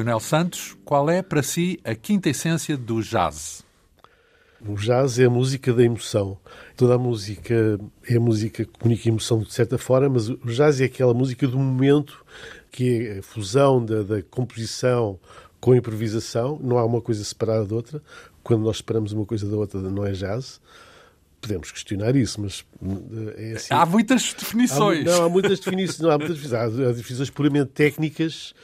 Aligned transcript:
Olá, 0.00 0.04
Leonel 0.04 0.20
Santos. 0.20 0.76
Qual 0.82 1.10
é 1.10 1.20
para 1.20 1.42
si 1.42 1.78
a 1.84 1.94
quinta 1.94 2.30
essência 2.30 2.74
do 2.74 3.02
jazz? 3.02 3.62
O 4.66 4.74
jazz 4.74 5.18
é 5.18 5.26
a 5.26 5.30
música 5.30 5.74
da 5.74 5.82
emoção. 5.82 6.38
Toda 6.74 6.94
a 6.94 6.98
música 6.98 7.78
é 8.08 8.16
a 8.16 8.20
música 8.20 8.64
que 8.64 8.78
comunica 8.78 9.08
emoção 9.08 9.40
de 9.40 9.52
certa 9.52 9.76
forma, 9.76 10.08
mas 10.08 10.30
o 10.30 10.38
jazz 10.46 10.80
é 10.80 10.84
aquela 10.84 11.12
música 11.12 11.46
do 11.46 11.58
momento 11.58 12.24
que 12.70 13.08
é 13.08 13.18
a 13.18 13.22
fusão 13.22 13.84
da, 13.84 14.02
da 14.02 14.22
composição 14.22 15.18
com 15.60 15.72
a 15.72 15.76
improvisação. 15.76 16.58
Não 16.62 16.78
há 16.78 16.84
uma 16.84 17.02
coisa 17.02 17.22
separada 17.22 17.66
da 17.66 17.74
outra. 17.74 18.02
Quando 18.42 18.62
nós 18.62 18.78
separamos 18.78 19.12
uma 19.12 19.26
coisa 19.26 19.46
da 19.46 19.56
outra, 19.56 19.80
não 19.80 20.06
é 20.06 20.12
jazz 20.12 20.60
podemos 21.40 21.72
questionar 21.72 22.14
isso, 22.14 22.40
mas 22.40 22.64
eh, 22.82 23.52
é 23.52 23.52
assim. 23.56 23.72
Há 23.72 23.86
muitas 23.86 24.34
definições. 24.34 25.06
Há, 25.06 25.10
não, 25.10 25.24
há 25.24 25.28
muitas 25.28 25.58
definições, 25.58 26.00
não, 26.00 26.10
há 26.10 26.18
muitas 26.18 26.36
definições. 26.36 26.80
Há 26.80 26.92
definições 26.92 27.30
puramente 27.30 27.70
técnicas 27.70 28.54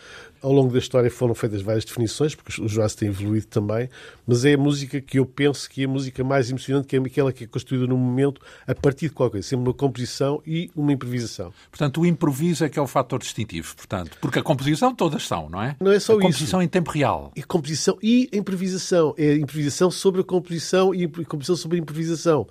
ao 0.43 0.53
longo 0.53 0.73
da 0.73 0.79
história 0.79 1.11
foram 1.11 1.35
feitas 1.35 1.63
várias 1.63 1.85
definições, 1.85 2.35
porque 2.35 2.61
o 2.61 2.67
jazz 2.67 2.95
tem 2.95 3.09
evoluído 3.09 3.47
também, 3.47 3.89
mas 4.27 4.45
é 4.45 4.55
a 4.55 4.59
música 4.59 5.01
que 5.01 5.19
eu 5.19 5.27
penso 5.27 5.69
que 5.69 5.83
é 5.83 5.85
a 5.85 5.89
música 5.89 6.23
mais 6.25 6.51
emocionante, 6.51 6.89
que 6.89 6.97
é 6.97 6.99
aquela 6.99 7.33
que 7.33 7.45
é 7.45 7.47
construída 7.47 7.87
no 7.87 7.97
momento 7.97 8.41
a 8.67 8.75
partir 8.75 9.09
de 9.09 9.15
qualquer 9.15 9.33
coisa, 9.33 9.49
sempre 9.49 9.67
uma 9.67 9.75
composição 9.75 10.43
e 10.47 10.71
uma 10.75 10.93
improvisação. 10.93 11.53
Portanto, 11.71 12.01
o 12.01 12.07
improviso 12.07 12.65
é 12.65 12.69
que 12.69 12.79
é 12.79 12.83
o 12.83 12.87
fator 12.87 13.19
distintivo, 13.19 13.75
portanto, 13.77 14.17
porque 14.21 14.39
a 14.39 14.43
composição 14.43 14.95
todas 14.95 15.27
são, 15.27 15.49
não 15.49 15.63
é? 15.63 15.77
Não 15.81 15.93
é 15.93 16.01
só 16.01 16.13
a 16.13 16.17
isso. 16.17 16.23
Composição 16.23 16.63
em 16.63 16.69
tempo 16.69 16.91
real. 16.91 17.33
E 17.35 17.43
composição 17.43 17.99
e 18.03 18.29
a 18.33 18.37
improvisação. 18.37 19.15
É 19.17 19.31
a 19.31 19.37
improvisação 19.37 19.91
sobre 19.91 20.21
a 20.21 20.25
composição 20.25 20.95
e 20.95 21.05
a 21.05 21.09
composição 21.09 21.57
sobre 21.57 21.79
a 21.79 21.81
improvisação. 21.81 22.47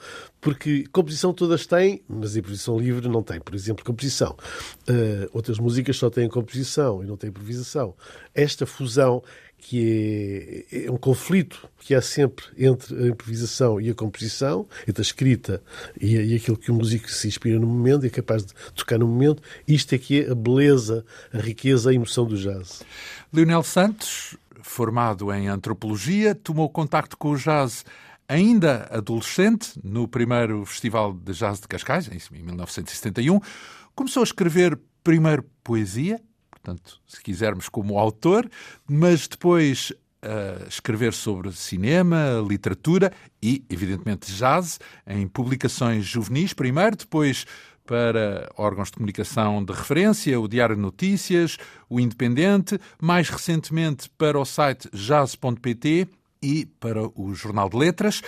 Porque 0.46 0.86
composição 0.92 1.34
todas 1.34 1.66
têm, 1.66 2.04
mas 2.08 2.38
improvisação 2.38 2.78
livre 2.78 3.10
não 3.10 3.24
tem. 3.24 3.40
Por 3.40 3.56
exemplo, 3.56 3.84
composição. 3.84 4.38
Uh, 4.88 5.28
outras 5.34 5.58
músicas 5.58 5.98
só 5.98 6.08
têm 6.08 6.30
composição 6.30 7.04
e 7.04 7.08
não 7.08 7.18
têm 7.18 7.32
improvisação. 7.32 7.96
Esta 8.32 8.64
fusão 8.68 9.24
que 9.58 10.68
é, 10.72 10.86
é, 10.86 10.92
um 10.92 10.98
conflito 10.98 11.68
que 11.80 11.96
há 11.96 12.02
sempre 12.02 12.46
entre 12.60 12.96
a 12.96 13.08
improvisação 13.08 13.82
e 13.82 13.90
a 13.90 13.96
composição, 13.96 14.68
entre 14.88 15.02
a 15.02 15.08
escrita 15.08 15.64
e, 16.00 16.16
e 16.16 16.36
aquilo 16.36 16.58
que 16.58 16.70
o 16.70 16.76
músico 16.76 17.10
se 17.10 17.28
inspira 17.28 17.58
no 17.58 17.66
momento 17.66 18.04
e 18.04 18.08
é 18.08 18.12
capaz 18.12 18.46
de 18.46 18.54
tocar 18.76 19.00
no 19.00 19.08
momento. 19.08 19.42
Isto 19.68 19.96
é 19.96 19.98
que 19.98 20.22
é 20.22 20.30
a 20.30 20.36
beleza, 20.36 21.04
a 21.34 21.40
riqueza, 21.40 21.90
a 21.90 21.94
emoção 21.96 22.28
do 22.28 22.38
jazz. 22.38 22.84
Leonel 23.34 23.64
Santos, 23.64 24.38
formado 24.62 25.34
em 25.34 25.48
antropologia, 25.48 26.36
tomou 26.36 26.70
contacto 26.70 27.18
com 27.18 27.32
o 27.32 27.36
jazz 27.36 27.84
ainda 28.28 28.88
adolescente, 28.92 29.80
no 29.84 30.08
primeiro 30.08 30.66
Festival 30.66 31.14
de 31.14 31.34
Jazz 31.34 31.60
de 31.60 31.68
Cascais, 31.68 32.10
em 32.10 32.44
1971. 32.44 33.40
Começou 33.94 34.22
a 34.22 34.24
escrever 34.24 34.80
primeiro 35.04 35.44
poesia, 35.64 36.20
portanto, 36.50 37.00
se 37.08 37.22
quisermos, 37.22 37.70
como 37.70 38.00
autor, 38.00 38.50
mas 38.88 39.28
depois 39.28 39.92
uh, 39.92 40.68
escrever 40.68 41.14
sobre 41.14 41.52
cinema, 41.52 42.44
literatura 42.48 43.12
e, 43.42 43.64
evidentemente, 43.70 44.32
jazz, 44.32 44.80
em 45.06 45.28
publicações 45.28 46.06
juvenis 46.06 46.54
primeiro, 46.54 46.96
depois 46.96 47.46
para 47.86 48.50
órgãos 48.58 48.88
de 48.88 48.94
comunicação 48.96 49.64
de 49.64 49.72
referência, 49.72 50.40
o 50.40 50.48
Diário 50.48 50.76
de 50.76 50.82
Notícias, 50.82 51.58
o 51.88 52.00
Independente, 52.00 52.80
mais 53.00 53.30
recentemente 53.30 54.10
para 54.18 54.40
o 54.40 54.46
site 54.46 54.90
jazz.pt 54.92 56.08
e 56.42 56.66
para 56.80 57.08
o 57.20 57.34
Jornal 57.34 57.70
de 57.70 57.78
Letras. 57.78 58.22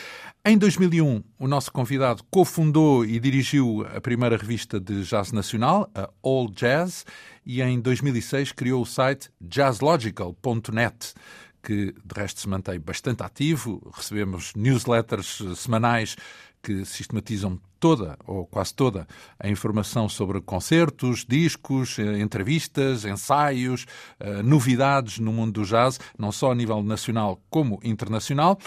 Em 0.46 0.58
2001, 0.58 1.24
o 1.38 1.48
nosso 1.48 1.72
convidado 1.72 2.24
cofundou 2.30 3.06
e 3.06 3.20
dirigiu 3.20 3.86
a 3.96 4.00
primeira 4.00 4.38
revista 4.38 4.80
de 4.80 5.04
jazz 5.04 5.32
nacional, 5.32 5.90
a 5.94 6.10
All 6.24 6.50
Jazz, 6.50 7.06
e 7.46 7.62
em 7.62 7.80
2006 7.80 8.52
criou 8.52 8.82
o 8.82 8.86
site 8.86 9.30
jazzlogical.net, 9.42 11.14
que 11.62 11.94
de 11.94 12.16
resto 12.16 12.42
se 12.42 12.48
mantém 12.50 12.80
bastante 12.80 13.24
ativo. 13.24 13.92
Recebemos 13.94 14.54
newsletters 14.56 15.44
semanais 15.56 16.16
que 16.62 16.86
sistematizam 16.86 17.60
toda 17.80 18.18
ou 18.26 18.46
quase 18.46 18.74
toda 18.74 19.08
a 19.40 19.48
informação 19.48 20.10
sobre 20.10 20.42
concertos, 20.42 21.26
discos, 21.28 22.00
eh, 22.00 22.20
entrevistas, 22.20 23.06
ensaios, 23.06 23.86
eh, 24.20 24.42
novidades 24.42 25.20
no 25.20 25.32
mundo 25.32 25.62
do 25.62 25.66
jazz, 25.66 26.00
não 26.18 26.32
só 26.32 26.52
a 26.52 26.56
nível 26.56 26.82
nacional 26.84 27.42
como 27.50 27.80
internacional. 27.84 28.58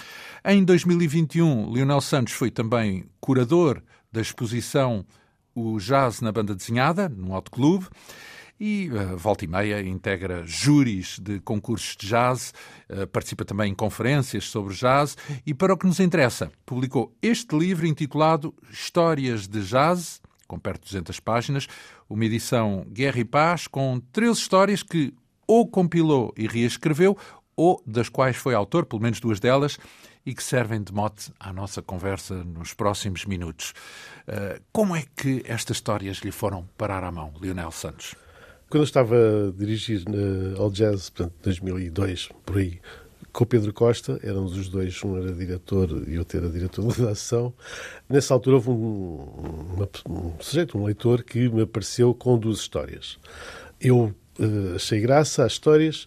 Em 0.44 0.64
2021, 0.64 1.70
Leonel 1.70 2.00
Santos 2.00 2.32
foi 2.32 2.50
também 2.50 3.04
curador 3.20 3.82
da 4.12 4.20
exposição 4.20 5.04
O 5.54 5.78
Jazz 5.78 6.20
na 6.20 6.30
Banda 6.30 6.54
Desenhada, 6.54 7.08
no 7.08 7.34
Alto 7.34 7.50
Clube 7.50 7.86
e 8.60 8.90
uh, 8.90 9.16
volta 9.16 9.46
e 9.46 9.48
meia 9.48 9.80
integra 9.80 10.44
júris 10.44 11.18
de 11.18 11.40
concursos 11.40 11.96
de 11.96 12.06
jazz, 12.06 12.52
uh, 12.90 13.06
participa 13.06 13.42
também 13.42 13.72
em 13.72 13.74
conferências 13.74 14.44
sobre 14.44 14.74
jazz 14.74 15.16
e 15.46 15.54
para 15.54 15.72
o 15.72 15.78
que 15.78 15.86
nos 15.86 15.98
interessa, 15.98 16.52
publicou 16.66 17.16
este 17.22 17.56
livro 17.56 17.86
intitulado 17.86 18.54
Histórias 18.70 19.48
de 19.48 19.62
Jazz, 19.62 20.20
com 20.46 20.58
perto 20.58 20.82
de 20.82 20.90
200 20.90 21.18
páginas, 21.20 21.66
uma 22.08 22.24
edição 22.26 22.86
Guerra 22.90 23.20
e 23.20 23.24
Paz 23.24 23.66
com 23.66 23.98
13 24.12 24.38
histórias 24.38 24.82
que 24.82 25.14
ou 25.46 25.66
compilou 25.66 26.32
e 26.36 26.46
reescreveu 26.46 27.16
ou 27.56 27.82
das 27.86 28.08
quais 28.08 28.36
foi 28.36 28.54
autor, 28.54 28.84
pelo 28.86 29.02
menos 29.02 29.20
duas 29.20 29.40
delas, 29.40 29.78
e 30.24 30.34
que 30.34 30.42
servem 30.42 30.82
de 30.82 30.92
mote 30.92 31.32
à 31.40 31.52
nossa 31.52 31.82
conversa 31.82 32.44
nos 32.44 32.74
próximos 32.74 33.24
minutos. 33.24 33.72
Uh, 34.28 34.62
como 34.72 34.94
é 34.94 35.04
que 35.16 35.42
estas 35.46 35.78
histórias 35.78 36.18
lhe 36.18 36.30
foram 36.30 36.68
parar 36.76 37.04
à 37.04 37.10
mão, 37.10 37.32
Lionel 37.40 37.70
Santos? 37.70 38.14
Quando 38.70 38.82
eu 38.82 38.84
estava 38.84 39.16
a 39.16 39.58
dirigir 39.58 40.04
uh, 40.08 40.62
ao 40.62 40.70
Jazz, 40.70 41.10
portanto, 41.10 41.34
2002, 41.42 42.28
por 42.46 42.58
aí, 42.58 42.78
com 43.32 43.42
o 43.42 43.46
Pedro 43.46 43.72
Costa, 43.72 44.20
éramos 44.22 44.56
os 44.56 44.68
dois, 44.68 45.02
um 45.02 45.16
era 45.16 45.32
diretor 45.32 46.04
e 46.06 46.16
outro 46.16 46.38
era 46.38 46.48
diretor 46.48 46.86
de 46.86 47.00
redação. 47.00 47.52
Nessa 48.08 48.32
altura 48.32 48.56
houve 48.56 48.70
um, 48.70 49.74
uma, 49.74 49.88
um 50.08 50.32
sujeito, 50.38 50.78
um 50.78 50.84
leitor, 50.84 51.24
que 51.24 51.48
me 51.48 51.62
apareceu 51.62 52.14
com 52.14 52.38
duas 52.38 52.58
histórias. 52.58 53.18
Eu 53.80 54.14
uh, 54.38 54.76
achei 54.76 55.00
graça 55.00 55.44
às 55.44 55.52
histórias 55.52 56.06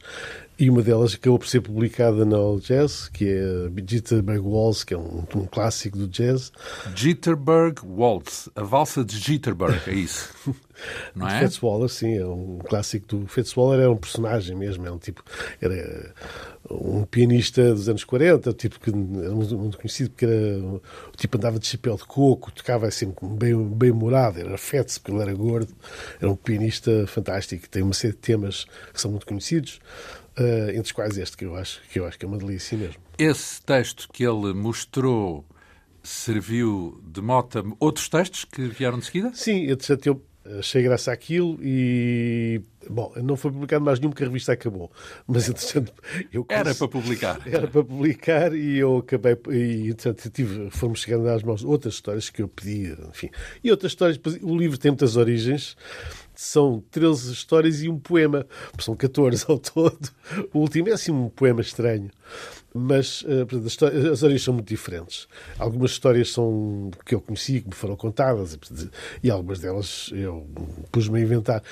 e 0.58 0.70
uma 0.70 0.82
delas 0.82 1.16
acabou 1.16 1.40
por 1.40 1.48
ser 1.50 1.60
publicada 1.60 2.24
na 2.24 2.38
All 2.38 2.62
Jazz, 2.62 3.10
que 3.10 3.28
é 3.28 3.70
Jitterbug 3.86 4.40
Waltz, 4.40 4.86
que 4.86 4.94
é 4.94 4.98
um, 4.98 5.26
um, 5.36 5.46
clássico 5.48 5.98
do 5.98 6.08
jazz. 6.08 6.50
Jitterbug 6.96 7.82
Waltz, 7.86 8.48
a 8.56 8.64
valsa 8.64 9.04
de 9.04 9.18
Jitterbug, 9.18 9.74
é 9.86 9.94
isso? 9.94 10.34
Não 11.16 11.28
é? 11.28 11.40
Fats 11.40 11.62
Waller, 11.62 11.90
sim, 11.90 12.18
é 12.18 12.26
um 12.26 12.60
clássico 12.60 13.08
do. 13.08 13.28
Fats 13.28 13.54
Waller 13.56 13.82
era 13.82 13.92
um 13.92 13.98
personagem 13.98 14.56
mesmo, 14.56 14.86
é 14.86 14.92
um 14.92 14.98
tipo. 14.98 15.24
Era 15.62 16.14
um 16.70 17.04
pianista 17.04 17.74
dos 17.74 17.90
anos 17.90 18.04
40, 18.04 18.54
tipo 18.54 18.80
que 18.80 18.90
era 18.90 19.34
muito 19.34 19.78
conhecido 19.78 20.12
porque 20.12 20.26
era, 20.26 20.58
o 20.64 20.82
tipo 21.18 21.38
andava 21.38 21.60
de 21.60 21.68
chapéu 21.68 21.96
de 21.96 22.06
coco, 22.06 22.52
tocava 22.52 22.88
assim 22.88 23.14
bem, 23.22 23.56
bem 23.70 23.92
humorado, 23.92 24.40
era 24.40 24.58
Fats 24.58 24.98
porque 24.98 25.12
ele 25.12 25.22
era 25.22 25.34
gordo, 25.34 25.74
era 26.20 26.32
um 26.32 26.36
pianista 26.36 27.06
fantástico, 27.08 27.68
tem 27.70 27.84
uma 27.84 27.94
série 27.94 28.14
de 28.14 28.20
temas 28.20 28.66
que 28.94 29.00
são 29.00 29.12
muito 29.12 29.26
conhecidos. 29.26 29.80
Uh, 30.36 30.70
entre 30.70 30.82
os 30.82 30.92
quais 30.92 31.16
este 31.16 31.38
que 31.38 31.46
eu 31.46 31.56
acho 31.56 31.80
que 31.92 32.00
eu 32.00 32.08
acho 32.08 32.18
que 32.18 32.26
é 32.26 32.28
uma 32.28 32.40
delícia 32.40 32.76
mesmo. 32.76 32.96
Esse 33.20 33.62
texto 33.62 34.10
que 34.12 34.24
ele 34.24 34.52
mostrou 34.52 35.46
serviu 36.02 37.00
de 37.06 37.22
mota 37.22 37.64
outros 37.80 38.10
textos 38.10 38.44
que 38.44 38.64
vieram 38.68 38.98
de 38.98 39.06
seguida? 39.06 39.32
Sim, 39.36 39.70
entretanto 39.70 40.08
eu 40.08 40.22
achei 40.60 40.84
graça 40.84 41.12
àquilo 41.12 41.58
e 41.62 42.62
bom, 42.90 43.14
não 43.24 43.38
foi 43.38 43.52
publicado 43.52 43.84
mais 43.84 44.00
nenhum 44.00 44.12
porque 44.12 44.24
a 44.24 44.28
revista 44.28 44.52
acabou. 44.54 44.92
Mas 45.26 45.48
entretanto 45.48 45.94
eu 46.32 46.46
era 46.50 46.76
para 46.76 46.88
publicar. 46.88 47.42
Era 47.46 47.68
para 47.68 47.84
publicar 47.84 48.54
e 48.54 48.78
eu 48.78 48.98
acabei 48.98 49.38
e 49.52 49.90
entretanto 49.90 50.30
tive, 50.30 50.70
fomos 50.70 51.02
chegando 51.02 51.28
às 51.30 51.44
mãos 51.44 51.64
outras 51.64 51.96
histórias 51.96 52.30
que 52.30 52.42
eu 52.42 52.48
pedi, 52.48 52.96
enfim. 53.10 53.30
E 53.64 53.72
outras 53.72 53.92
histórias, 53.92 54.20
o 54.42 54.58
livro 54.58 54.78
tem 54.78 54.92
muitas 54.92 55.16
origens 55.16 55.76
são 56.36 56.84
13 56.92 57.32
histórias 57.32 57.82
e 57.84 57.90
um 57.90 58.00
poema. 58.00 58.46
São 58.80 58.96
14 58.96 59.46
ao 59.48 59.60
todo. 59.60 60.10
O 60.54 60.60
último 60.60 60.90
é 60.90 60.94
assim 60.94 61.12
um 61.12 61.30
poema 61.30 61.62
estranho. 61.62 62.10
Mas 62.74 63.22
uh, 63.22 63.48
as 63.66 63.74
histórias 64.14 64.42
são 64.42 64.54
muito 64.54 64.68
diferentes. 64.68 65.28
Algumas 65.60 65.92
histórias 65.92 66.32
são 66.32 66.90
que 67.06 67.14
eu 67.14 67.22
conheci, 67.22 67.62
que 67.62 67.70
me 67.70 67.76
foram 67.76 67.96
contadas, 67.96 68.58
e 69.22 69.30
algumas 69.30 69.60
delas 69.60 70.10
eu 70.14 70.48
pus-me 70.92 71.20
a 71.20 71.22
inventar. 71.22 71.64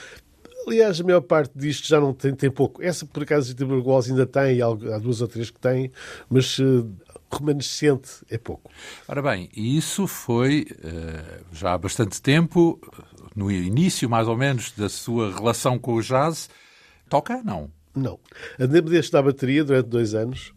Aliás, 0.68 1.02
a 1.02 1.04
maior 1.04 1.22
parte 1.22 1.52
disto 1.56 1.88
já 1.88 2.00
não 2.00 2.14
tem, 2.14 2.36
tem 2.36 2.52
pouco. 2.52 2.84
Essa, 2.84 3.06
por 3.06 3.24
acaso, 3.24 3.54
de 3.54 3.66
Burgos 3.66 4.10
ainda 4.10 4.28
tem, 4.28 4.62
há 4.62 5.00
duas 5.00 5.20
ou 5.22 5.28
três 5.28 5.50
que 5.50 5.60
têm, 5.60 5.92
mas 6.30 6.60
uh, 6.60 6.88
remanescente 7.32 8.10
é 8.30 8.38
pouco. 8.38 8.70
Ora 9.08 9.22
bem, 9.22 9.50
isso 9.56 10.06
foi 10.06 10.68
uh, 10.70 11.46
já 11.52 11.74
há 11.74 11.78
bastante 11.78 12.22
tempo 12.22 12.80
no 13.36 13.52
início, 13.52 14.10
mais 14.10 14.28
ou 14.28 14.38
menos, 14.38 14.72
da 14.72 14.88
sua 14.88 15.34
relação 15.34 15.80
com 15.80 15.96
o 15.96 16.02
jazz. 16.02 16.50
Toca? 17.10 17.42
Não. 17.44 17.72
Não. 17.96 18.20
Andei-me 18.60 18.90
desde 18.90 19.16
a 19.18 19.22
bateria 19.22 19.64
durante 19.64 19.88
dois 19.88 20.14
anos, 20.14 20.54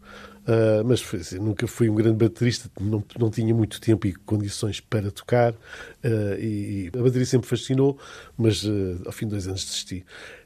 uh, 0.46 0.84
mas 0.84 1.00
foi, 1.00 1.20
assim, 1.20 1.38
nunca 1.38 1.66
fui 1.66 1.88
um 1.88 1.94
grande 1.94 2.16
baterista, 2.16 2.70
não, 2.80 3.02
não 3.18 3.30
tinha 3.30 3.54
muito 3.54 3.80
tempo 3.80 4.06
e 4.06 4.12
condições 4.12 4.80
para 4.80 5.10
tocar, 5.10 5.52
uh, 5.52 6.38
e, 6.38 6.90
a 6.94 7.02
bateria 7.02 7.26
sempre 7.26 7.48
fascinou, 7.48 7.98
mas 8.36 8.64
uh, 8.64 9.02
ao 9.06 9.12
fim 9.12 9.26
de 9.26 9.32
dois 9.32 9.46
anos 9.46 9.64
desisti. 9.64 10.04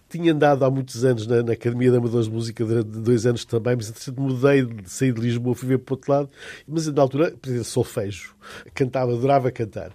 Tinha 0.08 0.32
andado 0.32 0.64
há 0.64 0.70
muitos 0.70 1.04
anos 1.04 1.26
na, 1.26 1.42
na 1.42 1.52
Academia 1.52 1.90
de 1.90 1.96
Amadores 1.96 2.26
de 2.26 2.32
Música 2.32 2.64
durante 2.64 2.88
dois 2.88 3.26
anos 3.26 3.44
também, 3.44 3.76
mas 3.76 3.90
entretanto 3.90 4.20
mudei 4.20 4.64
de 4.64 4.90
sair 4.90 5.12
de 5.12 5.20
Lisboa, 5.20 5.54
fui 5.54 5.68
ver 5.68 5.78
para 5.78 5.92
o 5.92 5.96
outro 5.96 6.12
lado, 6.12 6.30
mas 6.66 6.86
na 6.86 7.02
altura, 7.02 7.30
por 7.40 7.48
exemplo, 7.48 7.64
solfejo. 7.64 8.34
Cantava, 8.74 9.12
adorava 9.12 9.50
cantar, 9.50 9.92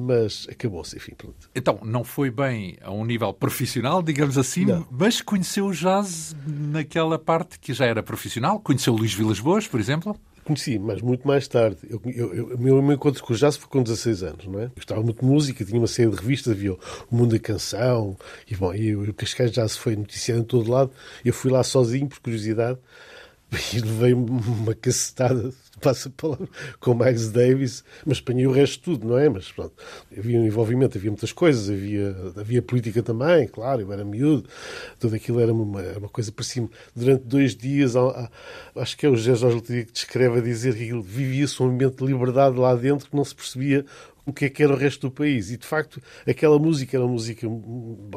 mas 0.00 0.46
acabou-se, 0.50 0.96
enfim, 0.96 1.12
pronto. 1.16 1.50
Então, 1.54 1.78
não 1.82 2.02
foi 2.02 2.30
bem 2.30 2.78
a 2.80 2.90
um 2.90 3.04
nível 3.04 3.32
profissional, 3.32 4.02
digamos 4.02 4.38
assim, 4.38 4.64
não. 4.64 4.86
mas 4.90 5.20
conheceu 5.20 5.66
o 5.66 5.72
jazz 5.72 6.34
naquela 6.46 7.18
parte 7.18 7.58
que 7.58 7.74
já 7.74 7.84
era 7.84 8.02
profissional? 8.02 8.58
Conheceu 8.60 8.94
Luís 8.94 9.12
Vilas 9.12 9.40
Boas, 9.40 9.66
por 9.66 9.78
exemplo? 9.78 10.16
Conheci, 10.44 10.78
mas 10.78 11.00
muito 11.02 11.26
mais 11.26 11.46
tarde. 11.46 11.78
Eu, 11.88 12.00
eu, 12.06 12.34
eu, 12.34 12.46
o 12.56 12.58
meu 12.58 12.92
encontro 12.92 13.22
com 13.22 13.32
o 13.32 13.36
jazz 13.36 13.56
foi 13.56 13.68
com 13.68 13.82
16 13.82 14.22
anos, 14.22 14.46
não 14.46 14.60
é? 14.60 14.64
Eu 14.64 14.72
gostava 14.74 15.02
muito 15.02 15.20
de 15.20 15.26
música, 15.26 15.64
tinha 15.64 15.78
uma 15.78 15.86
série 15.86 16.10
de 16.10 16.16
revistas, 16.16 16.52
havia 16.52 16.72
o 16.72 16.78
Mundo 17.10 17.32
da 17.32 17.38
Canção, 17.38 18.16
e 18.50 18.56
bom, 18.56 18.74
e 18.74 18.94
o 18.96 19.14
Cascais 19.14 19.52
Jazz 19.52 19.76
foi 19.76 19.96
noticiado 19.96 20.40
em 20.40 20.44
todo 20.44 20.70
lado. 20.70 20.90
Eu 21.24 21.32
fui 21.32 21.50
lá 21.50 21.62
sozinho, 21.62 22.08
por 22.08 22.20
curiosidade, 22.20 22.78
e 23.74 23.80
levei 23.80 24.12
uma 24.14 24.74
cacetada 24.74 25.52
passa 25.80 26.08
a 26.08 26.12
palavra, 26.12 26.48
com 26.78 26.94
Miles 26.94 27.30
Davis, 27.30 27.84
mas 28.06 28.18
apanhei 28.18 28.46
o 28.46 28.52
resto 28.52 28.74
de 28.76 28.80
tudo, 28.82 29.08
não 29.08 29.18
é? 29.18 29.28
Mas 29.28 29.50
pronto, 29.50 29.72
havia 30.16 30.38
um 30.38 30.46
envolvimento, 30.46 30.98
havia 30.98 31.10
muitas 31.10 31.32
coisas, 31.32 31.68
havia, 31.70 32.16
havia 32.36 32.62
política 32.62 33.02
também, 33.02 33.48
claro, 33.48 33.80
eu 33.80 33.92
era 33.92 34.04
miúdo, 34.04 34.48
tudo 34.98 35.16
aquilo 35.16 35.40
era 35.40 35.52
uma, 35.52 35.82
uma 35.98 36.08
coisa 36.08 36.30
por 36.30 36.44
cima. 36.44 36.68
Durante 36.94 37.24
dois 37.24 37.56
dias, 37.56 37.94
acho 38.76 38.96
que 38.96 39.06
é 39.06 39.08
o 39.08 39.16
José 39.16 39.34
Jorge 39.34 39.60
que 39.60 39.92
descreve 39.92 40.38
a 40.38 40.42
dizer 40.42 40.74
que 40.74 40.92
vivia-se 41.00 41.62
um 41.62 41.66
ambiente 41.66 41.96
de 41.96 42.04
liberdade 42.04 42.56
lá 42.58 42.74
dentro 42.74 43.08
que 43.08 43.16
não 43.16 43.24
se 43.24 43.34
percebia 43.34 43.84
o 44.24 44.32
que 44.32 44.44
é 44.46 44.50
que 44.50 44.62
era 44.62 44.72
o 44.72 44.76
resto 44.76 45.08
do 45.08 45.10
país. 45.10 45.50
E, 45.50 45.56
de 45.56 45.66
facto, 45.66 46.00
aquela 46.26 46.58
música 46.58 46.96
era 46.96 47.04
uma 47.04 47.12
música... 47.12 47.46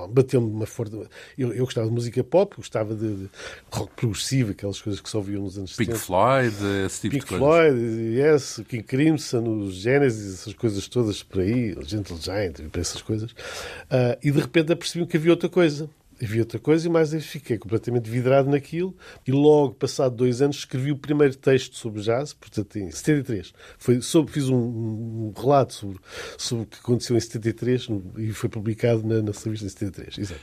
Bateu-me 0.09 0.49
de 0.49 0.55
uma 0.55 0.65
força... 0.65 0.95
Eu, 1.37 1.53
eu, 1.53 1.65
gostava 1.65 1.87
de 1.87 1.93
música 1.93 2.23
pop, 2.23 2.55
gostava 2.57 2.95
de, 2.95 3.15
de, 3.15 3.29
rock 3.71 3.93
progressivo, 3.95 4.51
aquelas 4.51 4.81
coisas 4.81 5.01
que 5.01 5.09
só 5.09 5.19
ouviam 5.19 5.43
nos 5.43 5.57
anos 5.57 5.75
Pink 5.75 5.91
70. 5.91 6.05
Floyd, 6.05 6.55
esse 6.85 7.01
tipo 7.01 7.15
Pink 7.15 7.25
de 7.27 7.37
Floyd, 7.37 7.79
yes, 8.15 8.61
King 8.67 8.83
Crimson, 8.83 9.57
os 9.59 9.75
Genesis, 9.75 10.41
essas 10.41 10.53
coisas 10.53 10.87
todas 10.87 11.23
por 11.23 11.41
aí, 11.41 11.75
Gentle 11.83 12.17
Giant, 12.17 12.59
essas 12.77 13.01
coisas. 13.01 13.31
Uh, 13.31 14.17
e, 14.21 14.31
de 14.31 14.39
repente, 14.39 14.71
apercebi 14.71 15.05
que 15.05 15.17
havia 15.17 15.31
outra 15.31 15.49
coisa 15.49 15.89
havia 16.25 16.41
outra 16.41 16.59
coisa 16.59 16.87
e 16.87 16.91
mais 16.91 17.13
fiquei 17.25 17.57
completamente 17.57 18.09
vidrado 18.09 18.49
naquilo 18.49 18.95
e 19.27 19.31
logo, 19.31 19.73
passado 19.75 20.15
dois 20.15 20.41
anos, 20.41 20.57
escrevi 20.57 20.91
o 20.91 20.97
primeiro 20.97 21.35
texto 21.35 21.75
sobre 21.75 22.01
jazz, 22.01 22.33
portanto 22.33 22.77
em 22.77 22.89
73. 22.89 23.53
Foi 23.77 24.01
sobre, 24.01 24.33
fiz 24.33 24.49
um, 24.49 24.55
um, 24.55 25.33
relato 25.35 25.73
sobre, 25.73 25.99
sobre 26.37 26.63
o 26.63 26.67
que 26.67 26.79
aconteceu 26.79 27.15
em 27.15 27.19
73 27.19 27.87
e 28.17 28.31
foi 28.31 28.49
publicado 28.49 29.03
na, 29.07 29.21
na 29.21 29.31
revista 29.31 29.65
em 29.65 29.69
73. 29.69 30.17
Exato. 30.17 30.41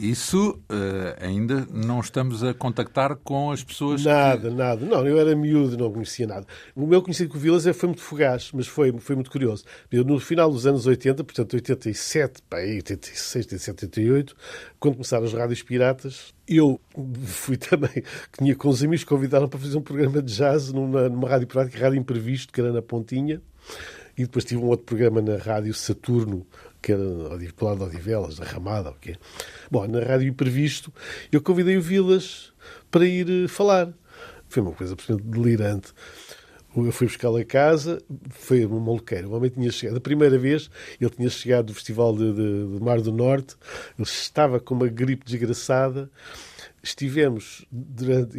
Isso 0.00 0.50
uh, 0.50 1.24
ainda 1.24 1.66
não 1.70 2.00
estamos 2.00 2.42
a 2.42 2.54
contactar 2.54 3.16
com 3.16 3.50
as 3.50 3.62
pessoas 3.62 4.04
Nada, 4.04 4.48
que... 4.48 4.54
nada. 4.54 4.84
Não, 4.84 5.06
eu 5.06 5.18
era 5.18 5.34
miúdo, 5.34 5.76
não 5.76 5.92
conhecia 5.92 6.26
nada. 6.26 6.46
O 6.74 6.86
meu 6.86 7.02
conhecimento 7.02 7.32
com 7.32 7.38
o 7.38 7.40
Vilas 7.40 7.64
foi 7.76 7.88
muito 7.88 8.02
fugaz, 8.02 8.50
mas 8.52 8.66
foi, 8.66 8.92
foi 8.98 9.14
muito 9.14 9.30
curioso. 9.30 9.64
Eu, 9.90 10.04
no 10.04 10.18
final 10.18 10.50
dos 10.50 10.66
anos 10.66 10.86
80, 10.86 11.24
portanto 11.24 11.54
87, 11.54 12.42
pá, 12.48 12.58
86, 12.58 13.46
87, 13.46 13.84
88, 13.84 14.36
quando 14.78 14.94
começaram 14.94 15.21
as 15.24 15.32
rádios 15.32 15.62
piratas, 15.62 16.34
eu 16.46 16.80
fui 17.24 17.56
também, 17.58 18.02
tinha 18.36 18.54
com 18.54 18.68
os 18.68 18.82
amigos 18.82 19.04
que 19.04 19.08
convidaram 19.08 19.48
para 19.48 19.58
fazer 19.58 19.76
um 19.76 19.82
programa 19.82 20.22
de 20.22 20.34
jazz 20.34 20.72
numa, 20.72 21.08
numa 21.08 21.28
rádio 21.28 21.46
pirata, 21.46 21.76
rádio 21.78 21.98
imprevisto, 21.98 22.52
que 22.52 22.60
era 22.60 22.72
na 22.72 22.82
Pontinha, 22.82 23.40
e 24.16 24.22
depois 24.22 24.44
tive 24.44 24.60
um 24.60 24.66
outro 24.66 24.84
programa 24.84 25.22
na 25.22 25.36
rádio 25.36 25.72
Saturno, 25.72 26.46
que 26.82 26.92
era 26.92 27.02
do 27.02 27.64
lado 27.64 27.78
de 27.78 27.84
Odivelas, 27.84 28.36
da 28.36 28.44
Ramada, 28.44 28.90
o 28.90 28.94
quê. 28.94 29.16
Bom, 29.70 29.86
na 29.86 30.00
rádio 30.00 30.28
imprevisto, 30.28 30.92
eu 31.30 31.40
convidei 31.40 31.76
o 31.76 31.82
Vilas 31.82 32.52
para 32.90 33.06
ir 33.06 33.44
eh, 33.44 33.48
falar. 33.48 33.92
Foi 34.48 34.62
uma 34.62 34.72
coisa 34.72 34.92
absolutamente 34.92 35.30
delirante. 35.30 35.92
Eu 36.74 36.90
fui 36.90 37.06
buscá-lo 37.06 37.36
a 37.36 37.44
casa, 37.44 38.02
foi 38.30 38.64
uma 38.64 38.80
maluqueira. 38.80 39.28
O 39.28 39.32
homem 39.32 39.50
tinha 39.50 39.70
chegado, 39.70 39.98
a 39.98 40.00
primeira 40.00 40.38
vez, 40.38 40.70
ele 40.98 41.10
tinha 41.10 41.28
chegado 41.28 41.66
do 41.66 41.74
Festival 41.74 42.16
de, 42.16 42.32
de, 42.32 42.78
de 42.78 42.82
Mar 42.82 43.00
do 43.00 43.12
Norte, 43.12 43.56
ele 43.98 44.06
estava 44.08 44.58
com 44.58 44.74
uma 44.74 44.88
gripe 44.88 45.24
desgraçada. 45.24 46.10
Estivemos 46.82 47.64
durante. 47.70 48.36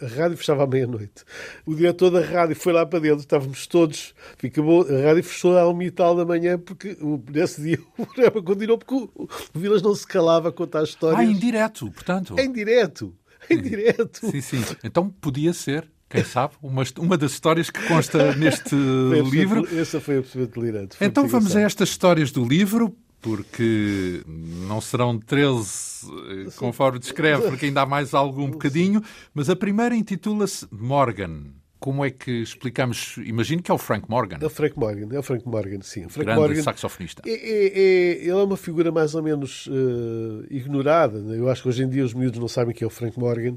A 0.00 0.06
rádio 0.06 0.36
fechava 0.36 0.62
à 0.62 0.66
meia-noite. 0.68 1.24
O 1.66 1.74
diretor 1.74 2.10
da 2.10 2.20
rádio 2.20 2.54
foi 2.54 2.72
lá 2.72 2.86
para 2.86 3.00
dentro, 3.00 3.18
estávamos 3.18 3.66
todos. 3.66 4.14
Acabou, 4.42 4.82
a 4.82 5.02
rádio 5.02 5.24
fechou 5.24 5.58
à 5.58 5.68
uma 5.68 5.82
e 5.82 5.90
tal 5.90 6.14
da 6.14 6.24
manhã, 6.24 6.56
porque 6.56 6.96
nesse 7.28 7.60
dia 7.60 7.80
o 7.98 8.06
programa 8.06 8.40
continuou, 8.40 8.78
porque 8.78 8.94
o, 8.94 9.10
o 9.52 9.58
Vilas 9.58 9.82
não 9.82 9.96
se 9.96 10.06
calava 10.06 10.50
a 10.50 10.52
contar 10.52 10.84
histórias. 10.84 11.18
Ah, 11.18 11.24
em 11.24 11.36
direto, 11.36 11.90
portanto. 11.90 12.38
Em 12.38 12.52
direto. 12.52 13.16
Em 13.50 13.60
direto. 13.60 14.30
Sim, 14.30 14.40
sim. 14.40 14.64
Então 14.84 15.10
podia 15.10 15.52
ser 15.52 15.91
quem 16.12 16.24
sabe, 16.24 16.52
uma, 16.62 16.84
uma 16.98 17.16
das 17.16 17.32
histórias 17.32 17.70
que 17.70 17.82
consta 17.88 18.34
neste 18.36 18.74
livro. 19.30 19.66
Essa 19.74 19.98
foi 19.98 20.18
absolutamente 20.18 20.60
delirante. 20.60 20.96
Foi 20.96 21.06
então 21.06 21.26
vamos 21.26 21.56
a 21.56 21.60
estas 21.62 21.88
histórias 21.88 22.30
do 22.30 22.44
livro, 22.44 22.94
porque 23.22 24.22
não 24.26 24.80
serão 24.80 25.18
13 25.18 26.06
eh, 26.06 26.50
conforme 26.56 26.98
descreve, 26.98 27.48
porque 27.48 27.66
ainda 27.66 27.80
há 27.82 27.86
mais 27.86 28.12
algum 28.12 28.50
bocadinho, 28.50 29.02
mas 29.32 29.48
a 29.48 29.56
primeira 29.56 29.96
intitula-se 29.96 30.66
Morgan. 30.70 31.44
Como 31.82 32.04
é 32.04 32.12
que 32.12 32.30
explicamos? 32.30 33.16
Imagino 33.16 33.60
que 33.60 33.68
é 33.68 33.74
o 33.74 33.76
Frank 33.76 34.08
Morgan. 34.08 34.38
É 34.40 34.46
o 34.46 34.48
Frank 34.48 34.78
Morgan, 34.78 35.08
é 35.12 35.18
o 35.18 35.22
Frank 35.22 35.44
Morgan, 35.44 35.80
sim. 35.82 36.06
O 36.06 36.08
Frank 36.08 36.26
Grande 36.26 36.40
Morgan 36.40 36.62
saxofonista. 36.62 37.22
É, 37.26 37.32
é, 37.32 37.66
é, 37.66 38.10
ele 38.20 38.30
é 38.30 38.34
uma 38.36 38.56
figura 38.56 38.92
mais 38.92 39.16
ou 39.16 39.22
menos 39.24 39.66
uh, 39.66 40.46
ignorada. 40.48 41.18
Né? 41.18 41.40
Eu 41.40 41.50
acho 41.50 41.60
que 41.60 41.68
hoje 41.68 41.82
em 41.82 41.88
dia 41.88 42.04
os 42.04 42.14
miúdos 42.14 42.38
não 42.38 42.46
sabem 42.46 42.72
quem 42.72 42.84
é 42.84 42.86
o 42.86 42.90
Frank 42.90 43.18
Morgan 43.18 43.56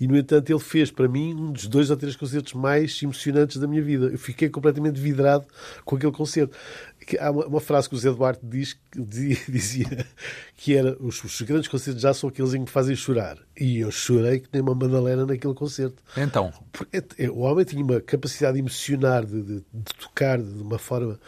e, 0.00 0.08
no 0.08 0.16
entanto, 0.16 0.50
ele 0.50 0.58
fez 0.58 0.90
para 0.90 1.06
mim 1.06 1.34
um 1.34 1.52
dos 1.52 1.66
dois 1.66 1.90
ou 1.90 1.98
três 1.98 2.16
concertos 2.16 2.54
mais 2.54 2.98
emocionantes 3.02 3.58
da 3.58 3.66
minha 3.66 3.82
vida. 3.82 4.06
Eu 4.06 4.18
fiquei 4.18 4.48
completamente 4.48 4.98
vidrado 4.98 5.44
com 5.84 5.96
aquele 5.96 6.12
concerto 6.12 6.56
há 7.18 7.30
uma, 7.30 7.46
uma, 7.46 7.60
frase 7.60 7.88
que 7.88 7.94
o 7.94 7.98
Zé 7.98 8.10
Duarte 8.10 8.40
diz, 8.42 8.76
dizia 9.48 10.06
que 10.56 10.74
era 10.74 10.96
os, 11.00 11.22
os, 11.22 11.40
grandes 11.42 11.68
concertos 11.68 12.02
já 12.02 12.12
são 12.12 12.28
aqueles 12.28 12.52
em 12.52 12.58
que 12.58 12.62
me 12.64 12.70
fazem 12.70 12.96
chorar. 12.96 13.38
E 13.58 13.78
eu 13.78 13.90
chorei 13.90 14.40
que 14.40 14.48
nem 14.52 14.62
uma 14.62 14.74
Madalena 14.74 15.24
naquele 15.24 15.54
concerto. 15.54 16.02
Então? 16.16 16.52
Porque, 16.72 17.04
é, 17.18 17.30
o 17.30 17.38
homem 17.38 17.64
tinha 17.64 17.84
uma 17.84 18.00
capacidade 18.00 18.54
de 18.54 18.60
emocionar, 18.60 19.24
de, 19.24 19.42
de, 19.42 19.54
de 19.72 19.94
tocar 20.00 20.38
de 20.38 20.62
uma 20.62 20.78
forma 20.78 21.20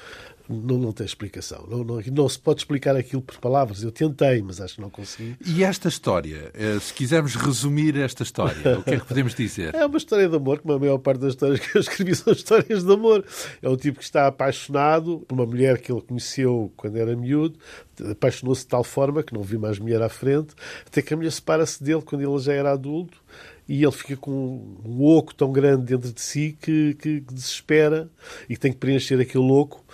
não, 0.49 0.79
não 0.79 0.93
tem 0.93 1.05
explicação. 1.05 1.67
Não, 1.69 1.85
não, 1.85 2.01
não 2.13 2.29
se 2.29 2.39
pode 2.39 2.61
explicar 2.61 2.97
aquilo 2.97 3.21
por 3.21 3.37
palavras. 3.39 3.83
Eu 3.83 3.93
tentei, 3.93 4.41
mas 4.43 4.61
acho 4.61 4.77
que 4.77 4.81
não 4.81 4.91
consegui. 4.91 5.37
E 5.45 5.63
esta 5.63 5.89
história, 5.89 6.51
eh, 6.55 6.79
se 6.81 6.93
quisermos 6.95 7.35
resumir 7.35 7.97
esta 7.97 8.23
história, 8.23 8.79
o 8.79 8.83
que 8.83 8.95
é 8.95 8.99
que 8.99 9.07
podemos 9.07 9.35
dizer? 9.35 9.75
É 9.79 9.87
uma 9.87 9.99
história 9.99 10.29
de 10.29 10.35
amor, 10.35 10.59
como 10.61 10.75
a 10.75 10.79
maior 10.79 10.99
parte 10.99 11.21
das 11.21 11.31
histórias 11.31 11.61
que 11.61 11.77
eu 11.77 11.81
escrevi 11.81 12.15
são 12.17 12.33
histórias 12.33 12.83
de 12.83 12.93
amor. 12.93 13.25
É 13.63 13.69
um 13.69 13.77
tipo 13.77 13.99
que 13.99 14.05
está 14.05 14.27
apaixonado 14.27 15.21
por 15.29 15.35
uma 15.35 15.47
mulher 15.47 15.81
que 15.81 15.93
ele 15.93 16.01
conheceu 16.01 16.73
quando 16.77 16.97
era 16.97 17.15
miúdo, 17.15 17.59
apaixonou-se 18.11 18.63
de 18.63 18.69
tal 18.69 18.83
forma 18.83 19.23
que 19.23 19.35
não 19.35 19.43
viu 19.43 19.61
mais 19.61 19.79
mulher 19.79 20.03
à 20.03 20.09
frente, 20.09 20.55
até 20.87 21.03
que 21.03 21.15
a 21.15 21.17
mulher 21.17 21.31
separa-se 21.31 21.83
dele 21.83 22.03
quando 22.03 22.23
ele 22.23 22.39
já 22.39 22.53
era 22.53 22.73
adulto 22.73 23.19
e 23.69 23.83
ele 23.83 23.93
fica 23.93 24.17
com 24.17 24.79
um 24.85 25.05
oco 25.05 25.35
tão 25.35 25.53
grande 25.53 25.85
dentro 25.85 26.11
de 26.11 26.21
si 26.21 26.57
que, 26.61 26.95
que, 26.95 27.21
que 27.21 27.35
desespera 27.35 28.09
e 28.49 28.57
tem 28.57 28.73
que 28.73 28.79
preencher 28.79 29.21
aquele 29.21 29.45
oco 29.45 29.85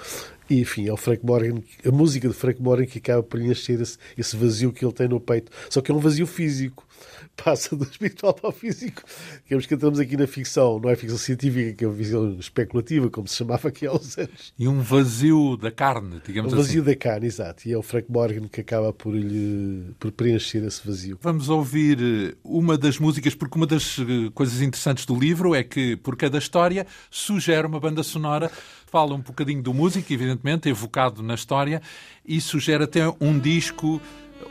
e, 0.48 0.60
enfim, 0.60 0.88
é 0.88 0.92
o 0.92 0.96
Frank 0.96 1.24
Morgan, 1.24 1.62
a 1.84 1.90
música 1.90 2.28
de 2.28 2.34
Frank 2.34 2.60
Morgan 2.60 2.86
que 2.86 2.98
acaba 2.98 3.22
por 3.22 3.38
preencher 3.38 3.80
esse, 3.80 3.98
esse 4.16 4.36
vazio 4.36 4.72
que 4.72 4.84
ele 4.84 4.92
tem 4.92 5.08
no 5.08 5.18
peito. 5.18 5.50
Só 5.70 5.80
que 5.80 5.90
é 5.90 5.94
um 5.94 5.98
vazio 5.98 6.26
físico. 6.26 6.86
Passa 7.42 7.74
do 7.74 7.84
espiritual 7.84 8.34
para 8.34 8.50
o 8.50 8.52
físico. 8.52 9.02
Digamos 9.44 9.66
que 9.66 9.74
entramos 9.74 9.98
aqui 9.98 10.16
na 10.16 10.26
ficção, 10.26 10.78
não 10.78 10.88
é 10.88 10.96
ficção 10.96 11.18
científica, 11.18 11.72
que 11.72 11.84
é 11.84 11.88
uma 11.88 11.94
visão 11.94 12.36
especulativa, 12.38 13.10
como 13.10 13.26
se 13.26 13.36
chamava 13.36 13.68
aqui 13.68 13.86
há 13.86 13.92
uns 13.92 14.16
anos. 14.16 14.52
E 14.58 14.68
um 14.68 14.80
vazio 14.80 15.56
da 15.56 15.70
carne, 15.70 16.20
digamos 16.24 16.52
um 16.52 16.56
vazio 16.56 16.82
assim. 16.82 16.90
da 16.90 16.96
carne, 16.96 17.26
exato. 17.26 17.66
E 17.68 17.72
é 17.72 17.76
o 17.76 17.82
Frank 17.82 18.10
Morgan 18.10 18.46
que 18.48 18.60
acaba 18.60 18.92
por, 18.92 19.14
lhe, 19.14 19.94
por 19.98 20.12
preencher 20.12 20.64
esse 20.64 20.86
vazio. 20.86 21.18
Vamos 21.20 21.48
ouvir 21.48 21.98
eh, 22.00 22.36
uma 22.44 22.78
das 22.78 22.98
músicas, 22.98 23.34
porque 23.34 23.56
uma 23.56 23.66
das 23.66 23.98
eh, 23.98 24.30
coisas 24.32 24.60
interessantes 24.60 25.04
do 25.04 25.18
livro 25.18 25.54
é 25.54 25.64
que, 25.64 25.96
por 25.96 26.16
cada 26.16 26.38
história, 26.38 26.86
sugere 27.10 27.66
uma 27.66 27.80
banda 27.80 28.02
sonora 28.02 28.50
fala 28.94 29.12
um 29.12 29.20
bocadinho 29.20 29.60
do 29.60 29.74
músico, 29.74 30.12
evidentemente, 30.12 30.68
evocado 30.68 31.20
na 31.20 31.34
história, 31.34 31.82
e 32.24 32.40
sugere 32.40 32.84
até 32.84 33.12
um 33.20 33.36
disco 33.36 34.00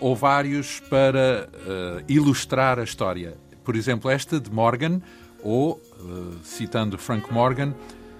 ou 0.02 0.18
vários 0.18 0.82
para 0.82 1.50
uh, 1.50 2.04
ilustrar 2.10 2.78
a 2.78 2.84
história. 2.84 3.38
Por 3.64 3.74
exemplo, 3.74 4.12
esta 4.12 4.42
de 4.42 4.52
Morgan, 4.52 5.02
ou, 5.42 5.82
uh, 5.98 6.34
citando 6.44 6.98
Frank 6.98 7.32
Morgan, 7.32 7.74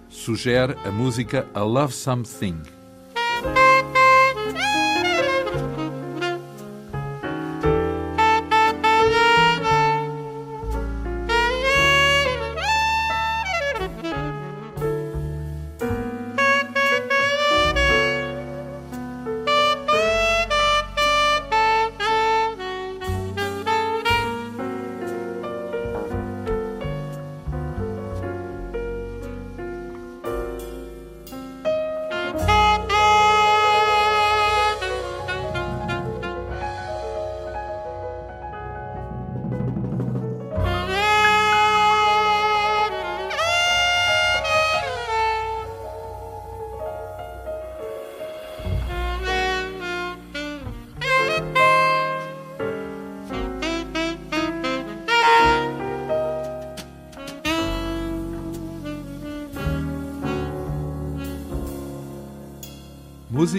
sugere 0.08 0.78
a 0.86 0.92
música 0.92 1.46
A 1.54 1.60
Love 1.60 1.92
Something. 1.92 2.73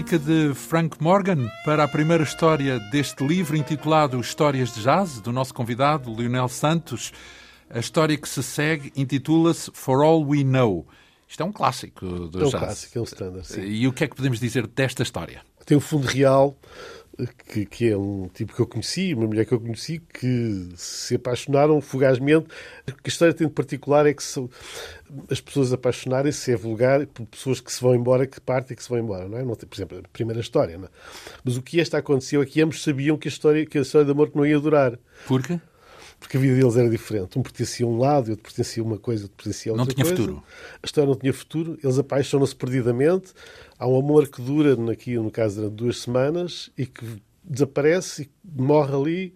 Música 0.05 0.19
de 0.19 0.53
Frank 0.55 1.03
Morgan 1.03 1.49
para 1.65 1.83
a 1.83 1.89
primeira 1.89 2.23
história 2.23 2.79
deste 2.79 3.27
livro 3.27 3.57
intitulado 3.57 4.21
Histórias 4.21 4.75
de 4.75 4.83
Jazz, 4.83 5.19
do 5.19 5.33
nosso 5.33 5.55
convidado 5.55 6.15
Leonel 6.15 6.47
Santos. 6.47 7.11
A 7.71 7.79
história 7.79 8.15
que 8.15 8.29
se 8.29 8.43
segue 8.43 8.93
intitula-se 8.95 9.71
For 9.73 10.03
All 10.03 10.23
We 10.23 10.45
Know. 10.45 10.87
Isto 11.27 11.43
é 11.43 11.47
um 11.47 11.53
clássico 11.53 12.05
do 12.05 12.39
é 12.39 12.47
um 12.47 12.51
jazz. 12.51 12.61
clássico, 12.61 12.99
é 12.99 13.01
um 13.01 13.05
standard. 13.05 13.47
Sim. 13.47 13.63
E 13.63 13.89
o 13.89 13.95
que 13.95 14.05
é 14.05 14.07
que 14.07 14.15
podemos 14.15 14.39
dizer 14.39 14.67
desta 14.67 15.03
história? 15.03 15.41
Tem 15.65 15.75
o 15.75 15.81
fundo 15.81 16.07
real, 16.07 16.55
que, 17.47 17.65
que, 17.67 17.91
é 17.91 17.97
um 17.97 18.29
tipo 18.33 18.55
que 18.55 18.61
eu 18.61 18.67
conheci, 18.67 19.15
uma 19.15 19.27
mulher 19.27 19.45
que 19.45 19.53
eu 19.53 19.61
conheci, 19.61 20.01
que 20.01 20.69
se 20.77 21.15
apaixonaram 21.15 21.81
fugazmente. 21.81 22.47
O 22.89 22.93
que 22.93 23.07
a 23.07 23.09
história 23.09 23.33
tem 23.33 23.47
de 23.47 23.53
particular 23.53 24.07
é 24.07 24.13
que 24.13 24.23
são, 24.23 24.51
as 25.31 25.41
pessoas 25.41 25.73
apaixonarem-se 25.73 26.53
é 26.53 26.57
vulgar 26.57 27.07
por 27.07 27.25
pessoas 27.27 27.61
que 27.61 27.73
se 27.73 27.81
vão 27.81 27.95
embora, 27.95 28.27
que 28.27 28.41
partem 28.41 28.75
e 28.75 28.77
que 28.77 28.83
se 28.83 28.89
vão 28.89 28.99
embora, 28.99 29.29
não 29.29 29.39
é? 29.39 29.45
Não 29.45 29.55
tem, 29.55 29.69
por 29.69 29.77
exemplo, 29.77 29.99
a 29.99 30.09
primeira 30.09 30.41
história, 30.41 30.77
não 30.77 30.87
é? 30.87 30.91
Mas 31.45 31.57
o 31.57 31.63
que 31.63 31.81
esta 31.81 31.99
aconteceu 31.99 32.43
é 32.43 32.47
que 32.47 32.61
ambos 32.61 32.83
sabiam 32.83 33.17
que 33.17 33.29
a 33.29 33.31
história, 33.31 33.65
que 33.65 33.79
a 33.79 33.83
história 33.83 34.05
de 34.05 34.11
amor 34.11 34.31
não 34.35 34.45
ia 34.45 34.59
durar. 34.59 34.99
Por 35.27 35.43
quê? 35.43 35.61
porque 36.25 36.39
a 36.39 36.41
vida 36.41 36.57
deles 36.57 36.77
era 36.77 36.89
diferente. 36.89 37.39
Um 37.39 37.43
pertencia 37.43 37.85
a 37.85 37.89
um 37.89 37.99
lado, 37.99 38.31
outro 38.31 38.43
pertencia 38.45 38.83
a 38.83 38.87
uma 38.87 38.99
coisa, 38.99 39.25
outro 39.25 39.37
pertencia 39.37 39.71
a 39.71 39.75
outra 39.75 39.85
Não 39.85 39.95
tinha 39.95 40.05
coisa. 40.05 40.23
futuro. 40.23 40.43
A 40.83 40.87
história 40.87 41.09
não 41.09 41.17
tinha 41.17 41.33
futuro. 41.33 41.79
Eles 41.83 41.99
apaixonam-se 41.99 42.57
perdidamente. 42.57 43.33
Há 43.85 43.87
um 43.87 43.99
amor 43.99 44.29
que 44.29 44.41
dura, 44.41 44.75
aqui 44.91 45.15
no 45.19 45.31
caso, 45.31 45.57
durante 45.57 45.75
duas 45.75 45.99
semanas 45.99 46.71
e 46.77 46.87
que 46.87 47.05
desaparece 47.45 48.23
e 48.23 48.63
morre 48.63 48.97
ali. 48.97 49.35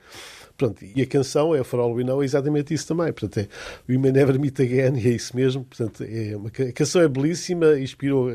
Pronto, 0.57 0.83
e 0.83 1.03
a 1.03 1.07
canção 1.07 1.55
é 1.55 1.63
For 1.63 1.79
All 1.79 1.93
We 1.93 2.03
Know 2.03 2.23
é 2.23 2.25
exatamente 2.25 2.73
isso 2.73 2.89
também. 2.89 3.13
Portanto, 3.13 3.41
é 3.41 3.49
We 3.87 3.99
May 3.99 4.11
Never 4.11 4.41
Meet 4.41 4.59
Again 4.61 4.99
e 4.99 5.07
é 5.07 5.11
isso 5.11 5.37
mesmo. 5.37 5.67
Portanto, 5.67 6.03
é 6.03 6.35
uma, 6.35 6.49
a 6.49 6.73
canção 6.73 7.03
é 7.03 7.09
belíssima, 7.09 7.79
inspirou... 7.79 8.31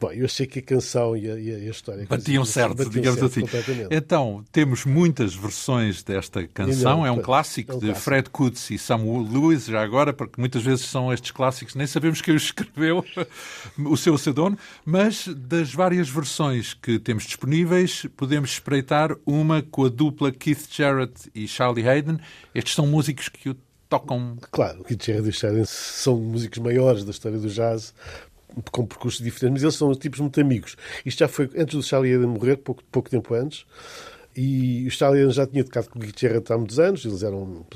Bom, 0.00 0.10
eu 0.12 0.24
achei 0.24 0.46
que 0.46 0.60
a 0.60 0.62
canção 0.62 1.14
e 1.14 1.30
a, 1.30 1.38
e 1.38 1.66
a 1.66 1.70
história... 1.70 2.06
Batiam 2.08 2.42
certo, 2.42 2.76
batiam 2.76 2.90
digamos 2.90 3.20
certo, 3.20 3.46
assim. 3.46 3.86
Então, 3.90 4.42
temos 4.50 4.86
muitas 4.86 5.34
versões 5.34 6.02
desta 6.02 6.46
canção. 6.48 7.04
Ainda 7.04 7.08
É 7.08 7.10
um 7.10 7.20
clássico 7.20 7.72
é 7.72 7.74
um 7.74 7.78
de 7.78 7.86
clássico. 7.86 8.04
Fred 8.04 8.30
Kutz 8.30 8.70
e 8.70 8.78
Sam 8.78 9.02
Lewis, 9.30 9.66
já 9.66 9.82
agora, 9.82 10.14
porque 10.14 10.40
muitas 10.40 10.62
vezes 10.62 10.86
são 10.86 11.12
estes 11.12 11.30
clássicos, 11.32 11.74
nem 11.74 11.86
sabemos 11.86 12.22
quem 12.22 12.34
os 12.34 12.44
escreveu, 12.44 13.04
o 13.76 13.96
seu 13.96 14.14
pseudónimo, 14.14 14.58
mas 14.86 15.28
das 15.28 15.74
várias 15.74 16.08
versões 16.08 16.72
que 16.72 16.98
temos 16.98 17.24
disponíveis, 17.24 18.06
podemos 18.16 18.52
espreitar 18.52 19.14
uma 19.26 19.60
com 19.60 19.84
a 19.84 19.90
dupla 19.90 20.32
Keith 20.32 20.66
Jarrett 20.70 21.30
e 21.34 21.46
Charlie 21.46 21.86
Hayden. 21.86 22.18
Estes 22.54 22.74
são 22.74 22.86
músicos 22.86 23.28
que 23.28 23.50
o 23.50 23.56
tocam 23.90 24.38
Claro, 24.52 24.80
o 24.80 24.84
Keith 24.84 25.04
Jarrett 25.04 25.26
e 25.26 25.30
o 25.30 25.32
Sheridan 25.32 25.64
são 25.66 26.16
músicos 26.16 26.58
maiores 26.58 27.04
da 27.04 27.10
história 27.10 27.38
do 27.38 27.48
jazz, 27.48 27.92
com 28.70 28.86
percursos 28.86 29.22
diferentes, 29.22 29.62
mas 29.62 29.62
eles 29.62 29.74
são 29.74 29.92
tipos 29.94 30.20
muito 30.20 30.40
amigos. 30.40 30.76
Isto 31.04 31.20
já 31.20 31.28
foi 31.28 31.50
antes 31.56 31.74
do 31.74 31.82
Charlie 31.82 32.14
Hayden 32.14 32.28
morrer, 32.28 32.56
pouco, 32.56 32.82
pouco 32.90 33.10
tempo 33.10 33.34
antes, 33.34 33.64
e 34.36 34.86
o 34.86 35.04
Hayden 35.04 35.30
já 35.32 35.46
tinha 35.46 35.64
tocado 35.64 35.90
com 35.90 35.98
o 35.98 36.02
Jarrett 36.02 36.52
há 36.52 36.56
muitos 36.56 36.78
anos, 36.78 37.04
eles 37.04 37.22
eram, 37.22 37.66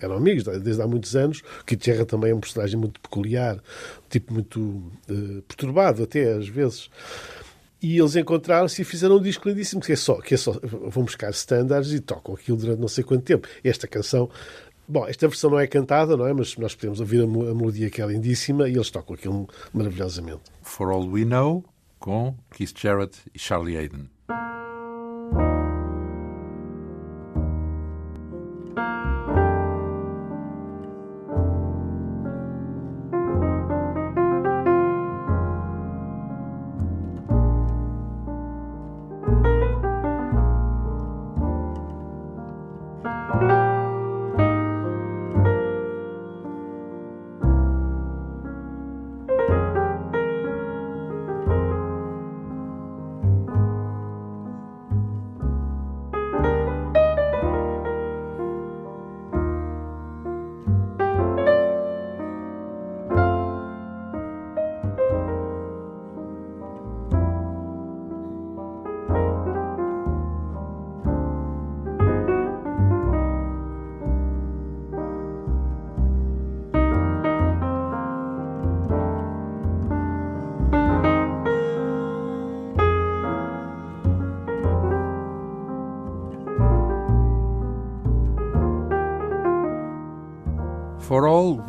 eram 0.00 0.16
amigos 0.16 0.44
desde 0.44 0.82
há 0.82 0.86
muitos 0.86 1.16
anos. 1.16 1.40
O 1.40 1.84
Jarrett 1.84 2.06
também 2.06 2.30
é 2.32 2.34
um 2.34 2.40
personagem 2.40 2.78
muito 2.78 3.00
peculiar, 3.00 3.58
tipo 4.08 4.32
muito 4.32 4.92
eh, 5.08 5.42
perturbado 5.48 6.02
até 6.02 6.32
às 6.32 6.46
vezes. 6.46 6.90
E 7.82 7.98
eles 7.98 8.14
encontraram-se 8.14 8.82
e 8.82 8.84
fizeram 8.84 9.16
um 9.16 9.22
disco 9.22 9.48
lindíssimo, 9.48 9.80
que 9.80 9.92
é 9.92 9.96
só, 9.96 10.20
que 10.20 10.34
é 10.34 10.36
só 10.36 10.52
vão 10.62 11.02
buscar 11.02 11.30
standards 11.30 11.92
e 11.92 12.00
tocam 12.00 12.34
aquilo 12.34 12.58
durante 12.58 12.78
não 12.78 12.88
sei 12.88 13.02
quanto 13.02 13.24
tempo. 13.24 13.48
Esta 13.64 13.88
canção, 13.88 14.28
bom, 14.90 15.06
esta 15.06 15.28
versão 15.28 15.50
não 15.50 15.58
é 15.58 15.66
cantada, 15.66 16.16
não 16.16 16.26
é? 16.26 16.32
Mas 16.32 16.56
nós 16.56 16.74
podemos 16.74 17.00
ouvir 17.00 17.22
a, 17.22 17.26
melodia 17.26 17.88
que 17.88 18.02
é 18.02 18.06
lindíssima 18.06 18.68
e 18.68 18.74
eles 18.74 18.90
tocam 18.90 19.14
aquilo 19.14 19.48
maravilhosamente. 19.72 20.42
For 20.62 20.90
All 20.90 21.08
We 21.08 21.24
Know 21.24 21.64
com 21.98 22.34
Keith 22.50 22.76
Jarrett 22.76 23.18
e 23.34 23.38
Charlie 23.38 23.76
Hayden. 23.76 24.10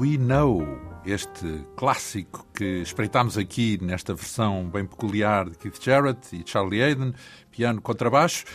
We 0.02 0.18
Know, 0.18 0.66
este 1.06 1.64
clássico 1.76 2.48
que 2.56 2.82
espreitámos 2.82 3.38
aqui 3.38 3.78
nesta 3.80 4.16
versão 4.16 4.68
bem 4.68 4.84
peculiar 4.84 5.48
de 5.48 5.56
Keith 5.56 5.80
Jarrett 5.80 6.36
e 6.36 6.42
Charlie 6.44 6.82
Hayden, 6.82 7.14
piano 7.52 7.80
contrabaixo. 7.80 8.46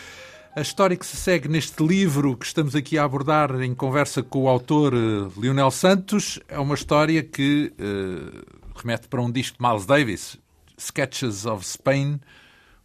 A 0.57 0.61
história 0.61 0.97
que 0.97 1.07
se 1.07 1.17
segue 1.17 1.47
neste 1.47 1.87
livro 1.87 2.37
que 2.37 2.45
estamos 2.45 2.75
aqui 2.75 2.99
a 2.99 3.05
abordar 3.05 3.63
em 3.63 3.77
conversa 3.77 4.25
com 4.25 4.43
o 4.43 4.49
autor 4.49 4.93
eh, 4.93 5.31
Lionel 5.41 5.71
Santos 5.71 6.41
é 6.49 6.59
uma 6.59 6.75
história 6.75 7.23
que 7.23 7.73
eh, 7.79 8.45
remete 8.75 9.07
para 9.07 9.23
um 9.23 9.31
disco 9.31 9.57
de 9.57 9.65
Miles 9.65 9.87
Davis, 9.87 10.37
Sketches 10.77 11.47
of 11.47 11.65
Spain. 11.65 12.19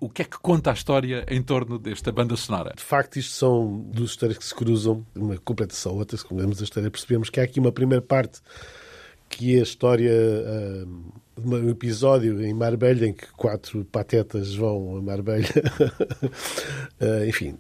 O 0.02 0.10
que 0.10 0.24
é 0.24 0.26
que 0.26 0.40
conta 0.40 0.72
a 0.72 0.74
história 0.74 1.24
em 1.30 1.44
torno 1.44 1.78
desta 1.78 2.12
banda 2.12 2.36
sonora? 2.36 2.74
De 2.76 2.82
facto, 2.84 3.18
isto 3.18 3.34
são 3.34 3.86
duas 3.94 4.10
histórias 4.10 4.36
que 4.36 4.44
se 4.44 4.56
cruzam, 4.56 5.06
uma 5.16 5.38
completa 5.38 5.76
só 5.76 5.94
outra. 5.94 6.18
Se 6.18 6.26
lemos 6.32 6.60
a 6.60 6.64
história, 6.64 6.90
percebemos 6.90 7.30
que 7.30 7.40
há 7.40 7.44
aqui 7.44 7.60
uma 7.60 7.72
primeira 7.72 8.02
parte 8.02 8.42
que 9.30 9.56
é 9.56 9.60
a 9.60 9.64
história 9.64 10.12
ah, 10.12 10.86
de 11.40 11.48
um 11.48 11.70
episódio 11.70 12.42
em 12.42 12.52
Marbella 12.52 13.06
em 13.06 13.14
que 13.14 13.28
quatro 13.34 13.86
patetas 13.86 14.56
vão 14.56 14.98
a 14.98 15.02
Marbella. 15.04 15.46
Ah, 17.00 17.26
enfim, 17.26 17.58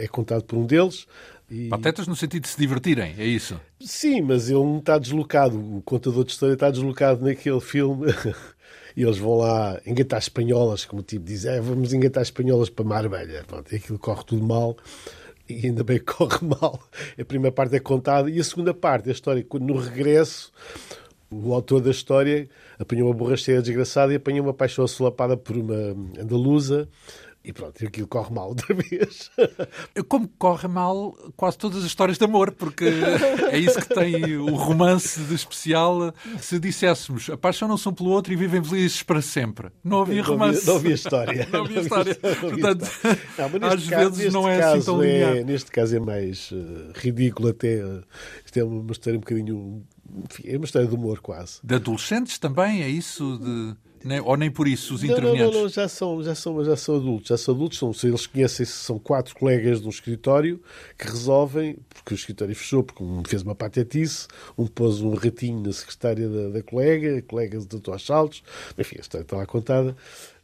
é 0.00 0.08
contado 0.08 0.44
por 0.44 0.56
um 0.58 0.64
deles. 0.64 1.06
E... 1.50 1.68
Patetas 1.68 2.06
no 2.06 2.16
sentido 2.16 2.44
de 2.44 2.48
se 2.48 2.58
divertirem, 2.58 3.14
é 3.18 3.26
isso? 3.26 3.60
Sim, 3.78 4.22
mas 4.22 4.48
ele 4.48 4.60
não 4.60 4.78
está 4.78 4.98
deslocado. 4.98 5.58
O 5.58 5.82
contador 5.82 6.24
de 6.24 6.32
história 6.32 6.54
está 6.54 6.70
deslocado 6.70 7.22
naquele 7.22 7.60
filme. 7.60 8.06
E 8.96 9.02
eles 9.02 9.18
vão 9.18 9.38
lá 9.38 9.80
engatar 9.86 10.18
espanholas, 10.18 10.84
como 10.84 11.00
o 11.00 11.04
tipo 11.04 11.24
diz, 11.24 11.44
é, 11.44 11.60
vamos 11.60 11.92
engatar 11.92 12.22
espanholas 12.22 12.68
para 12.68 12.84
Marbella. 12.84 13.44
Pronto, 13.46 13.72
e 13.72 13.76
aquilo 13.76 13.98
corre 13.98 14.24
tudo 14.24 14.44
mal. 14.44 14.76
E 15.48 15.66
ainda 15.66 15.82
bem 15.82 15.98
que 15.98 16.04
corre 16.12 16.46
mal. 16.46 16.80
A 17.18 17.24
primeira 17.24 17.54
parte 17.54 17.76
é 17.76 17.80
contada. 17.80 18.30
E 18.30 18.38
a 18.38 18.44
segunda 18.44 18.74
parte, 18.74 19.08
a 19.08 19.12
história, 19.12 19.44
quando 19.48 19.66
no 19.66 19.78
regresso, 19.78 20.52
o 21.30 21.54
autor 21.54 21.80
da 21.80 21.90
história 21.90 22.48
apanhou 22.78 23.08
uma 23.08 23.14
borracheira 23.14 23.62
desgraçada 23.62 24.12
e 24.12 24.16
apanhou 24.16 24.44
uma 24.44 24.54
paixão 24.54 24.84
assolapada 24.84 25.36
por 25.36 25.56
uma 25.56 25.96
andaluza. 26.20 26.88
E 27.44 27.52
pronto, 27.52 27.82
e 27.82 27.86
aquilo 27.88 28.06
corre 28.06 28.32
mal 28.32 28.48
outra 28.50 28.72
vez. 28.72 29.30
Como 30.08 30.28
corre 30.38 30.68
mal 30.68 31.12
quase 31.36 31.58
todas 31.58 31.78
as 31.78 31.84
histórias 31.84 32.16
de 32.16 32.24
amor, 32.24 32.52
porque 32.52 32.84
é 33.50 33.58
isso 33.58 33.80
que 33.80 33.92
tem 33.94 34.36
o 34.36 34.54
romance 34.54 35.20
de 35.20 35.34
especial. 35.34 36.14
Se 36.40 36.60
disséssemos 36.60 37.28
apaixonam-se 37.30 37.88
um 37.88 37.92
pelo 37.92 38.10
outro 38.10 38.32
e 38.32 38.36
vivem 38.36 38.62
felizes 38.62 39.02
para 39.02 39.20
sempre, 39.20 39.70
não 39.82 40.02
havia 40.02 40.22
romance. 40.22 40.64
Não 40.66 40.76
havia 40.76 40.94
história. 40.94 41.48
Não 41.52 41.64
havia 41.64 41.80
história. 41.80 42.18
Não 42.22 42.30
havia 42.30 42.48
Portanto, 42.50 42.82
história. 42.82 43.18
Não, 43.38 43.48
neste 43.70 43.84
às 43.84 43.88
caso- 43.90 44.10
vezes 44.12 44.32
não 44.32 44.48
é 44.48 44.62
assim 44.62 44.84
tão 44.84 45.02
é- 45.02 45.06
linear. 45.06 45.44
Neste 45.44 45.70
caso 45.72 45.96
é 45.96 46.00
mais 46.00 46.50
eh, 46.52 46.92
ridículo 46.94 47.48
até. 47.48 47.74
eh, 47.80 48.02
Isto 48.44 48.58
é 48.60 48.64
uma 48.64 48.92
história 48.92 49.16
um 49.16 49.20
bocadinho... 49.20 49.82
Enfim, 50.30 50.42
é 50.46 50.56
uma 50.56 50.64
história 50.64 50.86
de 50.86 50.94
humor 50.94 51.20
quase. 51.20 51.58
De 51.64 51.74
adolescentes 51.74 52.38
também, 52.38 52.82
é 52.82 52.88
isso? 52.88 53.38
De... 53.38 53.74
nem- 54.04 54.20
ou 54.20 54.36
nem 54.36 54.50
por 54.50 54.66
isso 54.68 54.94
os 54.94 55.02
Não, 55.02 55.08
não, 55.10 55.16
intervenientes? 55.18 55.54
não, 55.54 55.62
não, 55.62 55.68
já 55.68 55.88
são, 55.88 56.22
já 56.22 56.34
são, 56.34 56.64
já 56.64 56.76
são 56.76 56.96
adultos, 56.96 57.28
já 57.28 57.36
são 57.36 57.54
adultos, 57.54 57.78
são, 57.78 57.92
eles 58.04 58.26
conhecem-se, 58.26 58.72
são 58.72 58.98
quatro 58.98 59.34
colegas 59.34 59.80
de 59.80 59.86
um 59.86 59.90
escritório 59.90 60.60
que 60.98 61.06
resolvem, 61.06 61.76
porque 61.88 62.14
o 62.14 62.16
escritório 62.16 62.54
fechou, 62.54 62.82
porque 62.82 63.02
um 63.02 63.22
fez 63.26 63.42
uma 63.42 63.54
patetice, 63.54 64.26
um 64.58 64.66
pôs 64.66 65.00
um 65.00 65.14
ratinho 65.14 65.60
na 65.62 65.72
secretária 65.72 66.28
da, 66.28 66.48
da 66.48 66.62
colega, 66.62 67.18
a 67.18 67.22
colega 67.22 67.60
tratou 67.64 67.92
aos 67.94 68.04
saltos, 68.04 68.42
enfim, 68.78 68.96
a 68.98 69.00
história 69.00 69.22
está 69.24 69.36
lá 69.36 69.46
contada. 69.46 69.96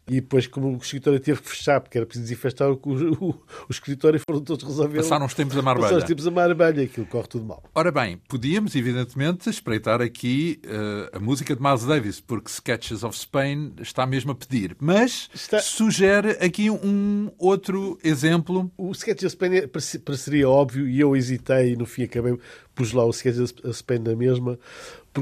E 0.08 0.20
depois, 0.20 0.46
como 0.46 0.74
o 0.74 0.76
escritório 0.78 1.20
teve 1.20 1.40
que 1.42 1.48
fechar, 1.48 1.80
porque 1.80 1.98
era 1.98 2.06
preciso 2.06 2.24
desinfestar 2.24 2.70
o, 2.70 2.80
o, 2.82 3.28
o 3.30 3.70
escritório, 3.70 4.20
foram 4.20 4.40
todos 4.40 4.64
resolver. 4.64 4.96
Passaram 4.96 5.26
os 5.26 5.34
tempos 5.34 5.56
a 5.56 5.62
Marbella. 5.62 5.86
Passaram 5.86 6.02
os 6.02 6.08
tempos 6.08 6.26
a 6.26 6.30
Marbella, 6.30 6.82
aquilo 6.82 7.06
corre 7.06 7.28
tudo 7.28 7.44
mal. 7.44 7.62
Ora 7.74 7.92
bem, 7.92 8.20
podíamos, 8.28 8.74
evidentemente, 8.74 9.50
espreitar 9.50 10.00
aqui 10.00 10.60
uh, 10.64 11.16
a 11.16 11.20
música 11.20 11.54
de 11.54 11.62
Miles 11.62 11.84
Davis, 11.84 12.20
porque 12.20 12.50
Sketches 12.50 13.02
of 13.04 13.16
Spain 13.16 13.74
está 13.80 14.06
mesmo 14.06 14.32
a 14.32 14.34
pedir. 14.34 14.76
Mas 14.80 15.28
está... 15.34 15.60
sugere 15.60 16.30
aqui 16.40 16.70
um 16.70 17.30
outro 17.38 17.98
exemplo. 18.02 18.70
O 18.76 18.92
Sketches 18.92 19.24
of 19.24 19.32
Spain 19.32 19.56
é, 19.56 19.66
pareceria 19.66 20.48
óbvio 20.48 20.88
e 20.88 21.00
eu 21.00 21.14
hesitei 21.14 21.72
e 21.72 21.76
no 21.76 21.86
fim 21.86 22.04
acabei 22.04 22.38
pus 22.74 22.92
lá 22.92 23.04
o 23.04 23.10
Sketches 23.10 23.52
of 23.64 23.74
Spain 23.74 23.98
na 23.98 24.14
mesma, 24.14 24.58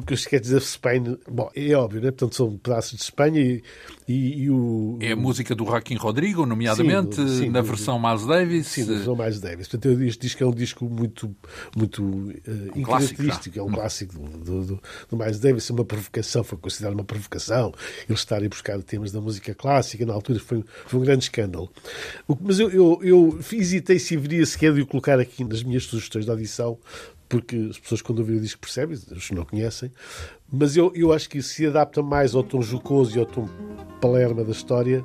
porque 0.01 0.15
os 0.15 0.21
Sketches 0.21 0.53
of 0.53 0.67
Spain, 0.67 1.19
bom, 1.29 1.51
é 1.55 1.73
óbvio, 1.75 2.01
né? 2.01 2.11
portanto 2.11 2.35
são 2.35 2.57
pedaços 2.57 2.97
de 2.97 3.03
Espanha 3.03 3.41
e, 3.41 3.63
e, 4.07 4.43
e 4.43 4.51
o... 4.51 4.99
É 5.01 5.13
a 5.13 5.17
música 5.17 5.55
do 5.55 5.65
Joaquim 5.65 5.97
Rodrigo, 5.97 6.47
nomeadamente, 6.47 7.17
sim, 7.17 7.29
sim, 7.29 7.49
na 7.51 7.61
do, 7.61 7.67
versão 7.67 7.99
Miles 7.99 8.27
Davis. 8.27 8.67
Sim, 8.67 8.85
na 8.85 8.95
versão 8.95 9.17
Miles 9.17 9.41
Davis. 9.41 9.69
Portanto, 9.69 10.03
este 10.03 10.21
disco 10.21 10.43
é 10.43 10.47
um 10.47 10.53
disco 10.53 10.85
muito, 10.85 11.37
muito 11.77 12.03
uh, 12.03 12.33
um 12.75 12.83
característico, 12.83 13.59
é 13.59 13.63
um 13.63 13.71
clássico 13.71 14.19
do, 14.19 14.65
do, 14.65 14.81
do, 15.11 15.17
Miles 15.17 15.39
Davis, 15.39 15.69
é 15.71 15.73
uma 15.73 15.85
provocação, 15.85 16.45
foi 16.45 16.59
considerado 16.59 16.95
uma 16.95 17.05
provocação, 17.05 17.73
eles 18.09 18.21
estarem 18.21 18.47
a 18.47 18.49
buscar 18.49 18.81
temas 18.83 19.13
da 19.13 19.21
música 19.21 19.55
clássica, 19.55 20.05
na 20.07 20.15
altura 20.15 20.39
foi, 20.39 20.65
foi 20.87 21.01
um 21.01 21.03
grande 21.03 21.25
escândalo. 21.25 21.71
Mas 22.41 22.59
eu, 22.59 22.71
eu, 22.71 23.01
eu 23.03 23.41
hesitei 23.53 23.99
se 23.99 24.17
haveria 24.17 24.45
sequer 24.47 24.73
de 24.73 24.81
o 24.83 24.87
colocar 24.87 25.19
aqui 25.19 25.45
nas 25.45 25.63
minhas 25.63 25.85
sugestões 25.85 26.25
de 26.25 26.31
audição, 26.31 26.79
porque 27.29 27.69
as 27.71 27.79
pessoas 27.79 28.03
quando 28.03 28.21
ouvem 28.21 28.37
o 28.37 28.41
disco 28.41 28.61
percebem, 28.61 28.97
os 28.97 29.29
que 29.29 29.35
não 29.35 29.45
conhecem, 29.45 29.91
mas 30.51 30.77
eu, 30.77 30.93
eu 30.95 31.13
acho 31.13 31.29
que 31.29 31.43
se 31.43 31.67
adapta 31.67 32.03
mais 32.03 32.35
ao 32.35 32.43
tom 32.43 32.63
jocoso 32.63 33.17
e 33.17 33.21
ao 33.21 33.27
tom 33.27 33.49
palerma 34.01 34.45
da 34.45 34.53
história, 34.53 35.05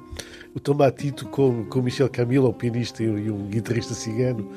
o 0.53 0.59
Tomatito 0.59 1.27
com, 1.29 1.65
com 1.65 1.81
Michel 1.81 2.09
Camilo, 2.09 2.47
o 2.49 2.53
pianista 2.53 3.03
e 3.03 3.31
um 3.31 3.47
guitarrista 3.47 3.93
cigano, 3.93 4.51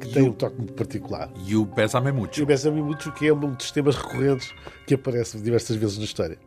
que 0.00 0.08
e 0.08 0.12
tem 0.12 0.22
o... 0.22 0.28
um 0.28 0.32
toque 0.32 0.56
muito 0.56 0.72
particular. 0.74 1.30
E 1.46 1.56
o 1.56 1.64
Besame 1.64 2.12
Mucho. 2.12 2.40
E 2.40 2.42
o 2.42 2.46
Besame 2.46 2.82
Mucho, 2.82 3.12
que 3.12 3.26
é 3.26 3.32
um 3.32 3.52
dos 3.52 3.70
temas 3.70 3.96
recorrentes 3.96 4.52
que 4.86 4.94
aparece 4.94 5.38
diversas 5.38 5.76
vezes 5.76 5.98
na 5.98 6.04
história. 6.04 6.38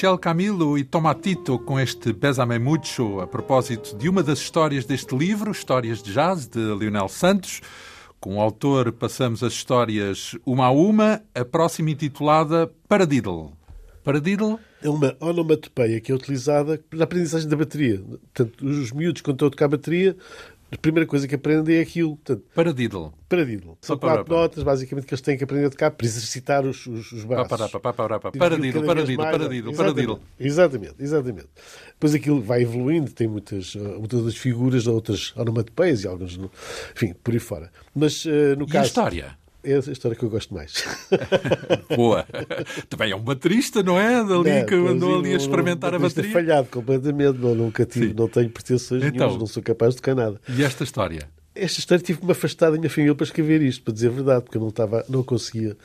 Michel 0.00 0.16
Camilo 0.16 0.78
e 0.78 0.82
Tomatito 0.82 1.58
com 1.58 1.78
este 1.78 2.14
Besame 2.14 2.58
Mucho 2.58 3.20
a 3.20 3.26
propósito 3.26 3.94
de 3.98 4.08
uma 4.08 4.22
das 4.22 4.38
histórias 4.38 4.86
deste 4.86 5.14
livro, 5.14 5.50
Histórias 5.50 6.02
de 6.02 6.14
Jazz, 6.14 6.46
de 6.46 6.58
Lionel 6.58 7.06
Santos. 7.06 7.60
Com 8.18 8.38
o 8.38 8.40
autor 8.40 8.92
passamos 8.92 9.42
as 9.42 9.52
histórias 9.52 10.34
uma 10.46 10.64
a 10.64 10.70
uma, 10.70 11.20
a 11.34 11.44
próxima 11.44 11.90
intitulada 11.90 12.72
Paradiddle. 12.88 13.52
Paradiddle? 14.02 14.58
É 14.82 14.88
uma 14.88 15.14
onomatopeia 15.20 16.00
que 16.00 16.10
é 16.10 16.14
utilizada 16.14 16.82
na 16.90 17.04
aprendizagem 17.04 17.46
da 17.46 17.56
bateria. 17.56 18.00
Portanto, 18.00 18.64
os 18.64 18.90
miúdos, 18.92 19.20
quando 19.20 19.36
estão 19.36 19.48
a 19.48 19.50
tocar 19.50 19.68
bateria, 19.68 20.16
a 20.72 20.78
primeira 20.78 21.06
coisa 21.06 21.26
que 21.26 21.34
aprendem 21.34 21.76
é 21.76 21.80
aquilo. 21.80 22.16
Portanto, 22.16 22.44
paradiddle. 22.54 23.12
Paradiddle. 23.28 23.76
São 23.80 23.98
quatro 23.98 24.32
notas, 24.32 24.62
basicamente, 24.62 25.06
que 25.06 25.14
eles 25.14 25.20
têm 25.20 25.36
que 25.36 25.44
aprender 25.44 25.66
a 25.66 25.70
tocar 25.70 25.90
para 25.90 26.06
exercitar 26.06 26.64
os, 26.64 26.86
os, 26.86 27.12
os 27.12 27.24
braços. 27.24 27.48
Paradiddle, 28.38 28.84
paradiddle, 28.84 29.16
paradiddle, 29.16 29.76
paradiddle. 29.76 30.20
Exatamente, 30.38 30.94
exatamente. 30.98 31.48
Depois 31.88 32.14
aquilo 32.14 32.40
vai 32.40 32.62
evoluindo, 32.62 33.10
tem 33.10 33.26
muitas, 33.26 33.74
uh, 33.74 33.98
muitas 33.98 34.36
figuras, 34.36 34.86
outras 34.86 35.36
onomatopeias 35.36 36.04
e 36.04 36.08
alguns, 36.08 36.38
enfim, 36.94 37.14
por 37.22 37.34
aí 37.34 37.40
fora. 37.40 37.70
Mas, 37.94 38.24
uh, 38.24 38.56
no 38.56 38.64
e 38.64 38.68
caso... 38.68 38.78
a 38.78 38.86
história? 38.86 39.40
É 39.62 39.74
a 39.74 39.78
história 39.78 40.16
que 40.16 40.24
eu 40.24 40.30
gosto 40.30 40.54
mais. 40.54 40.84
Boa. 41.94 42.26
Também 42.88 43.12
é 43.12 43.16
um 43.16 43.20
baterista, 43.20 43.82
não 43.82 43.98
é? 43.98 44.24
Dali 44.24 44.60
não, 44.60 44.66
que 44.66 44.74
andou 44.74 45.18
ali 45.18 45.34
a 45.34 45.36
experimentar 45.36 45.92
um, 45.92 45.96
a 45.96 45.98
bateria. 45.98 46.32
falhado 46.32 46.68
completamente. 46.68 47.38
Não, 47.38 47.54
nunca 47.54 47.84
tive, 47.84 48.14
não 48.14 48.28
tenho 48.28 48.48
pretensões 48.50 49.02
então, 49.02 49.26
nenhumas, 49.26 49.38
não 49.38 49.46
sou 49.46 49.62
capaz 49.62 49.94
de 49.94 50.00
tocar 50.00 50.14
nada. 50.14 50.40
E 50.48 50.64
esta 50.64 50.84
história? 50.84 51.28
Esta 51.54 51.80
história 51.80 52.02
tive 52.02 52.20
que 52.20 52.24
me 52.24 52.32
afastar 52.32 52.70
da 52.70 52.78
minha 52.78 52.88
família 52.88 53.14
para 53.14 53.24
escrever 53.24 53.60
isto, 53.60 53.82
para 53.82 53.92
dizer 53.92 54.08
a 54.08 54.12
verdade, 54.12 54.44
porque 54.44 54.56
eu 54.56 54.62
não, 54.62 54.68
estava, 54.68 55.04
não 55.08 55.22
conseguia. 55.22 55.76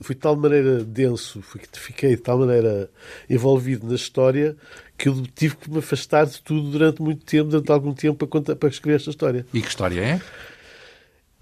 Fui 0.00 0.14
de 0.14 0.20
tal 0.20 0.34
maneira 0.34 0.82
denso, 0.82 1.42
fui, 1.42 1.60
fiquei 1.72 2.16
de 2.16 2.22
tal 2.22 2.38
maneira 2.38 2.90
envolvido 3.28 3.86
na 3.86 3.94
história 3.94 4.56
que 4.96 5.08
eu 5.08 5.22
tive 5.34 5.56
que 5.56 5.70
me 5.70 5.78
afastar 5.78 6.26
de 6.26 6.42
tudo 6.42 6.70
durante 6.70 7.00
muito 7.00 7.24
tempo, 7.24 7.50
durante 7.50 7.70
algum 7.70 7.94
tempo, 7.94 8.16
para, 8.18 8.28
contar, 8.28 8.56
para 8.56 8.68
escrever 8.68 8.96
esta 8.96 9.10
história. 9.10 9.46
E 9.52 9.60
que 9.60 9.68
história 9.68 10.00
é? 10.00 10.20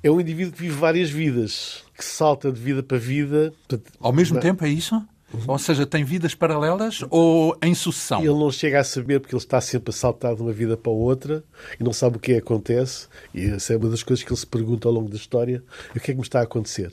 É 0.02 0.10
um 0.10 0.20
indivíduo 0.20 0.52
que 0.52 0.62
vive 0.62 0.74
várias 0.74 1.10
vidas, 1.10 1.84
que 1.96 2.04
salta 2.04 2.52
de 2.52 2.60
vida 2.60 2.82
para 2.82 2.98
vida. 2.98 3.52
Ao 4.00 4.12
mesmo 4.12 4.34
não. 4.34 4.42
tempo, 4.42 4.64
é 4.64 4.68
isso? 4.68 5.02
Ou 5.46 5.58
seja, 5.58 5.84
tem 5.84 6.04
vidas 6.04 6.34
paralelas 6.34 7.04
ou 7.10 7.54
em 7.62 7.74
sucessão? 7.74 8.20
Ele 8.20 8.30
não 8.30 8.50
chega 8.50 8.80
a 8.80 8.84
saber 8.84 9.20
porque 9.20 9.34
ele 9.34 9.42
está 9.42 9.60
sempre 9.60 9.90
a 9.90 9.92
saltar 9.92 10.34
de 10.34 10.40
uma 10.40 10.52
vida 10.52 10.74
para 10.74 10.90
outra 10.90 11.44
e 11.78 11.84
não 11.84 11.92
sabe 11.92 12.16
o 12.16 12.20
que 12.20 12.32
é 12.32 12.34
que 12.36 12.40
acontece. 12.40 13.08
E 13.34 13.44
essa 13.44 13.74
é 13.74 13.76
uma 13.76 13.90
das 13.90 14.02
coisas 14.02 14.24
que 14.24 14.30
ele 14.30 14.40
se 14.40 14.46
pergunta 14.46 14.88
ao 14.88 14.94
longo 14.94 15.10
da 15.10 15.16
história: 15.16 15.62
o 15.94 16.00
que 16.00 16.10
é 16.10 16.14
que 16.14 16.14
me 16.14 16.22
está 16.22 16.40
a 16.40 16.44
acontecer? 16.44 16.92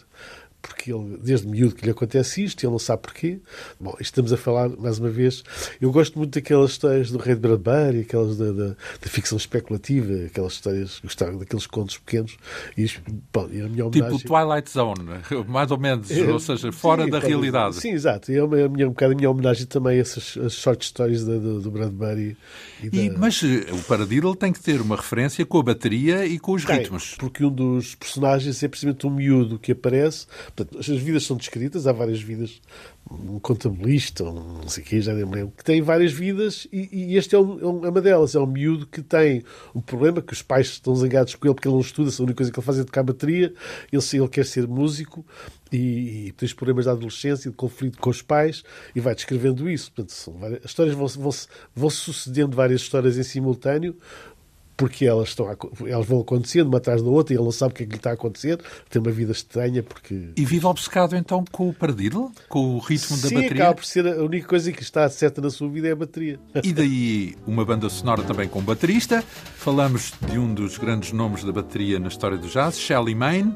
Porque 0.67 0.91
ele, 0.91 1.17
desde 1.21 1.47
miúdo 1.47 1.75
que 1.75 1.86
lhe 1.86 1.91
acontece 1.91 2.43
isto, 2.43 2.63
ele 2.63 2.71
não 2.71 2.80
sabe 2.80 3.04
porquê. 3.04 3.39
Bom, 3.80 3.95
estamos 3.99 4.34
a 4.34 4.38
falar, 4.38 4.69
mais 4.69 4.99
uma 4.99 5.10
vez, 5.10 5.43
eu 5.80 5.91
gosto 5.91 6.17
muito 6.17 6.34
daquelas 6.34 6.71
histórias 6.71 7.12
do 7.12 7.17
Rei 7.17 7.36
de 7.36 7.41
Bradbury, 7.41 8.01
aquelas 8.01 8.38
da, 8.38 8.51
da, 8.51 8.67
da, 8.67 9.08
ficção 9.08 9.38
especulativa, 9.38 10.25
aquelas 10.25 10.54
histórias, 10.54 10.99
gostava 11.04 11.38
daqueles 11.38 11.67
contos 11.67 11.97
pequenos. 11.97 12.38
E, 12.78 12.89
bom, 13.32 13.47
e 13.51 13.62
a 13.62 13.67
minha 13.67 13.89
tipo 13.89 14.06
homenagem... 14.06 14.17
Tipo 14.17 14.34
Twilight 14.34 14.69
Zone, 14.69 15.06
mais 15.47 15.71
ou 15.71 15.78
menos, 15.78 16.12
é, 16.12 16.32
ou 16.32 16.39
seja, 16.39 16.71
fora 16.71 17.06
sim, 17.06 17.10
da 17.10 17.19
realidade. 17.19 17.75
Sim, 17.75 17.91
exato. 17.91 18.32
É 18.32 18.43
uma, 18.43 18.65
a 18.65 18.69
minha, 18.69 18.88
um 18.88 18.91
bocado 18.91 19.13
a 19.13 19.15
minha 19.15 19.30
homenagem 19.30 19.65
também 19.65 19.97
a 19.97 20.01
essas 20.01 20.38
as 20.38 20.54
short 20.54 20.86
stories 20.86 21.25
da, 21.25 21.38
do, 21.38 21.62
do 21.62 21.71
Bradbury. 21.71 22.38
E 22.84 23.06
e, 23.06 23.10
Mas 23.10 23.41
eh, 23.43 23.71
o 23.71 23.84
Paradiddle 23.84 24.36
tem 24.36 24.51
que 24.51 24.60
ter 24.60 24.82
uma 24.82 24.95
referência 24.95 25.45
com 25.45 25.60
a 25.60 25.63
bateria 25.63 26.25
e 26.25 26.39
com 26.39 26.54
os 26.54 26.65
tem, 26.65 26.80
ritmos. 26.80 27.15
Porque 27.17 27.43
um 27.43 27.51
dos 27.51 27.95
personagens 27.95 28.62
é 28.63 28.67
precisamente 28.67 29.06
um 29.08 29.10
miúdo 29.10 29.60
que 29.60 29.71
aparece 29.71 30.28
Portanto, 30.56 30.80
as 30.80 30.88
vidas 30.88 31.24
são 31.24 31.36
descritas, 31.36 31.86
há 31.86 31.91
várias 31.91 32.22
vidas, 32.22 32.62
um 33.12 33.39
contabilista, 33.39 34.24
um 34.24 34.62
não 34.62 34.70
sei 34.70 34.84
o 34.84 34.86
quê, 34.86 35.02
já 35.02 35.13
nem 35.13 35.26
me 35.26 35.36
lembro, 35.36 35.54
que 35.58 35.63
tem 35.63 35.82
várias 35.82 36.13
vidas 36.13 36.65
e, 36.72 36.88
e 36.91 37.18
este 37.18 37.36
é, 37.36 37.39
um, 37.39 37.86
é, 37.86 37.89
uma 37.89 38.02
delas. 38.02 38.36
É 38.36 38.39
um 38.39 38.48
miúdo 38.48 38.88
que 38.88 39.02
tem 39.02 39.44
um 39.76 39.82
problema, 39.82 40.22
que 40.22 40.32
os 40.32 40.41
pais 40.41 40.68
estão 40.68 40.96
zangados 40.96 41.36
com 41.36 41.46
ele 41.46 41.54
porque 41.54 41.68
ele 41.68 41.76
não 41.76 41.82
estuda, 41.82 42.10
a 42.10 42.24
única 42.24 42.38
coisa 42.38 42.52
que 42.52 42.58
ele 42.58 42.65
faz 42.65 42.80
é 42.80 42.84
tocar 42.86 43.04
bateria, 43.04 43.54
ele, 43.91 44.04
ele 44.13 44.28
quer 44.30 44.46
ser 44.46 44.65
músico 44.65 45.26
e, 45.72 46.28
e 46.28 46.32
tem 46.32 46.48
os 46.48 46.54
problemas 46.54 46.86
da 46.86 46.91
adolescência, 46.91 47.52
de 47.52 47.58
conflito 47.58 48.00
com 48.00 48.10
os 48.10 48.22
pais 48.22 48.63
e 48.96 49.02
vai 49.02 49.13
descrevendo 49.13 49.70
isso. 49.70 49.91
Portanto, 49.91 50.39
várias, 50.39 50.60
as 50.63 50.72
histórias 50.72 50.96
vão, 50.96 51.08
vão, 51.08 51.32
vão 51.76 51.89
sucedendo 51.89 52.56
várias 52.56 52.80
histórias 52.80 53.18
em 53.18 53.24
simultâneo, 53.24 53.96
porque 54.78 55.06
elas, 55.06 55.30
estão 55.30 55.48
a, 55.48 55.56
elas 55.88 56.06
vão 56.06 56.22
acontecendo 56.22 56.68
uma 56.68 56.78
atrás 56.78 57.02
da 57.02 57.10
outra 57.10 57.34
e 57.34 57.38
ele 57.38 57.44
não 57.44 57.52
sabe 57.52 57.74
o 57.74 57.76
que 57.76 57.84
é 57.84 57.86
que 57.86 57.92
lhe 57.94 57.98
está 57.98 58.12
a 58.12 58.14
acontecer, 58.14 58.60
tem 58.90 59.02
uma 59.02 59.12
vida 59.12 59.32
estranha 59.32 59.82
porque... 59.82 60.30
E 60.36 60.46
vive 60.46 60.66
obcecado 60.66 61.16
então 61.16 61.44
com 61.52 61.70
o 61.70 61.74
perdido? 61.74 62.32
Com 62.50 62.76
o 62.76 62.80
ritmo 62.80 63.16
Sim, 63.16 63.22
da 63.22 63.30
bateria? 63.30 63.50
Sim, 63.50 63.56
acaba 63.56 63.76
por 63.76 63.86
ser 63.86 64.08
a 64.08 64.24
única 64.24 64.48
coisa 64.48 64.72
que 64.72 64.82
está 64.82 65.08
certa 65.10 65.42
na 65.42 65.50
sua 65.50 65.70
vida 65.70 65.88
é 65.88 65.92
a 65.92 65.96
bateria. 65.96 66.40
E 66.64 66.74
daí 66.74 67.36
uma 67.48 67.64
banda 67.64 67.90
sonora 67.90 68.24
também 68.24 68.48
com 68.48 68.62
baterista. 68.62 69.22
Falamos 69.22 70.14
de 70.30 70.38
um 70.38 70.54
dos 70.54 70.78
grandes 70.78 71.12
nomes 71.12 71.44
da 71.44 71.52
bateria 71.52 72.00
na 72.00 72.08
história 72.08 72.38
do 72.38 72.48
jazz, 72.48 72.78
Shelly 72.78 73.16
Maine, 73.16 73.56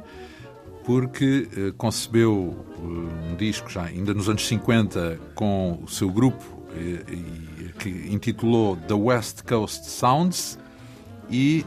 porque 0.85 1.47
eh, 1.55 1.73
concebeu 1.77 2.65
eh, 2.77 3.31
um 3.31 3.35
disco 3.35 3.69
já 3.69 3.83
ainda 3.83 4.13
nos 4.13 4.29
anos 4.29 4.47
50 4.47 5.19
com 5.35 5.79
o 5.83 5.87
seu 5.87 6.09
grupo 6.09 6.43
eh, 6.75 7.03
que 7.77 7.89
intitulou 8.11 8.75
The 8.75 8.93
West 8.93 9.43
Coast 9.43 9.85
Sounds 9.89 10.57
e 11.29 11.65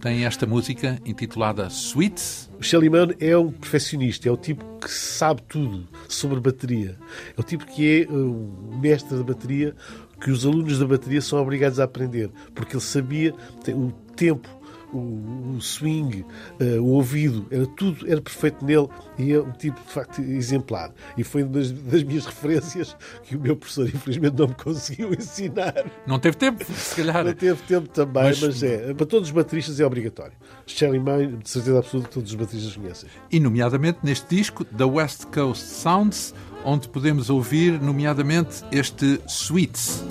tem 0.00 0.24
esta 0.24 0.46
música 0.46 0.98
intitulada 1.04 1.68
Sweets. 1.68 2.50
O 2.58 2.62
Shelly 2.62 2.88
Manne 2.88 3.14
é 3.20 3.36
um 3.36 3.50
perfeccionista, 3.50 4.28
é 4.28 4.32
o 4.32 4.36
tipo 4.36 4.64
que 4.80 4.90
sabe 4.90 5.42
tudo 5.42 5.86
sobre 6.08 6.40
bateria. 6.40 6.96
É 7.36 7.40
o 7.40 7.42
tipo 7.42 7.66
que 7.66 8.02
é 8.02 8.10
o 8.10 8.78
mestre 8.80 9.16
da 9.16 9.22
bateria, 9.22 9.74
que 10.20 10.30
os 10.30 10.46
alunos 10.46 10.78
da 10.78 10.86
bateria 10.86 11.20
são 11.20 11.40
obrigados 11.40 11.78
a 11.78 11.84
aprender, 11.84 12.30
porque 12.54 12.74
ele 12.74 12.82
sabia 12.82 13.34
o 13.68 13.92
tempo 14.16 14.48
o, 14.92 15.56
o 15.56 15.60
swing, 15.60 16.24
uh, 16.60 16.80
o 16.80 16.92
ouvido, 16.92 17.46
era 17.50 17.66
tudo, 17.66 18.10
era 18.10 18.20
perfeito 18.20 18.64
nele 18.64 18.88
e 19.18 19.32
é 19.32 19.40
um 19.40 19.52
tipo 19.52 19.80
de 19.80 19.92
facto 19.92 20.20
exemplar. 20.20 20.92
E 21.16 21.24
foi 21.24 21.42
uma 21.42 21.52
das, 21.52 21.70
das, 21.70 22.02
minhas 22.02 22.26
referências 22.26 22.96
que 23.22 23.36
o 23.36 23.40
meu 23.40 23.56
professor, 23.56 23.88
infelizmente, 23.88 24.36
não 24.36 24.48
me 24.48 24.54
conseguiu 24.54 25.12
ensinar. 25.14 25.74
Não 26.06 26.18
teve 26.18 26.36
tempo, 26.36 26.64
se 26.64 26.96
calhar. 26.96 27.24
Não 27.24 27.32
teve 27.32 27.62
tempo 27.62 27.88
também, 27.88 28.24
mas, 28.24 28.40
mas 28.40 28.62
é, 28.62 28.94
para 28.94 29.06
todos 29.06 29.28
os 29.28 29.34
bateristas 29.34 29.80
é 29.80 29.84
obrigatório. 29.84 30.34
Shelley 30.66 31.00
May, 31.00 31.26
de 31.26 31.48
certeza 31.48 31.78
absoluta, 31.78 32.08
todos 32.08 32.30
os 32.30 32.36
bateristas 32.36 32.76
conhecem. 32.76 33.08
E, 33.30 33.40
nomeadamente, 33.40 33.98
neste 34.02 34.34
disco, 34.34 34.64
The 34.64 34.84
West 34.84 35.26
Coast 35.26 35.64
Sounds, 35.66 36.34
onde 36.64 36.88
podemos 36.88 37.30
ouvir, 37.30 37.80
nomeadamente, 37.80 38.64
este 38.70 39.20
Sweets. 39.26 40.04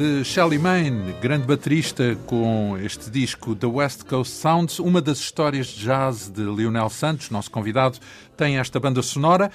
De 0.00 0.24
Shelly 0.24 0.58
Main, 0.58 1.14
grande 1.20 1.46
baterista 1.46 2.16
com 2.24 2.74
este 2.78 3.10
disco 3.10 3.54
The 3.54 3.66
West 3.66 4.04
Coast 4.04 4.32
Sounds. 4.32 4.78
Uma 4.78 5.02
das 5.02 5.18
histórias 5.18 5.66
de 5.66 5.84
jazz 5.84 6.30
de 6.30 6.40
Lionel 6.40 6.88
Santos, 6.88 7.28
nosso 7.28 7.50
convidado, 7.50 7.98
tem 8.34 8.56
esta 8.56 8.80
banda 8.80 9.02
sonora. 9.02 9.50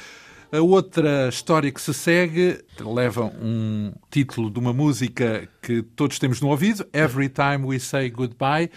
A 0.51 0.62
outra 0.62 1.29
história 1.29 1.71
que 1.71 1.81
se 1.81 1.95
segue 1.95 2.63
leva 2.79 3.25
um 3.25 3.91
título 4.12 4.51
de 4.51 4.60
uma 4.60 4.71
música 4.71 5.49
que 5.63 5.81
todos 5.81 6.19
temos 6.19 6.39
no 6.39 6.49
ouvido, 6.49 6.86
Every 6.93 7.27
Time 7.27 7.65
We 7.65 7.79
Say 7.79 8.12
Goodbye. 8.12 8.69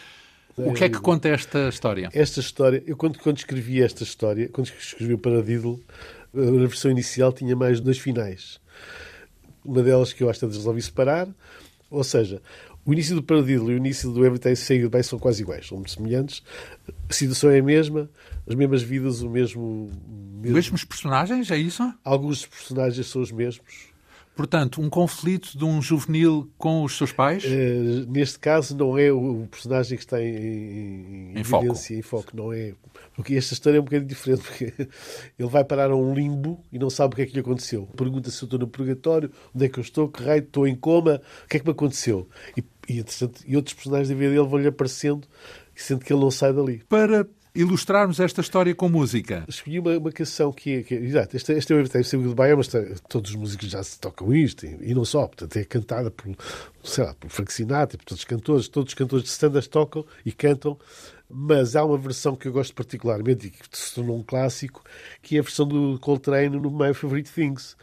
O 0.57 0.73
que 0.73 0.85
é 0.85 0.89
que 0.89 0.99
conta 1.03 1.29
esta 1.29 1.69
história? 1.69 2.09
Esta 2.15 2.41
história, 2.41 2.83
eu 2.87 2.97
quando, 2.97 3.19
quando 3.19 3.37
escrevi 3.37 3.83
esta 3.83 4.05
história, 4.05 4.49
quando 4.49 4.69
escrevi 4.69 5.13
o 5.13 5.19
Paradiddle, 5.19 5.79
a 6.35 6.67
versão 6.67 6.91
inicial 6.91 7.31
tinha 7.31 7.55
mais 7.55 7.79
dois 7.79 7.99
finais 7.99 8.59
uma 9.69 9.83
delas 9.83 10.13
que 10.13 10.23
eu 10.23 10.31
acho 10.31 10.41
que 10.41 10.47
resolvi 10.47 10.81
separar, 10.81 11.29
ou 11.91 12.03
seja, 12.03 12.41
o 12.85 12.93
início 12.93 13.15
do 13.15 13.23
Paradiddle 13.23 13.71
e 13.71 13.75
o 13.75 13.77
início 13.77 14.11
do 14.11 14.25
Everyday 14.25 14.57
Say 14.57 14.81
Goodbye 14.81 15.05
são 15.05 15.19
quase 15.19 15.43
iguais, 15.43 15.67
são 15.67 15.77
muito 15.77 15.91
semelhantes. 15.91 16.43
A 17.09 17.13
situação 17.13 17.51
é 17.51 17.59
a 17.59 17.63
mesma, 17.63 18.09
as 18.47 18.55
mesmas 18.55 18.83
vidas, 18.83 19.21
o 19.21 19.29
mesmo... 19.29 19.91
mesmo... 20.41 20.55
Mesmos 20.55 20.85
personagens, 20.85 21.51
é 21.51 21.59
isso? 21.59 21.83
Alguns 22.03 22.39
dos 22.39 22.47
personagens 22.47 23.07
são 23.07 23.21
os 23.21 23.31
mesmos. 23.31 23.88
Portanto, 24.39 24.81
um 24.81 24.89
conflito 24.89 25.59
de 25.59 25.65
um 25.65 25.83
juvenil 25.83 26.49
com 26.57 26.85
os 26.85 26.97
seus 26.97 27.11
pais? 27.11 27.43
Uh, 27.43 28.09
neste 28.09 28.39
caso, 28.39 28.77
não 28.77 28.97
é 28.97 29.11
o 29.11 29.49
personagem 29.51 29.99
que 29.99 30.05
está 30.05 30.23
em, 30.23 30.29
em, 30.29 31.33
em 31.35 31.39
evidência, 31.41 31.97
foco. 31.97 31.99
em 31.99 32.03
foco. 32.03 32.37
Não 32.37 32.53
é, 32.53 32.73
porque 33.17 33.35
esta 33.35 33.53
história 33.53 33.79
é 33.79 33.81
um 33.81 33.85
bocadinho 33.85 34.09
diferente, 34.09 34.43
porque 34.43 34.73
ele 35.37 35.49
vai 35.49 35.65
parar 35.65 35.91
a 35.91 35.97
um 35.97 36.15
limbo 36.15 36.65
e 36.71 36.79
não 36.79 36.89
sabe 36.89 37.15
o 37.15 37.17
que 37.17 37.23
é 37.23 37.27
que 37.27 37.33
lhe 37.33 37.41
aconteceu. 37.41 37.89
Pergunta 37.97 38.31
se 38.31 38.41
eu 38.41 38.47
estou 38.47 38.61
no 38.61 38.69
purgatório, 38.69 39.29
onde 39.53 39.65
é 39.65 39.69
que 39.69 39.81
eu 39.81 39.83
estou, 39.83 40.09
que 40.09 40.23
raio, 40.23 40.45
estou 40.45 40.69
em 40.69 40.77
coma, 40.77 41.21
o 41.45 41.49
que 41.49 41.57
é 41.57 41.59
que 41.59 41.67
me 41.67 41.73
aconteceu? 41.73 42.29
E, 42.57 42.63
e, 42.89 43.05
e 43.45 43.57
outros 43.57 43.75
personagens 43.75 44.09
da 44.09 44.15
vida 44.15 44.31
dele 44.31 44.47
vão-lhe 44.47 44.69
aparecendo, 44.69 45.27
sendo 45.75 46.05
que 46.05 46.13
ele 46.13 46.21
não 46.21 46.31
sai 46.31 46.53
dali. 46.53 46.85
Para 46.89 47.27
ilustrarmos 47.59 48.21
esta 48.21 48.41
história 48.41 48.73
com 48.73 48.89
música? 48.89 49.45
Escolhi 49.49 49.81
uma, 49.81 49.99
uma 49.99 50.13
canção 50.13 50.53
que 50.53 50.87
é, 50.89 50.95
é, 50.95 50.99
Exato, 50.99 51.37
esta, 51.37 51.53
esta 51.53 51.73
é 51.73 51.77
o 51.77 51.79
Everytime 51.81 52.05
Say 52.05 52.21
Goodbye, 52.21 52.55
mas 52.55 52.69
todos 53.09 53.31
os 53.31 53.37
músicos 53.37 53.69
já 53.69 53.83
se 53.83 53.99
tocam 53.99 54.33
isto, 54.33 54.65
e, 54.65 54.91
e, 54.91 54.95
não 54.95 55.05
só, 55.05 55.27
portanto, 55.27 55.57
é 55.57 55.65
cantada 55.65 56.11
por, 56.11 56.37
sei 56.85 57.05
lá, 57.05 57.15
por 57.15 57.29
Frank 57.29 57.53
Sinatra, 57.53 57.99
por 57.99 58.05
todos 58.05 58.21
os 58.21 58.25
cantores, 58.25 58.69
todos 58.69 58.91
os 58.93 58.95
cantores 58.95 59.25
de 59.25 59.31
standards 59.31 59.69
tocam 59.69 60.05
e 60.25 60.31
cantam, 60.31 60.79
mas 61.29 61.75
há 61.75 61.85
uma 61.85 61.99
versão 61.99 62.37
que 62.37 62.47
eu 62.47 62.53
gosto 62.53 62.73
particularmente 62.75 63.49
e 63.49 63.51
que 63.51 63.59
se 63.73 63.95
tornou 63.95 64.17
um 64.17 64.23
clássico, 64.23 64.83
que 65.21 65.37
é 65.37 65.41
a 65.41 65.43
versão 65.43 65.67
do 65.67 65.99
Coltrane 65.99 66.61
no 66.61 66.71
My 66.71 66.95
Favorite 66.95 67.31
Things 67.31 67.77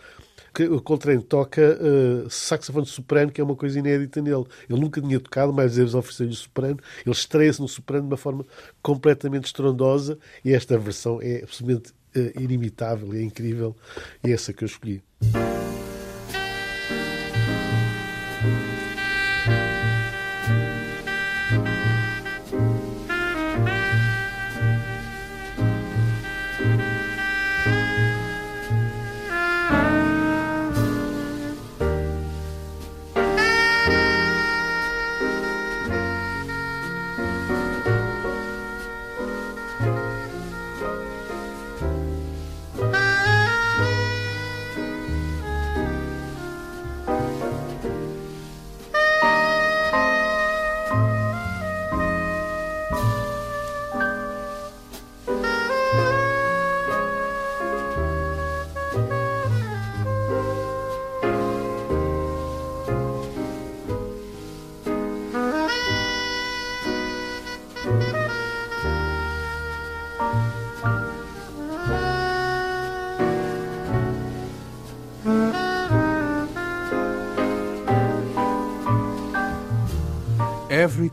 o 0.64 0.82
Coltrane 0.82 1.22
toca 1.22 1.62
uh, 1.62 2.30
saxofone 2.30 2.86
soprano, 2.86 3.32
que 3.32 3.42
é 3.42 3.44
uma 3.44 3.56
coisa 3.56 3.78
inédita 3.78 4.22
nele. 4.22 4.46
Ele 4.70 4.80
nunca 4.80 5.02
tinha 5.02 5.20
tocado, 5.20 5.54
mais 5.54 5.76
vezes 5.76 5.94
ofereceu-lhe 5.94 6.32
o 6.32 6.36
soprano. 6.36 6.80
Ele 7.06 7.16
estreia-se 7.16 7.62
no 7.62 7.68
soprano 7.68 8.04
de 8.04 8.14
uma 8.14 8.18
forma 8.18 8.46
completamente 8.82 9.46
estrondosa 9.46 10.18
e 10.44 10.54
esta 10.54 10.78
versão 10.78 11.20
é 11.22 11.44
absolutamente 11.44 11.92
uh, 12.16 12.42
inimitável, 12.42 13.14
é 13.14 13.22
incrível. 13.22 13.76
E 14.24 14.32
é 14.32 14.34
essa 14.34 14.54
que 14.54 14.64
eu 14.64 14.68
escolhi. 14.68 15.04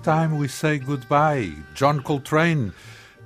Time 0.03 0.37
We 0.37 0.49
Say 0.49 0.81
Goodbye, 0.81 1.55
John 1.77 2.01
Coltrane, 2.03 2.73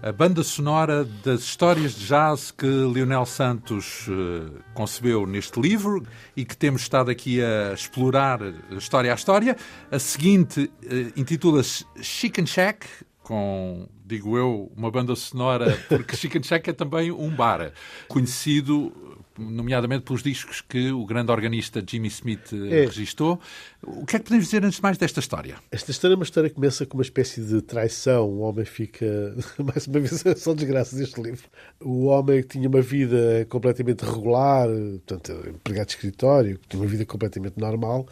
a 0.02 0.12
banda 0.12 0.44
sonora 0.44 1.06
das 1.24 1.40
histórias 1.40 1.94
de 1.94 2.06
jazz 2.06 2.50
que 2.50 2.66
Lionel 2.66 3.24
Santos 3.24 4.06
uh, 4.08 4.62
concebeu 4.74 5.26
neste 5.26 5.58
livro 5.58 6.02
e 6.36 6.44
que 6.44 6.54
temos 6.54 6.82
estado 6.82 7.10
aqui 7.10 7.40
a 7.42 7.72
explorar 7.72 8.40
história 8.72 9.10
a 9.10 9.14
história. 9.14 9.56
A 9.90 9.98
seguinte 9.98 10.70
uh, 10.82 11.18
intitula-se 11.18 11.86
Chicken 12.02 12.44
Shack, 12.44 12.86
com, 13.22 13.88
digo 14.04 14.36
eu, 14.36 14.70
uma 14.76 14.90
banda 14.90 15.16
sonora, 15.16 15.82
porque 15.88 16.14
Chicken 16.14 16.42
Shack 16.42 16.68
é 16.68 16.72
também 16.74 17.10
um 17.10 17.30
bar, 17.30 17.72
conhecido 18.06 18.92
nomeadamente 19.38 20.04
pelos 20.04 20.22
discos 20.22 20.60
que 20.60 20.90
o 20.90 21.04
grande 21.04 21.30
organista 21.30 21.82
Jimmy 21.86 22.08
Smith 22.08 22.52
é. 22.52 22.86
registou. 22.86 23.40
O 23.82 24.04
que 24.04 24.16
é 24.16 24.18
que 24.18 24.24
podemos 24.24 24.46
dizer 24.46 24.64
antes 24.64 24.76
de 24.76 24.82
mais 24.82 24.98
desta 24.98 25.20
história? 25.20 25.56
Esta 25.70 25.90
história 25.90 26.14
é 26.14 26.16
uma 26.16 26.24
história 26.24 26.48
que 26.48 26.56
começa 26.56 26.84
com 26.86 26.96
uma 26.96 27.02
espécie 27.02 27.40
de 27.40 27.62
traição. 27.62 28.28
O 28.28 28.40
homem 28.40 28.64
fica. 28.64 29.06
Mais 29.62 29.86
uma 29.86 30.00
vez, 30.00 30.24
são 30.40 30.54
desgraças 30.54 30.98
deste 30.98 31.20
livro. 31.20 31.48
O 31.80 32.06
homem 32.06 32.42
tinha 32.42 32.68
uma 32.68 32.80
vida 32.80 33.46
completamente 33.48 34.04
regular, 34.04 34.68
portanto, 34.68 35.48
empregado 35.48 35.86
de 35.86 35.92
escritório, 35.92 36.58
tinha 36.68 36.82
uma 36.82 36.88
vida 36.88 37.04
completamente 37.04 37.58
normal, 37.58 38.06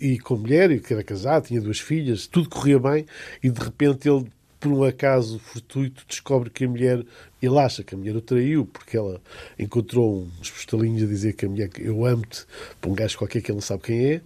e 0.00 0.18
com 0.18 0.36
mulher, 0.36 0.70
e 0.70 0.80
que 0.80 0.92
era 0.92 1.02
casado, 1.02 1.46
tinha 1.46 1.60
duas 1.60 1.78
filhas, 1.78 2.26
tudo 2.26 2.48
corria 2.48 2.78
bem, 2.78 3.06
e 3.42 3.50
de 3.50 3.60
repente 3.60 4.08
ele 4.08 4.26
por 4.60 4.70
um 4.70 4.84
acaso 4.84 5.38
fortuito, 5.38 6.04
descobre 6.06 6.50
que 6.50 6.64
a 6.64 6.68
mulher, 6.68 7.04
ele 7.40 7.58
acha 7.58 7.82
que 7.82 7.94
a 7.94 7.98
mulher 7.98 8.14
o 8.14 8.20
traiu, 8.20 8.66
porque 8.66 8.96
ela 8.96 9.20
encontrou 9.58 10.28
uns 10.38 10.50
postalinhos 10.50 11.02
a 11.02 11.06
dizer 11.06 11.32
que 11.32 11.46
a 11.46 11.48
mulher, 11.48 11.70
eu 11.78 12.04
amo-te, 12.04 12.44
para 12.80 12.90
um 12.90 12.94
gajo 12.94 13.16
qualquer 13.16 13.40
que 13.40 13.50
ele 13.50 13.56
não 13.56 13.62
sabe 13.62 13.82
quem 13.82 14.06
é, 14.06 14.20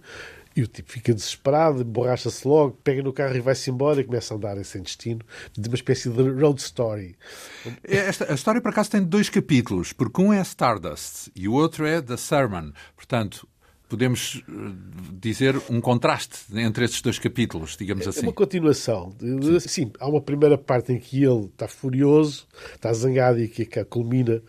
e 0.55 0.61
o 0.61 0.67
tipo 0.67 0.91
fica 0.91 1.13
desesperado, 1.13 1.83
borracha-se 1.83 2.47
logo, 2.47 2.77
pega 2.83 3.03
no 3.03 3.11
carro 3.11 3.35
e 3.35 3.41
vai-se 3.41 3.69
embora 3.69 3.99
e 3.99 4.03
começa 4.03 4.33
a 4.33 4.37
andar 4.37 4.63
sem 4.63 4.81
destino, 4.81 5.21
de 5.53 5.67
uma 5.67 5.75
espécie 5.75 6.09
de 6.09 6.21
road 6.29 6.61
story. 6.61 7.15
É, 7.83 7.97
esta, 7.97 8.31
a 8.31 8.35
história, 8.35 8.61
por 8.61 8.69
acaso, 8.69 8.91
tem 8.91 9.03
dois 9.03 9.29
capítulos, 9.29 9.91
porque 9.91 10.21
um 10.21 10.31
é 10.31 10.41
Stardust 10.41 11.29
e 11.35 11.47
o 11.47 11.53
outro 11.53 11.85
é 11.85 12.01
The 12.01 12.15
Sermon. 12.15 12.71
Portanto, 12.95 13.47
podemos 13.87 14.43
eh, 14.47 14.51
dizer, 15.19 15.55
um 15.69 15.79
contraste 15.79 16.37
entre 16.53 16.85
esses 16.85 17.01
dois 17.01 17.19
capítulos, 17.19 17.75
digamos 17.77 18.07
assim. 18.07 18.21
É 18.21 18.23
uma 18.23 18.33
continuação. 18.33 19.13
Sim. 19.19 19.59
Sim, 19.59 19.91
há 19.99 20.07
uma 20.07 20.21
primeira 20.21 20.57
parte 20.57 20.93
em 20.93 20.99
que 20.99 21.23
ele 21.23 21.45
está 21.45 21.67
furioso, 21.67 22.47
está 22.73 22.91
zangado 22.93 23.39
e 23.39 23.47
que 23.47 23.65
culmina 23.85 24.41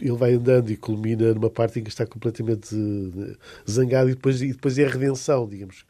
ele 0.00 0.16
vai 0.16 0.32
andando 0.32 0.70
e 0.70 0.76
culmina 0.76 1.34
numa 1.34 1.50
parte 1.50 1.78
em 1.78 1.82
que 1.82 1.90
está 1.90 2.06
completamente 2.06 2.74
eh, 2.74 3.36
zangado 3.70 4.08
e 4.08 4.14
depois, 4.14 4.40
e 4.40 4.48
depois 4.48 4.78
é 4.78 4.86
a 4.86 4.88
redenção, 4.88 5.46
digamos. 5.46 5.84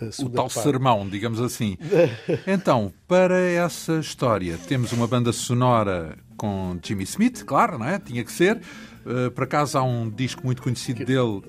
A 0.00 0.22
o 0.22 0.30
tal 0.30 0.48
parte. 0.48 0.62
sermão, 0.62 1.08
digamos 1.08 1.40
assim. 1.40 1.76
então, 2.46 2.92
para 3.06 3.38
essa 3.38 3.98
história, 3.98 4.58
temos 4.68 4.92
uma 4.92 5.06
banda 5.06 5.32
sonora 5.32 6.18
com 6.36 6.78
Jimmy 6.82 7.04
Smith, 7.04 7.44
claro, 7.44 7.78
não 7.78 7.86
é? 7.86 7.98
Tinha 7.98 8.24
que 8.24 8.32
ser. 8.32 8.60
Uh, 9.04 9.30
por 9.30 9.44
acaso 9.44 9.78
há 9.78 9.82
um 9.82 10.10
disco 10.10 10.44
muito 10.44 10.62
conhecido 10.62 11.04
dele, 11.04 11.42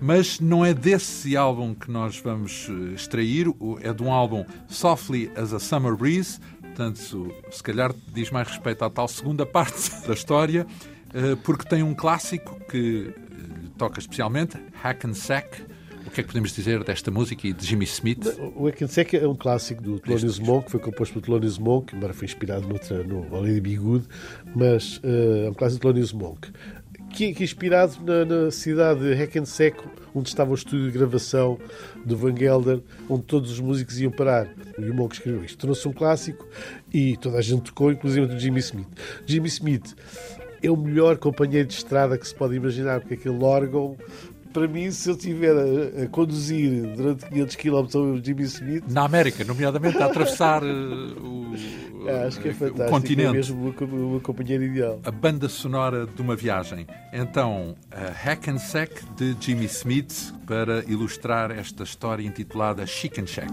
mas 0.00 0.40
não 0.40 0.64
é 0.64 0.74
desse 0.74 1.36
álbum 1.36 1.74
que 1.74 1.90
nós 1.90 2.18
vamos 2.18 2.68
eh, 2.68 2.94
extrair, 2.94 3.46
é 3.80 3.92
de 3.92 4.02
um 4.02 4.12
álbum 4.12 4.44
Softly 4.66 5.30
as 5.36 5.52
a 5.52 5.60
Summer 5.60 5.96
Breeze, 5.96 6.40
portanto, 6.60 7.32
se 7.50 7.62
calhar 7.62 7.94
diz 8.12 8.30
mais 8.30 8.48
respeito 8.48 8.84
à 8.84 8.90
tal 8.90 9.06
segunda 9.06 9.46
parte 9.46 9.90
da 10.06 10.14
história, 10.14 10.66
uh, 11.14 11.36
porque 11.38 11.68
tem 11.68 11.82
um 11.82 11.94
clássico 11.94 12.58
que 12.68 13.14
toca 13.78 14.00
especialmente, 14.00 14.58
Hack 14.82 15.06
and 15.06 15.14
Sack, 15.14 15.65
que 16.16 16.20
é 16.20 16.24
que 16.24 16.28
podemos 16.28 16.52
dizer 16.54 16.82
desta 16.82 17.10
música 17.10 17.46
e 17.46 17.52
de 17.52 17.66
Jimmy 17.66 17.84
Smith? 17.84 18.26
O 18.56 18.66
Hackensack 18.66 19.18
é 19.18 19.28
um 19.28 19.34
clássico 19.34 19.82
do 19.82 20.00
Thelonious 20.00 20.38
Monk, 20.38 20.70
foi 20.70 20.80
composto 20.80 21.12
por 21.12 21.20
Thelonious 21.20 21.58
Monk, 21.58 21.94
embora 21.94 22.14
foi 22.14 22.24
inspirado 22.24 22.66
noutra, 22.66 23.04
no 23.04 23.28
Lady 23.38 23.60
Be 23.60 23.76
Good, 23.76 24.06
mas 24.54 24.96
uh, 24.98 25.46
é 25.46 25.50
um 25.50 25.52
clássico 25.52 25.80
do 25.80 25.82
Thelonious 25.82 26.14
Monk. 26.14 26.50
Que, 27.10 27.34
que 27.34 27.42
é 27.42 27.44
inspirado 27.44 27.98
na, 28.02 28.24
na, 28.24 28.50
cidade 28.50 29.00
de 29.00 29.12
Hackensack, 29.12 29.78
onde 30.14 30.30
estava 30.30 30.52
o 30.52 30.54
estúdio 30.54 30.86
de 30.86 30.92
gravação 30.96 31.58
do 32.02 32.16
Van 32.16 32.34
Gelder, 32.34 32.80
onde 33.10 33.24
todos 33.24 33.50
os 33.50 33.60
músicos 33.60 34.00
iam 34.00 34.10
parar. 34.10 34.48
E 34.78 34.88
o 34.88 34.94
Monk 34.94 35.16
escreveu 35.16 35.44
isto. 35.44 35.58
Tornou-se 35.58 35.86
um 35.86 35.92
clássico 35.92 36.48
e 36.94 37.18
toda 37.18 37.36
a 37.36 37.42
gente 37.42 37.64
tocou, 37.64 37.92
inclusive 37.92 38.34
o 38.34 38.40
Jimmy 38.40 38.60
Smith. 38.60 38.88
Jimmy 39.26 39.48
Smith 39.48 39.94
é 40.62 40.70
o 40.70 40.76
melhor 40.78 41.18
companheiro 41.18 41.68
de 41.68 41.74
estrada 41.74 42.16
que 42.16 42.26
se 42.26 42.34
pode 42.34 42.54
imaginar, 42.54 43.00
porque 43.00 43.14
aquele 43.14 43.44
órgão 43.44 43.98
para 44.56 44.66
mim, 44.66 44.90
se 44.90 45.10
eu 45.10 45.14
estiver 45.14 45.54
a, 45.54 46.04
a, 46.04 46.08
conduzir 46.08 46.86
durante 46.96 47.26
500 47.26 47.56
km 47.56 47.98
o 47.98 48.24
Jimmy 48.24 48.42
Smith. 48.44 48.84
Na 48.88 49.04
América, 49.04 49.44
nomeadamente, 49.44 49.98
a 49.98 50.06
atravessar 50.06 50.62
uh, 50.62 50.66
o, 50.66 51.54
é, 52.08 52.24
acho 52.24 52.40
que 52.40 52.48
é 52.48 52.54
fantástico, 52.54 52.84
o 52.84 52.90
continente. 52.90 53.28
É 53.28 53.32
mesmo 53.32 53.74
o 53.78 53.86
meu 54.12 54.20
companheiro 54.22 54.64
ideal. 54.64 54.98
A 55.04 55.10
banda 55.10 55.46
sonora 55.46 56.06
de 56.06 56.22
uma 56.22 56.34
viagem. 56.34 56.86
Então, 57.12 57.76
a 57.90 58.10
Hack 58.10 58.48
and 58.48 58.56
Sack 58.56 59.04
de 59.14 59.36
Jimmy 59.38 59.66
Smith 59.66 60.32
para 60.46 60.82
ilustrar 60.86 61.50
esta 61.50 61.82
história 61.82 62.26
intitulada 62.26 62.86
Chicken 62.86 63.26
Shack. 63.26 63.52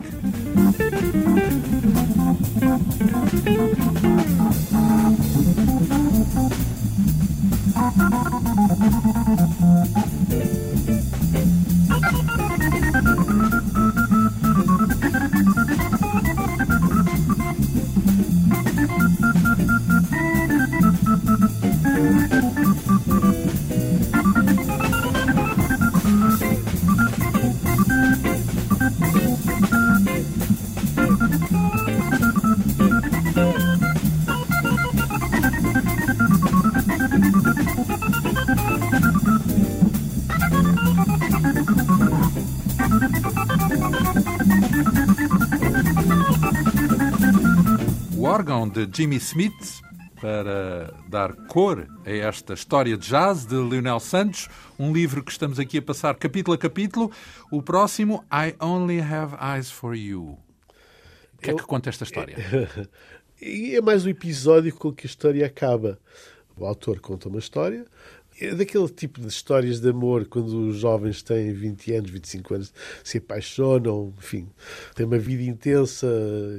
De 48.86 48.98
Jimmy 48.98 49.18
Smith 49.18 49.82
para 50.20 50.94
dar 51.10 51.34
cor 51.48 51.88
a 52.06 52.10
esta 52.10 52.54
história 52.54 52.98
de 52.98 53.08
jazz 53.08 53.46
de 53.46 53.56
Leonel 53.56 54.00
Santos, 54.00 54.48
um 54.80 54.94
livro 54.94 55.22
que 55.22 55.32
estamos 55.32 55.60
aqui 55.60 55.80
a 55.80 55.82
passar 55.82 56.16
capítulo 56.16 56.56
a 56.56 56.58
capítulo. 56.58 57.12
O 57.52 57.62
próximo, 57.62 58.24
I 58.32 58.56
Only 58.64 59.02
Have 59.02 59.36
Eyes 59.42 59.70
for 59.70 59.96
You. 59.96 60.40
O 61.34 61.42
que 61.42 61.52
é 61.52 61.54
que 61.54 61.64
conta 61.64 61.90
esta 61.90 62.04
história? 62.04 62.38
É 63.46 63.82
mais 63.82 64.06
um 64.06 64.10
episódio 64.10 64.74
com 64.74 64.94
que 64.94 65.06
a 65.06 65.10
história 65.10 65.46
acaba. 65.46 66.00
O 66.56 66.66
autor 66.66 67.02
conta 67.02 67.28
uma 67.28 67.40
história, 67.40 67.86
é 68.40 68.54
daquele 68.56 68.88
tipo 68.90 69.22
de 69.22 69.28
histórias 69.28 69.80
de 69.80 69.90
amor, 69.90 70.26
quando 70.26 70.70
os 70.70 70.78
jovens 70.78 71.22
têm 71.22 71.54
20 71.54 71.94
anos, 71.94 72.10
25 72.12 72.54
anos, 72.54 72.74
se 73.04 73.18
apaixonam, 73.18 74.14
enfim, 74.18 74.48
têm 74.96 75.06
uma 75.06 75.18
vida 75.18 75.44
intensa 75.44 76.08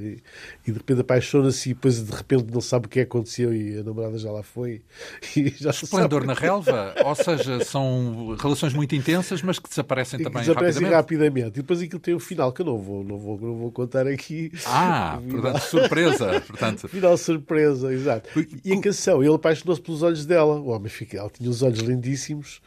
e, 0.01 0.19
e 0.67 0.73
de 0.73 0.79
repente 0.79 1.01
apaixona-se 1.01 1.71
e 1.71 1.75
depois 1.75 2.03
de 2.03 2.13
repente 2.13 2.47
não 2.53 2.61
sabe 2.61 2.87
o 2.87 2.89
que 2.89 3.01
aconteceu 3.01 3.55
e 3.55 3.79
a 3.79 3.83
namorada 3.83 4.19
já 4.19 4.31
lá 4.31 4.43
foi. 4.43 4.83
E 5.37 5.49
já 5.51 5.71
Esplendor 5.71 6.23
sabe. 6.23 6.27
na 6.27 6.35
relva, 6.35 6.95
ou 7.05 7.15
seja, 7.15 7.65
são 7.65 8.37
relações 8.39 8.73
muito 8.73 8.95
intensas, 8.95 9.43
mas 9.43 9.59
que 9.59 9.69
desaparecem 9.69 10.21
também 10.23 10.43
desaparecem 10.43 10.83
rapidamente. 10.85 10.95
rapidamente. 10.95 11.59
E 11.59 11.63
depois 11.63 11.83
aquilo 11.83 12.01
tem 12.01 12.15
o 12.15 12.19
um 12.19 12.21
final 12.21 12.53
que 12.53 12.63
eu 12.63 12.67
não 12.67 12.79
vou, 12.79 13.03
não 13.03 13.19
vou, 13.19 13.41
não 13.41 13.57
vou 13.57 13.73
contar 13.73 14.07
aqui. 14.07 14.53
Ah, 14.67 15.19
portanto, 15.29 15.61
surpresa. 15.61 16.41
Portanto. 16.41 16.89
Final 16.95 17.17
surpresa, 17.17 17.93
exato. 17.93 18.29
E 18.65 18.73
a 18.73 18.81
canção, 18.81 19.23
ele 19.23 19.35
apaixonou-se 19.35 19.83
pelos 19.83 20.03
olhos 20.03 20.25
dela. 20.25 20.55
O 20.61 20.69
homem 20.69 20.89
fica, 20.89 21.19
ela 21.19 21.31
tinha 21.31 21.51
os 21.51 21.63
olhos 21.65 21.81
lindíssimos. 21.81 22.61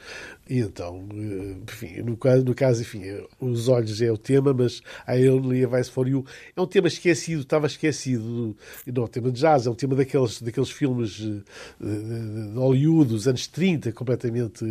E 0.49 0.59
então, 0.59 1.05
eh, 1.11 1.55
enfim, 1.67 2.01
no 2.03 2.15
caso, 2.15 2.45
no 2.45 2.55
caso 2.55 2.81
enfim, 2.81 3.03
os 3.39 3.67
olhos 3.67 4.01
é 4.01 4.09
o 4.09 4.17
tema, 4.17 4.53
mas 4.53 4.81
I 5.07 5.27
Only 5.27 5.65
Eyes 5.65 5.89
For 5.89 6.07
You 6.07 6.25
é 6.55 6.61
um 6.61 6.65
tema 6.65 6.87
esquecido, 6.87 7.41
estava 7.41 7.67
esquecido. 7.67 8.55
Não, 8.85 9.03
é 9.03 9.05
um 9.05 9.09
tema 9.09 9.31
de 9.31 9.41
jazz, 9.41 9.67
é 9.67 9.69
um 9.69 9.75
tema 9.75 9.95
daqueles, 9.95 10.41
daqueles 10.41 10.69
filmes 10.69 11.19
eh, 11.21 11.85
de, 11.85 12.57
Hollywood 12.57 13.09
dos 13.09 13.27
anos 13.27 13.45
30, 13.47 13.91
completamente 13.91 14.65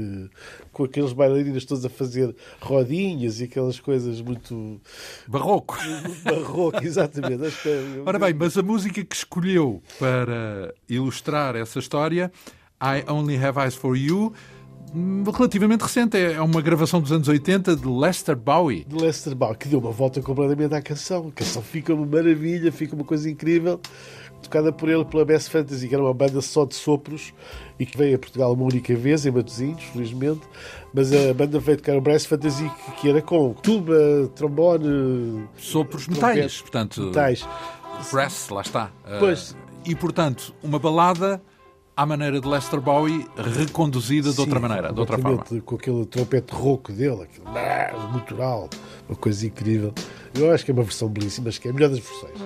com 0.73 0.85
aqueles 0.85 1.13
bailarinas 1.13 1.65
todos 1.65 1.85
a 1.85 1.91
fazer 1.91 2.35
rodinhas 2.61 3.41
e 3.41 3.45
aquelas 3.45 3.79
coisas 3.79 4.23
muito. 4.23 4.81
Barroco. 5.29 5.77
Barroco, 6.25 6.83
exatamente. 6.83 7.45
É... 7.69 8.03
Ora 8.05 8.19
bem, 8.19 8.33
mas 8.33 8.57
a 8.57 8.63
música 8.63 9.05
que 9.05 9.15
escolheu 9.15 9.83
para 9.99 10.75
ilustrar 10.89 11.55
essa 11.55 11.79
história 11.79 12.33
I 12.81 13.05
Only 13.09 13.43
Have 13.43 13.59
Eyes 13.59 13.75
for 13.75 13.97
You, 13.97 14.33
relativamente 15.35 15.83
recente. 15.83 16.17
É 16.17 16.41
uma 16.41 16.61
gravação 16.61 17.01
dos 17.01 17.13
anos 17.13 17.29
80 17.29 17.77
de 17.77 17.89
Lester 17.89 18.37
Bowie. 18.37 18.85
De 18.85 18.97
Lester 18.97 19.35
Bowie, 19.35 19.57
que 19.57 19.69
deu 19.69 19.79
uma 19.79 19.91
volta 19.91 20.21
completamente 20.23 20.75
à 20.75 20.83
canção. 20.83 21.29
A 21.29 21.33
canção 21.33 21.63
fica 21.63 21.95
uma 21.95 22.07
maravilha, 22.07 22.71
fica 22.71 22.95
uma 22.95 23.05
coisa 23.05 23.31
incrível. 23.31 23.81
Tocada 24.43 24.71
por 24.71 24.89
ele 24.89 25.05
pela 25.05 25.25
Best 25.25 25.51
Fantasy, 25.51 25.89
que 25.89 25.95
era 25.95 26.05
uma 26.05 26.13
banda 26.13 26.41
só 26.41 26.65
de 26.65 26.75
sopros 26.75 27.33
e 27.81 27.87
que 27.87 27.97
veio 27.97 28.17
a 28.17 28.19
Portugal 28.19 28.53
uma 28.53 28.65
única 28.65 28.95
vez, 28.95 29.25
em 29.25 29.31
Matosinhos, 29.31 29.83
felizmente. 29.85 30.43
Mas 30.93 31.13
a 31.13 31.33
banda 31.35 31.59
veio 31.59 31.79
tocar 31.79 31.97
o 31.97 32.01
Best 32.01 32.29
Fantasy, 32.29 32.71
que 33.01 33.09
era 33.09 33.23
com 33.23 33.55
tuba, 33.55 34.31
trombone. 34.35 35.49
Sopros 35.57 36.07
metais, 36.07 36.61
portanto. 36.61 37.03
Metais. 37.05 37.47
Brass, 38.13 38.51
lá 38.51 38.61
está. 38.61 38.93
Pois. 39.19 39.53
Uh, 39.53 39.57
e 39.87 39.95
portanto, 39.95 40.55
uma 40.63 40.79
balada 40.79 41.41
à 41.97 42.05
maneira 42.05 42.39
de 42.41 42.47
Lester 42.47 42.81
Bowie, 42.81 43.27
reconduzida 43.37 44.31
de 44.31 44.39
outra 44.39 44.57
Sim, 44.57 44.63
maneira, 44.69 44.93
de 44.93 45.01
outra 45.01 45.19
forma. 45.19 45.43
Com 45.65 45.77
aquele 45.77 46.05
trompete 46.05 46.55
rouco 46.55 46.93
dele, 46.93 47.23
aquele 47.23 47.49
brrr, 47.49 48.13
gutural, 48.13 48.69
uma 49.09 49.17
coisa 49.17 49.47
incrível. 49.47 49.95
Eu 50.35 50.53
acho 50.53 50.65
que 50.65 50.71
é 50.71 50.75
uma 50.75 50.83
versão 50.83 51.09
belíssima, 51.09 51.49
acho 51.49 51.61
que 51.61 51.69
é 51.69 51.71
a 51.71 51.75
melhor 51.75 51.89
das 51.89 52.01
versões. 52.01 52.39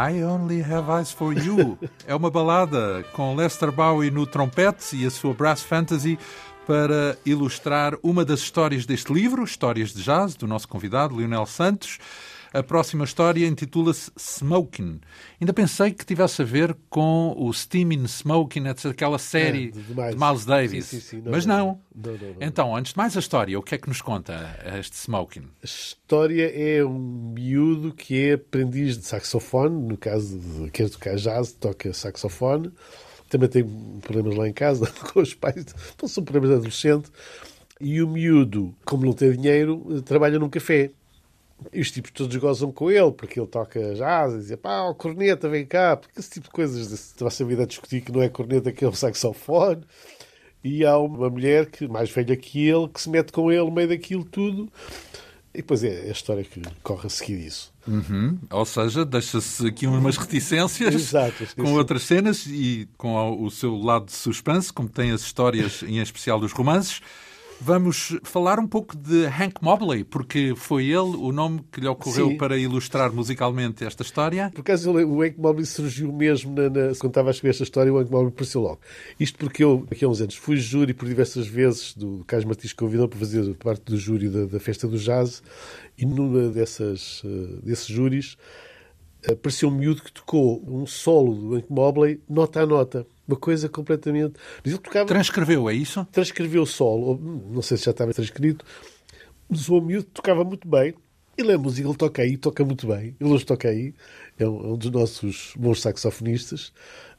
I 0.00 0.22
Only 0.22 0.62
Have 0.62 0.92
Eyes 0.92 1.10
for 1.10 1.36
You 1.36 1.76
é 2.06 2.14
uma 2.14 2.30
balada 2.30 3.04
com 3.12 3.34
Lester 3.34 3.72
Bowie 3.72 4.12
no 4.12 4.28
trompete 4.28 4.94
e 4.94 5.04
a 5.04 5.10
sua 5.10 5.34
Brass 5.34 5.60
Fantasy 5.60 6.16
para 6.64 7.18
ilustrar 7.26 7.94
uma 8.00 8.24
das 8.24 8.38
histórias 8.38 8.86
deste 8.86 9.12
livro, 9.12 9.42
Histórias 9.42 9.92
de 9.92 10.00
Jazz, 10.00 10.36
do 10.36 10.46
nosso 10.46 10.68
convidado 10.68 11.18
Lionel 11.18 11.46
Santos. 11.46 11.98
A 12.52 12.62
próxima 12.62 13.04
história 13.04 13.46
intitula-se 13.46 14.10
Smoking. 14.16 15.00
Ainda 15.40 15.52
pensei 15.52 15.90
que 15.92 16.04
tivesse 16.04 16.40
a 16.40 16.44
ver 16.44 16.74
com 16.88 17.34
o 17.36 17.52
Steamin' 17.52 18.04
Smoking, 18.06 18.64
aquela 18.68 19.18
série 19.18 19.68
É, 19.68 19.70
de- 19.70 20.16
Miles. 20.16 20.44
Davis. 20.46 20.86
Sim, 20.86 21.00
sim, 21.00 21.06
sim. 21.16 21.22
Não, 21.22 21.32
Mas 21.32 21.44
não, 21.44 21.80
não. 21.94 22.12
não. 22.12 22.18
Então, 22.40 22.74
antes 22.74 22.92
de 22.92 22.96
mais 22.98 23.14
a 23.16 23.20
história, 23.20 23.58
o 23.58 23.62
que 23.62 23.74
é 23.74 23.78
que 23.78 23.88
nos 23.88 24.00
conta 24.00 24.58
este 24.78 24.96
Smoking? 24.96 25.42
A 25.62 25.64
história 25.66 26.50
é 26.50 26.82
um 26.84 27.32
miúdo 27.34 27.92
que 27.92 28.18
é 28.18 28.32
aprendiz 28.34 28.96
de 28.96 29.04
saxofone, 29.04 29.86
no 29.86 29.96
caso 29.98 30.38
de 30.38 30.70
quer 30.70 30.88
tocar 30.88 31.16
jazz, 31.16 31.52
toca 31.52 31.92
saxofone. 31.92 32.72
Também 33.28 33.48
tem 33.50 33.62
problemas 34.00 34.36
lá 34.36 34.48
em 34.48 34.54
casa 34.54 34.90
com 35.12 35.20
os 35.20 35.34
pais, 35.34 35.66
então 35.94 36.08
são 36.08 36.24
problemas 36.24 36.48
de 36.48 36.56
adolescente. 36.56 37.10
E 37.78 38.02
o 38.02 38.08
miúdo, 38.08 38.74
como 38.86 39.04
não 39.04 39.12
tem 39.12 39.30
dinheiro, 39.32 40.00
trabalha 40.02 40.38
num 40.38 40.48
café. 40.48 40.90
E 41.72 41.80
os 41.80 41.90
tipos 41.90 42.12
todos 42.12 42.36
gozam 42.36 42.70
com 42.70 42.90
ele, 42.90 43.10
porque 43.12 43.40
ele 43.40 43.48
toca 43.48 43.94
jazz, 43.94 44.32
e 44.32 44.38
dizem, 44.38 44.56
pá, 44.56 44.94
corneta, 44.94 45.48
vem 45.48 45.66
cá, 45.66 45.96
porque 45.96 46.18
esse 46.20 46.30
tipo 46.30 46.46
de 46.46 46.52
coisas, 46.52 46.92
estava 46.92 47.30
a 47.30 47.44
vida 47.44 47.64
a 47.64 47.66
discutir 47.66 48.00
que 48.00 48.12
não 48.12 48.22
é 48.22 48.28
corneta, 48.28 48.72
que 48.72 48.84
é 48.84 48.88
um 48.88 48.92
saxofone. 48.92 49.82
E 50.62 50.84
há 50.84 50.98
uma 50.98 51.30
mulher 51.30 51.66
que 51.66 51.86
mais 51.86 52.10
velha 52.10 52.36
que 52.36 52.66
ele 52.66 52.88
que 52.88 53.00
se 53.00 53.08
mete 53.08 53.32
com 53.32 53.50
ele 53.50 53.64
no 53.64 53.70
meio 53.70 53.88
daquilo 53.88 54.24
tudo. 54.24 54.70
E 55.54 55.58
depois 55.58 55.82
é 55.82 56.08
a 56.08 56.12
história 56.12 56.44
que 56.44 56.60
corre 56.82 57.06
a 57.06 57.10
seguir 57.10 57.38
isso. 57.38 57.72
Uhum. 57.86 58.38
Ou 58.50 58.64
seja, 58.66 59.04
deixa-se 59.04 59.66
aqui 59.66 59.86
umas 59.86 60.16
reticências 60.16 60.94
Exato, 60.94 61.46
com 61.56 61.72
outras 61.74 62.02
cenas 62.02 62.46
e 62.46 62.88
com 62.96 63.42
o 63.42 63.50
seu 63.50 63.76
lado 63.76 64.06
de 64.06 64.12
suspense, 64.12 64.72
como 64.72 64.88
tem 64.88 65.10
as 65.10 65.22
histórias, 65.22 65.82
em 65.82 65.98
especial 66.00 66.38
dos 66.38 66.52
romances. 66.52 67.00
Vamos 67.60 68.16
falar 68.22 68.60
um 68.60 68.68
pouco 68.68 68.96
de 68.96 69.26
Hank 69.26 69.56
Mobley, 69.60 70.04
porque 70.04 70.54
foi 70.56 70.84
ele 70.84 71.16
o 71.16 71.32
nome 71.32 71.60
que 71.72 71.80
lhe 71.80 71.88
ocorreu 71.88 72.28
Sim. 72.28 72.36
para 72.36 72.56
ilustrar 72.56 73.12
musicalmente 73.12 73.84
esta 73.84 74.04
história. 74.04 74.50
Por 74.54 74.60
acaso 74.60 74.92
o 74.92 75.22
Hank 75.22 75.36
Mobley 75.38 75.66
surgiu 75.66 76.12
mesmo 76.12 76.54
na, 76.54 76.70
na, 76.70 76.94
quando 76.94 77.08
estava 77.08 77.30
a 77.30 77.32
escrever 77.32 77.50
esta 77.50 77.64
história, 77.64 77.92
o 77.92 77.98
Hank 77.98 78.10
Mobley 78.10 78.28
apareceu 78.28 78.60
logo. 78.60 78.80
Isto 79.18 79.38
porque 79.38 79.64
eu, 79.64 79.84
aqui 79.90 80.04
há 80.04 80.08
uns 80.08 80.20
anos, 80.20 80.36
fui 80.36 80.56
júri 80.56 80.94
por 80.94 81.08
diversas 81.08 81.48
vezes 81.48 81.94
do 81.94 82.22
Carlos 82.28 82.44
Martins 82.44 82.72
que 82.72 82.78
convidou 82.78 83.08
para 83.08 83.18
fazer 83.18 83.54
parte 83.56 83.82
do 83.82 83.96
júri 83.96 84.28
da, 84.28 84.46
da 84.46 84.60
Festa 84.60 84.86
do 84.86 84.96
Jazz 84.96 85.42
e 85.98 86.06
numa 86.06 86.48
dessas, 86.50 87.22
eh, 87.24 87.58
desses 87.64 87.86
júris 87.86 88.36
apareceu 89.26 89.68
um 89.68 89.72
miúdo 89.72 90.02
que 90.02 90.12
tocou 90.12 90.62
um 90.64 90.86
solo 90.86 91.34
do 91.34 91.56
Hank 91.56 91.66
Mobley 91.68 92.20
nota 92.28 92.60
a 92.60 92.66
nota. 92.66 93.06
Uma 93.28 93.36
coisa 93.36 93.68
completamente... 93.68 94.34
Mas 94.64 94.72
ele 94.72 94.82
tocava... 94.82 95.06
Transcreveu, 95.06 95.68
é 95.68 95.74
isso? 95.74 96.04
transcreveu 96.10 96.62
o 96.62 96.66
solo, 96.66 97.20
não 97.50 97.60
sei 97.60 97.76
se 97.76 97.84
já 97.84 97.90
estava 97.90 98.14
transcrito, 98.14 98.64
mas 99.48 99.68
o 99.68 99.80
miúdo 99.80 100.06
tocava 100.06 100.42
muito 100.42 100.66
bem. 100.66 100.94
Ele 101.36 101.52
é 101.52 101.56
músico, 101.56 101.88
ele 101.88 101.96
toca 101.96 102.22
aí, 102.22 102.36
toca 102.36 102.64
muito 102.64 102.86
bem. 102.86 103.14
Ele 103.20 103.30
hoje 103.30 103.44
toca 103.46 103.68
aí, 103.68 103.94
é 104.38 104.48
um, 104.48 104.60
é 104.60 104.66
um 104.72 104.76
dos 104.76 104.90
nossos 104.90 105.52
bons 105.56 105.80
saxofonistas. 105.80 106.72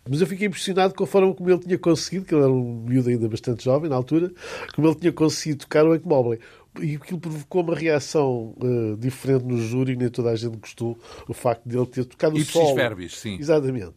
Mas 0.09 0.21
eu 0.21 0.27
fiquei 0.27 0.47
impressionado 0.47 0.93
com 0.93 1.03
a 1.03 1.07
forma 1.07 1.33
como 1.33 1.49
ele 1.49 1.59
tinha 1.59 1.77
conseguido, 1.77 2.25
que 2.25 2.33
ele 2.33 2.43
era 2.43 2.51
um 2.51 2.83
miúdo 2.83 3.09
ainda 3.09 3.29
bastante 3.29 3.63
jovem 3.63 3.89
na 3.89 3.95
altura, 3.95 4.31
como 4.75 4.87
ele 4.87 4.95
tinha 4.95 5.11
conseguido 5.13 5.59
tocar 5.59 5.85
o 5.85 5.93
Hank 5.93 6.05
Mobley. 6.05 6.39
E 6.83 6.95
aquilo 6.95 7.19
provocou 7.19 7.61
uma 7.63 7.75
reação 7.75 8.55
eh, 8.61 8.95
diferente 8.97 9.45
no 9.45 9.57
júri, 9.59 9.95
nem 9.95 10.09
toda 10.09 10.29
a 10.31 10.35
gente 10.35 10.57
gostou 10.57 10.97
o 11.27 11.33
facto 11.33 11.67
de 11.67 11.77
ele 11.77 11.85
ter 11.85 12.05
tocado 12.05 12.35
o 12.35 12.43
solo. 12.43 12.75
verbis, 12.75 13.17
sim. 13.17 13.37
Exatamente. 13.39 13.93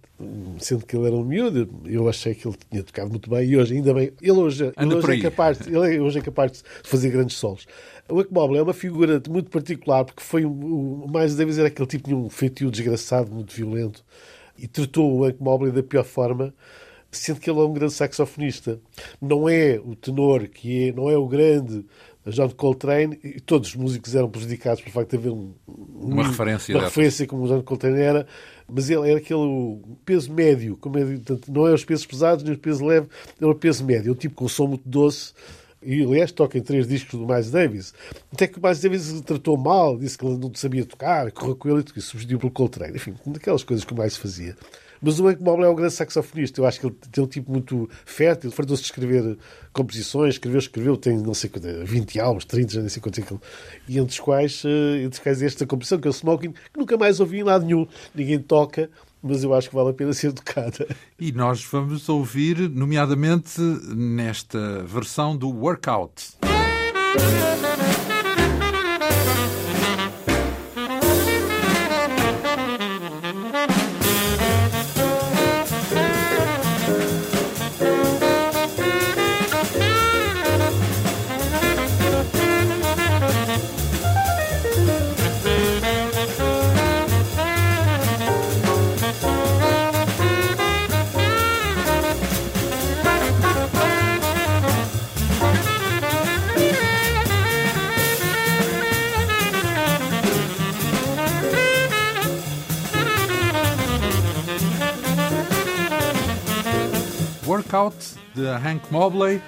Sendo 0.59 0.86
que 0.86 0.96
ele 0.96 1.07
era 1.07 1.14
um 1.16 1.24
miúdo, 1.24 1.68
eu 1.86 2.09
achei 2.09 2.34
que 2.34 2.46
ele 2.46 2.57
tinha 2.70 2.82
tocado 2.82 3.11
muito 3.11 3.28
bem 3.28 3.48
e 3.48 3.57
hoje, 3.57 3.74
ainda 3.74 3.92
bem, 3.92 4.12
ele 4.20 4.30
hoje, 4.32 4.72
ele 4.76 4.94
hoje, 4.94 5.18
é 5.18 5.20
capaz, 5.20 5.66
ele 5.66 5.96
é- 5.96 6.00
hoje 6.00 6.18
é 6.18 6.22
capaz 6.22 6.52
de 6.52 6.62
fazer 6.84 7.11
grandes 7.11 7.36
solos. 7.36 7.66
O 8.09 8.20
Hank 8.20 8.32
Mobley 8.32 8.61
é 8.61 8.62
uma 8.62 8.72
figura 8.74 9.20
muito 9.28 9.50
particular 9.50 10.04
porque 10.04 10.22
foi 10.22 10.44
o 10.44 11.07
mais 11.12 11.34
Davis 11.34 11.59
era 11.59 11.68
aquele 11.68 11.88
tipo 11.88 12.09
de 12.09 12.14
um 12.14 12.28
feitio 12.28 12.70
desgraçado, 12.70 13.32
muito 13.32 13.52
violento 13.54 14.04
e 14.59 14.68
tratou 14.68 15.18
o 15.18 15.24
Hank 15.24 15.36
Mobley 15.40 15.72
da 15.72 15.82
pior 15.82 16.04
forma. 16.04 16.54
Sendo 17.14 17.40
que 17.40 17.50
ele 17.50 17.59
é 17.61 17.62
um 17.62 17.74
grande 17.74 17.92
saxofonista. 17.92 18.80
Não 19.20 19.46
é 19.46 19.78
o 19.78 19.94
tenor 19.94 20.48
que 20.48 20.88
é, 20.88 20.92
não 20.92 21.11
é 21.11 21.16
o 21.18 21.28
grande 21.28 21.84
John 22.30 22.48
Coltrane, 22.50 23.18
e 23.24 23.40
todos 23.40 23.70
os 23.70 23.74
músicos 23.76 24.14
eram 24.14 24.30
prejudicados 24.30 24.80
pelo 24.80 24.92
facto 24.92 25.10
de 25.10 25.16
haver 25.16 25.30
um, 25.32 25.52
um- 25.66 26.12
Uma 26.12 26.28
referência 26.28 26.74
uma 26.74 26.84
referência 26.84 27.26
como 27.26 27.44
o 27.44 27.48
John 27.48 27.62
Coltrane 27.62 28.00
era, 28.00 28.26
mas 28.72 28.88
ele 28.88 29.08
era 29.10 29.18
aquele 29.18 29.80
peso 30.04 30.32
médio, 30.32 30.76
como 30.76 30.98
é, 30.98 31.04
portanto, 31.04 31.50
não 31.52 31.66
é 31.66 31.72
os 31.74 31.84
pesos 31.84 32.06
pesados 32.06 32.44
nem 32.44 32.52
os 32.54 32.60
pesos 32.60 32.80
leves, 32.80 33.08
é 33.40 33.44
o 33.46 33.54
peso 33.54 33.84
médio, 33.84 34.10
é 34.10 34.12
um 34.12 34.16
tipo 34.16 34.34
com 34.36 34.48
som 34.48 34.66
muito 34.68 34.88
doce. 34.88 35.32
E, 35.84 36.00
aliás, 36.04 36.30
toca 36.30 36.56
em 36.56 36.62
três 36.62 36.86
discos 36.86 37.18
do 37.18 37.26
Miles 37.26 37.50
Davis. 37.50 37.92
Até 38.32 38.46
que 38.46 38.56
o 38.56 38.62
Miles 38.62 38.80
Davis 38.80 39.10
o 39.10 39.20
tratou 39.20 39.56
mal, 39.56 39.98
disse 39.98 40.16
que 40.16 40.24
ele 40.24 40.38
não 40.38 40.52
sabia 40.54 40.84
tocar, 40.86 41.32
correu 41.32 41.56
com 41.56 41.68
ele 41.70 41.84
e 41.96 42.00
substituiu 42.00 42.38
pelo 42.38 42.52
Coltrane. 42.52 42.94
Enfim, 42.94 43.14
daquelas 43.26 43.64
coisas 43.64 43.84
que 43.84 43.92
o 43.92 43.96
Miles 43.98 44.16
fazia. 44.16 44.56
Mas 45.03 45.18
o 45.18 45.26
Hank 45.26 45.42
Mobley 45.42 45.68
é 45.68 45.70
um 45.70 45.74
grande 45.74 45.92
saxofonista. 45.92 46.61
Eu 46.61 46.66
acho 46.66 46.78
que 46.78 46.86
ele 46.86 46.94
tem 47.11 47.24
um 47.24 47.26
tipo 47.26 47.50
muito 47.50 47.90
fértil. 48.07 48.53
Fartou-se 48.53 48.82
de 48.82 48.86
escrever 48.86 49.36
composições. 49.72 50.34
Escreveu, 50.34 50.61
escreveu. 50.61 50.96
Tem, 50.96 51.18
não 51.18 51.34
sei 51.34 51.50
quanto, 51.50 51.66
20 51.84 52.20
álbuns, 52.20 52.44
30, 52.44 52.72
já 52.74 52.80
nem 52.80 52.88
sei 52.88 53.03
quantos 53.03 53.18
é 53.18 53.22
que 53.22 53.32
ele... 53.32 53.40
E 53.88 53.98
entre 53.98 54.12
os 54.12 54.20
quais, 54.20 54.62
eh, 54.64 55.03
entre 55.03 55.18
os 55.18 55.18
quais 55.18 55.42
esta 55.42 55.66
composição, 55.66 55.98
que 55.98 56.07
é 56.07 56.11
o 56.11 56.14
Smoking, 56.14 56.53
que 56.53 56.78
nunca 56.78 56.96
mais 56.96 57.18
ouvi 57.18 57.40
em 57.40 57.42
lado 57.42 57.64
nenhum. 57.66 57.86
Ninguém 58.14 58.38
toca, 58.38 58.88
mas 59.20 59.42
eu 59.42 59.53
acho 59.53 59.68
que 59.68 59.74
vale 59.74 59.90
a 59.90 59.94
pena 59.94 60.12
ser 60.12 60.32
tocada. 60.32 60.86
E 61.18 61.32
nós 61.32 61.64
vamos 61.64 62.09
ouvir, 62.09 62.70
nomeadamente, 62.70 63.61
nesta 63.61 64.82
versão 64.84 65.36
do 65.36 65.48
Workout. 65.48 66.36
De 108.35 108.47
Hank 108.47 108.91
Mobley 108.91 109.41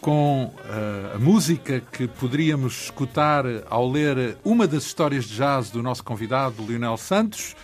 com 0.00 0.52
eh, 0.64 1.12
a 1.14 1.18
música 1.18 1.80
que 1.80 2.08
poderíamos 2.08 2.84
escutar 2.84 3.44
ao 3.70 3.88
ler 3.88 4.36
uma 4.44 4.66
das 4.66 4.84
histórias 4.84 5.26
de 5.26 5.36
jazz 5.36 5.70
do 5.70 5.82
nosso 5.82 6.02
convidado 6.02 6.64
Lionel 6.66 6.96
Santos. 6.96 7.54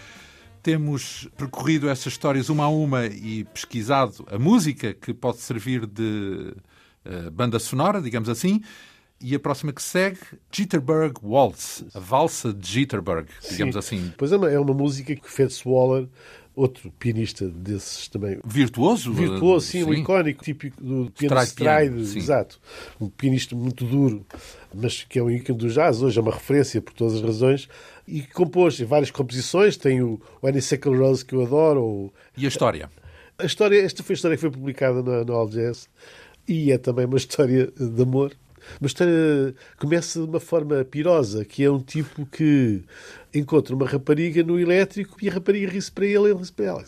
temos 0.62 1.28
percorrido 1.36 1.88
essas 1.88 2.12
histórias 2.12 2.48
uma 2.48 2.64
a 2.64 2.68
uma 2.68 3.06
e 3.06 3.44
pesquisado 3.44 4.24
a 4.30 4.38
música 4.38 4.92
que 4.94 5.12
pode 5.14 5.38
servir 5.38 5.86
de 5.86 6.54
uh, 7.04 7.30
banda 7.30 7.58
sonora, 7.58 8.00
digamos 8.00 8.28
assim. 8.28 8.62
E 9.20 9.34
a 9.34 9.40
próxima 9.40 9.72
que 9.72 9.82
segue, 9.82 10.18
Jitterbug 10.52 11.14
Waltz, 11.24 11.84
a 11.92 11.98
valsa 11.98 12.52
de 12.52 12.68
Jitterbug, 12.70 13.26
digamos 13.50 13.74
Sim. 13.74 13.78
assim. 13.78 14.14
Pois 14.16 14.30
é 14.30 14.36
uma, 14.36 14.48
é 14.48 14.60
uma 14.60 14.74
música 14.74 15.16
que 15.16 15.28
Fats 15.28 15.64
Waller, 15.66 16.06
outro 16.58 16.92
pianista 16.98 17.48
desses 17.48 18.08
também. 18.08 18.38
Virtuoso? 18.44 19.12
Virtuoso, 19.12 19.66
sim, 19.66 19.84
sim. 19.84 19.84
um 19.84 19.94
icónico, 19.94 20.42
típico 20.42 20.82
do 20.82 21.10
piano 21.12 21.40
stride, 21.42 22.00
stride 22.00 22.18
exato. 22.18 22.60
Um 23.00 23.08
pianista 23.08 23.54
muito 23.54 23.84
duro, 23.84 24.26
mas 24.74 25.04
que 25.04 25.20
é 25.20 25.22
um 25.22 25.30
ícone 25.30 25.56
do 25.56 25.68
jazz, 25.68 26.02
hoje 26.02 26.18
é 26.18 26.22
uma 26.22 26.32
referência 26.32 26.82
por 26.82 26.92
todas 26.92 27.14
as 27.14 27.22
razões, 27.22 27.68
e 28.06 28.22
que 28.22 28.32
compôs 28.32 28.80
várias 28.80 29.10
composições, 29.10 29.76
tem 29.76 30.02
o 30.02 30.20
Honeysuckle 30.42 30.96
Rose 30.96 31.24
que 31.24 31.34
eu 31.34 31.42
adoro. 31.42 31.82
Ou... 31.82 32.14
E 32.36 32.44
a 32.44 32.48
história? 32.48 32.90
A 33.38 33.44
história, 33.44 33.80
esta 33.80 34.02
foi 34.02 34.14
a 34.14 34.16
história 34.16 34.36
que 34.36 34.40
foi 34.40 34.50
publicada 34.50 35.00
no, 35.00 35.24
no 35.24 35.32
All 35.32 35.48
Jazz, 35.48 35.88
e 36.46 36.72
é 36.72 36.78
também 36.78 37.06
uma 37.06 37.18
história 37.18 37.72
de 37.78 38.02
amor 38.02 38.32
uma 38.80 38.86
história 38.86 39.54
começa 39.78 40.20
de 40.20 40.26
uma 40.26 40.40
forma 40.40 40.84
pirosa, 40.84 41.44
que 41.44 41.64
é 41.64 41.70
um 41.70 41.80
tipo 41.80 42.26
que 42.26 42.82
encontra 43.38 43.74
uma 43.74 43.86
rapariga 43.86 44.42
no 44.42 44.58
elétrico 44.58 45.16
e 45.20 45.28
a 45.28 45.32
rapariga 45.32 45.70
ri-se 45.70 45.90
para 45.90 46.04
ele 46.04 46.14
e 46.14 46.30
ele 46.30 46.38
ri-se 46.38 46.52
para 46.52 46.64
ela. 46.66 46.84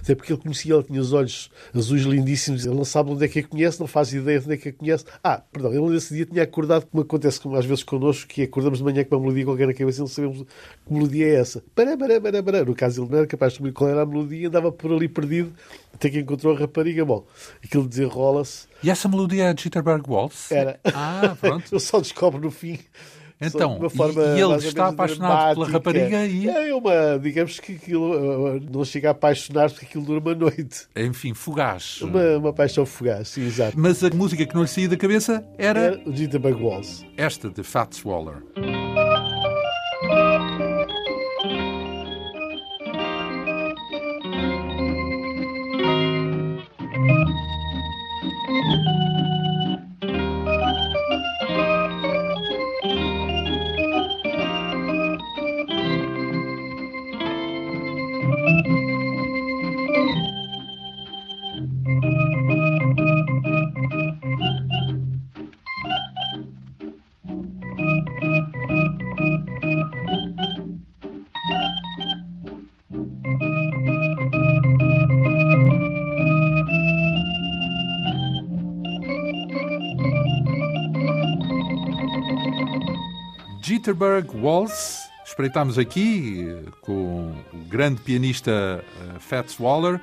Até 0.00 0.14
porque 0.14 0.32
ele 0.32 0.40
conhecia, 0.40 0.74
ela 0.74 0.82
tinha 0.82 1.00
os 1.00 1.12
olhos 1.12 1.50
azuis 1.74 2.02
lindíssimos, 2.02 2.64
ele 2.66 2.74
não 2.74 2.84
sabe 2.84 3.10
onde 3.10 3.24
é 3.24 3.28
que 3.28 3.38
a 3.40 3.42
conhece, 3.42 3.80
não 3.80 3.86
faz 3.86 4.12
ideia 4.12 4.38
de 4.38 4.46
onde 4.46 4.54
é 4.54 4.56
que 4.56 4.68
a 4.68 4.72
conhece. 4.72 5.04
Ah, 5.22 5.42
perdão, 5.52 5.72
ele 5.72 5.94
nesse 5.94 6.14
dia 6.14 6.26
tinha 6.26 6.42
acordado, 6.42 6.86
como 6.86 7.02
acontece 7.02 7.40
às 7.56 7.64
vezes 7.64 7.84
connosco, 7.84 8.28
que 8.28 8.42
acordamos 8.42 8.78
de 8.78 8.84
manhã 8.84 9.04
com 9.04 9.16
uma 9.16 9.22
melodia 9.22 9.44
qualquer 9.44 9.66
na 9.66 9.74
cabeça 9.74 9.98
e 9.98 10.00
não 10.00 10.06
sabemos 10.06 10.44
que 10.86 10.92
melodia 10.92 11.26
é 11.26 11.34
essa. 11.36 11.62
Pará, 11.74 11.96
pará, 11.96 12.20
pará, 12.20 12.42
pará. 12.42 12.64
No 12.64 12.74
caso, 12.74 13.02
ele 13.02 13.10
não 13.10 13.18
era 13.18 13.26
capaz 13.26 13.52
de 13.52 13.58
saber 13.58 13.72
qual 13.72 13.90
era 13.90 14.02
a 14.02 14.06
melodia, 14.06 14.48
andava 14.48 14.72
por 14.72 14.92
ali 14.92 15.08
perdido, 15.08 15.52
até 15.92 16.10
que 16.10 16.18
encontrou 16.18 16.54
a 16.54 16.58
rapariga. 16.58 17.04
Bom, 17.04 17.26
aquilo 17.62 17.88
desenrola-se. 17.88 18.66
E 18.82 18.90
essa 18.90 19.08
melodia 19.08 19.44
é 19.44 19.56
Jitterbug 19.56 20.08
Waltz? 20.08 20.50
Era. 20.50 20.78
Ah, 20.84 21.36
pronto. 21.40 21.64
ele 21.72 21.80
só 21.80 22.00
descobre 22.00 22.40
no 22.40 22.50
fim. 22.50 22.78
Então, 23.40 23.78
e, 23.82 24.40
ele 24.40 24.54
está 24.56 24.88
apaixonado 24.88 25.54
pela 25.54 25.68
rapariga 25.68 26.24
e... 26.26 26.48
É 26.48 26.74
uma, 26.74 27.18
digamos 27.20 27.58
que 27.58 27.74
aquilo 27.74 28.60
não 28.60 28.84
chega 28.84 29.08
a 29.08 29.10
apaixonar-se 29.12 29.74
porque 29.74 29.86
aquilo 29.86 30.04
dura 30.04 30.20
uma 30.20 30.34
noite. 30.34 30.86
Enfim, 30.96 31.34
fugaz. 31.34 32.00
Uma, 32.00 32.38
uma 32.38 32.52
paixão 32.52 32.86
fugaz, 32.86 33.28
sim, 33.28 33.44
exato. 33.46 33.78
Mas 33.78 34.02
a 34.02 34.10
música 34.10 34.46
que 34.46 34.54
não 34.54 34.62
lhe 34.62 34.68
saía 34.68 34.88
da 34.88 34.96
cabeça 34.96 35.44
era... 35.58 35.80
Era 35.80 36.02
o 36.08 36.14
Jitterbug 36.14 36.62
Waltz. 36.62 37.04
Esta, 37.16 37.50
de 37.50 37.62
Fats 37.62 38.04
Waller. 38.04 38.42
Jitterbug 83.94 84.36
Waltz. 84.36 85.08
Espreitámos 85.24 85.78
aqui 85.78 86.48
eh, 86.48 86.70
com 86.80 87.32
o 87.52 87.58
grande 87.68 88.00
pianista 88.00 88.84
uh, 88.84 89.20
Fats 89.20 89.56
Waller 89.58 90.00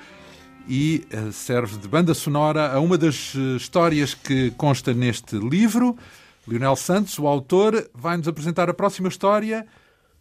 e 0.68 1.06
uh, 1.14 1.32
serve 1.32 1.78
de 1.78 1.88
banda 1.88 2.14
sonora 2.14 2.72
a 2.72 2.80
uma 2.80 2.98
das 2.98 3.36
histórias 3.58 4.14
que 4.14 4.50
consta 4.52 4.94
neste 4.94 5.38
livro. 5.38 5.96
Lionel 6.48 6.76
Santos, 6.76 7.20
o 7.20 7.28
autor, 7.28 7.88
vai-nos 7.94 8.28
apresentar 8.28 8.70
a 8.70 8.74
próxima 8.74 9.10
história 9.10 9.68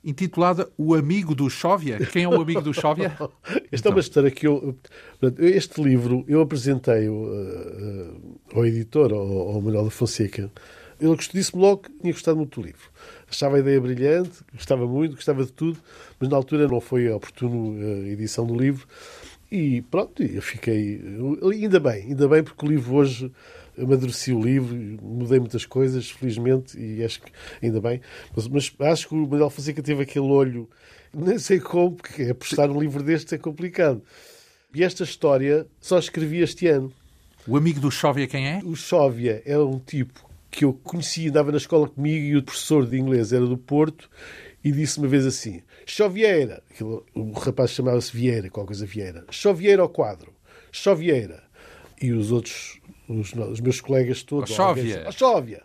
intitulada 0.04 0.68
O 0.76 0.94
Amigo 0.94 1.34
do 1.34 1.48
Chóvia. 1.48 1.98
Quem 2.12 2.24
é 2.24 2.28
o 2.28 2.40
Amigo 2.40 2.60
do 2.60 2.74
Chóvia? 2.74 3.16
Esta 3.70 3.88
então. 3.88 3.92
é 3.92 3.94
uma 3.94 4.00
história 4.00 4.30
que 4.30 4.46
eu. 4.46 4.76
Este 5.38 5.82
livro 5.82 6.24
eu 6.26 6.40
apresentei 6.40 7.06
ao 8.54 8.66
editor, 8.66 9.12
ao 9.12 9.60
Manuel 9.62 9.84
da 9.84 9.90
Fonseca. 9.90 10.50
Ele 11.00 11.16
disse-me 11.16 11.62
logo 11.62 11.82
que 11.82 11.90
tinha 11.90 12.12
gostado 12.12 12.36
muito 12.36 12.60
do 12.60 12.66
livro. 12.66 12.90
Achava 13.28 13.56
a 13.56 13.60
ideia 13.60 13.80
brilhante, 13.80 14.40
gostava 14.52 14.86
muito, 14.86 15.14
gostava 15.14 15.44
de 15.44 15.52
tudo, 15.52 15.78
mas 16.18 16.28
na 16.28 16.36
altura 16.36 16.68
não 16.68 16.80
foi 16.80 17.08
a 17.08 17.16
oportuna 17.16 17.82
eh, 17.82 18.10
edição 18.10 18.46
do 18.46 18.54
livro. 18.54 18.86
E 19.50 19.82
pronto, 19.82 20.22
eu 20.22 20.42
fiquei. 20.42 21.00
Ainda 21.42 21.80
bem, 21.80 22.04
ainda 22.04 22.28
bem, 22.28 22.42
porque 22.42 22.64
o 22.64 22.68
livro 22.68 22.94
hoje 22.94 23.32
amadureci 23.76 24.32
o 24.32 24.40
livro, 24.40 24.76
mudei 25.02 25.40
muitas 25.40 25.64
coisas, 25.64 26.10
felizmente, 26.10 26.78
e 26.78 27.02
acho 27.02 27.20
que 27.22 27.32
ainda 27.62 27.80
bem. 27.80 28.00
Mas, 28.36 28.46
mas 28.46 28.72
acho 28.80 29.08
que 29.08 29.14
o 29.14 29.26
Manuel 29.26 29.50
Fonseca 29.50 29.82
teve 29.82 30.02
aquele 30.02 30.26
olho, 30.26 30.68
nem 31.12 31.38
sei 31.38 31.58
como, 31.58 31.96
porque 31.96 32.24
apostar 32.24 32.68
num 32.68 32.80
livro 32.80 33.02
deste 33.02 33.34
é 33.34 33.38
complicado. 33.38 34.02
E 34.72 34.84
esta 34.84 35.02
história 35.02 35.66
só 35.80 35.98
escrevi 35.98 36.40
este 36.42 36.68
ano. 36.68 36.92
O 37.46 37.56
amigo 37.56 37.80
do 37.80 37.90
Chóvia 37.90 38.28
quem 38.28 38.46
é? 38.46 38.60
O 38.62 38.76
Chóvia 38.76 39.42
é 39.44 39.58
um 39.58 39.78
tipo 39.78 40.29
que 40.50 40.64
eu 40.64 40.72
conhecia, 40.72 41.30
andava 41.30 41.50
na 41.50 41.58
escola 41.58 41.88
comigo 41.88 42.24
e 42.24 42.36
o 42.36 42.42
professor 42.42 42.86
de 42.86 42.98
inglês 42.98 43.32
era 43.32 43.46
do 43.46 43.56
Porto 43.56 44.10
e 44.62 44.72
disse 44.72 44.98
uma 44.98 45.08
vez 45.08 45.24
assim: 45.26 45.62
Chovieira, 45.86 46.62
o 47.14 47.32
rapaz 47.32 47.70
chamava-se 47.70 48.14
Vieira, 48.14 48.50
qualquer 48.50 48.68
coisa 48.68 48.86
Vieira, 48.86 49.24
Chovieira 49.30 49.82
ao 49.82 49.88
quadro, 49.88 50.32
Chovieira. 50.72 51.48
E 52.02 52.12
os 52.12 52.32
outros, 52.32 52.80
os, 53.06 53.34
os 53.34 53.60
meus 53.60 53.78
colegas 53.78 54.22
todos. 54.22 54.50
Chóvia. 54.50 55.12
Chóvia. 55.12 55.62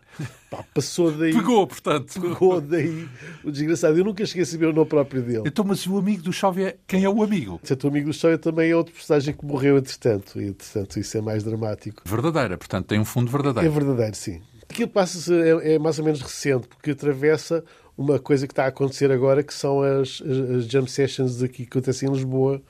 Pá, 0.52 0.66
passou 0.74 1.10
daí. 1.12 1.34
Pegou, 1.34 1.66
portanto. 1.66 2.20
Pegou 2.20 2.60
daí 2.60 3.08
o 3.42 3.50
desgraçado. 3.50 3.98
Eu 3.98 4.04
nunca 4.04 4.26
cheguei 4.26 4.44
a 4.44 4.46
saber 4.46 4.66
o 4.66 4.74
nome 4.74 4.90
próprio 4.90 5.22
dele. 5.22 5.44
Então, 5.46 5.64
mas 5.64 5.88
o 5.88 5.98
amigo 5.98 6.24
do 6.24 6.34
Chóvia, 6.34 6.78
quem 6.86 7.06
é 7.06 7.10
o 7.10 7.24
amigo? 7.24 7.62
O 7.84 7.88
amigo 7.88 8.08
do 8.08 8.14
Chóvia 8.14 8.38
também 8.38 8.72
é 8.72 8.76
outro 8.76 8.94
personagem 8.94 9.34
que 9.34 9.46
morreu 9.46 9.78
entretanto. 9.78 10.42
E, 10.42 10.48
entretanto, 10.48 11.00
isso 11.00 11.18
é 11.18 11.22
mais 11.22 11.42
dramático. 11.42 12.04
Verdadeira, 12.06 12.58
portanto, 12.58 12.88
tem 12.88 13.00
um 13.00 13.06
fundo 13.06 13.32
verdadeiro. 13.32 13.66
É 13.66 13.72
verdadeiro, 13.72 14.16
sim. 14.16 14.42
Aquilo 14.70 14.90
passa 14.90 15.34
é, 15.34 15.76
é 15.76 15.80
mais 15.80 16.00
ou 16.00 16.06
menos 16.06 16.22
recente, 16.22 16.68
porque 16.68 16.92
atravessa 16.92 17.64
uma 17.98 18.20
coisa 18.20 18.46
que 18.46 18.52
está 18.52 18.66
a 18.66 18.68
acontecer 18.68 19.10
agora, 19.12 19.42
que 19.42 19.54
são 19.54 19.82
as, 19.82 20.22
as, 20.22 20.50
as 20.58 20.68
jam 20.68 20.86
sessions 20.86 21.42
aqui 21.42 21.66
que 21.66 21.78
acontecem 21.78 22.10
em 22.10 22.12
Lisboa, 22.12 22.62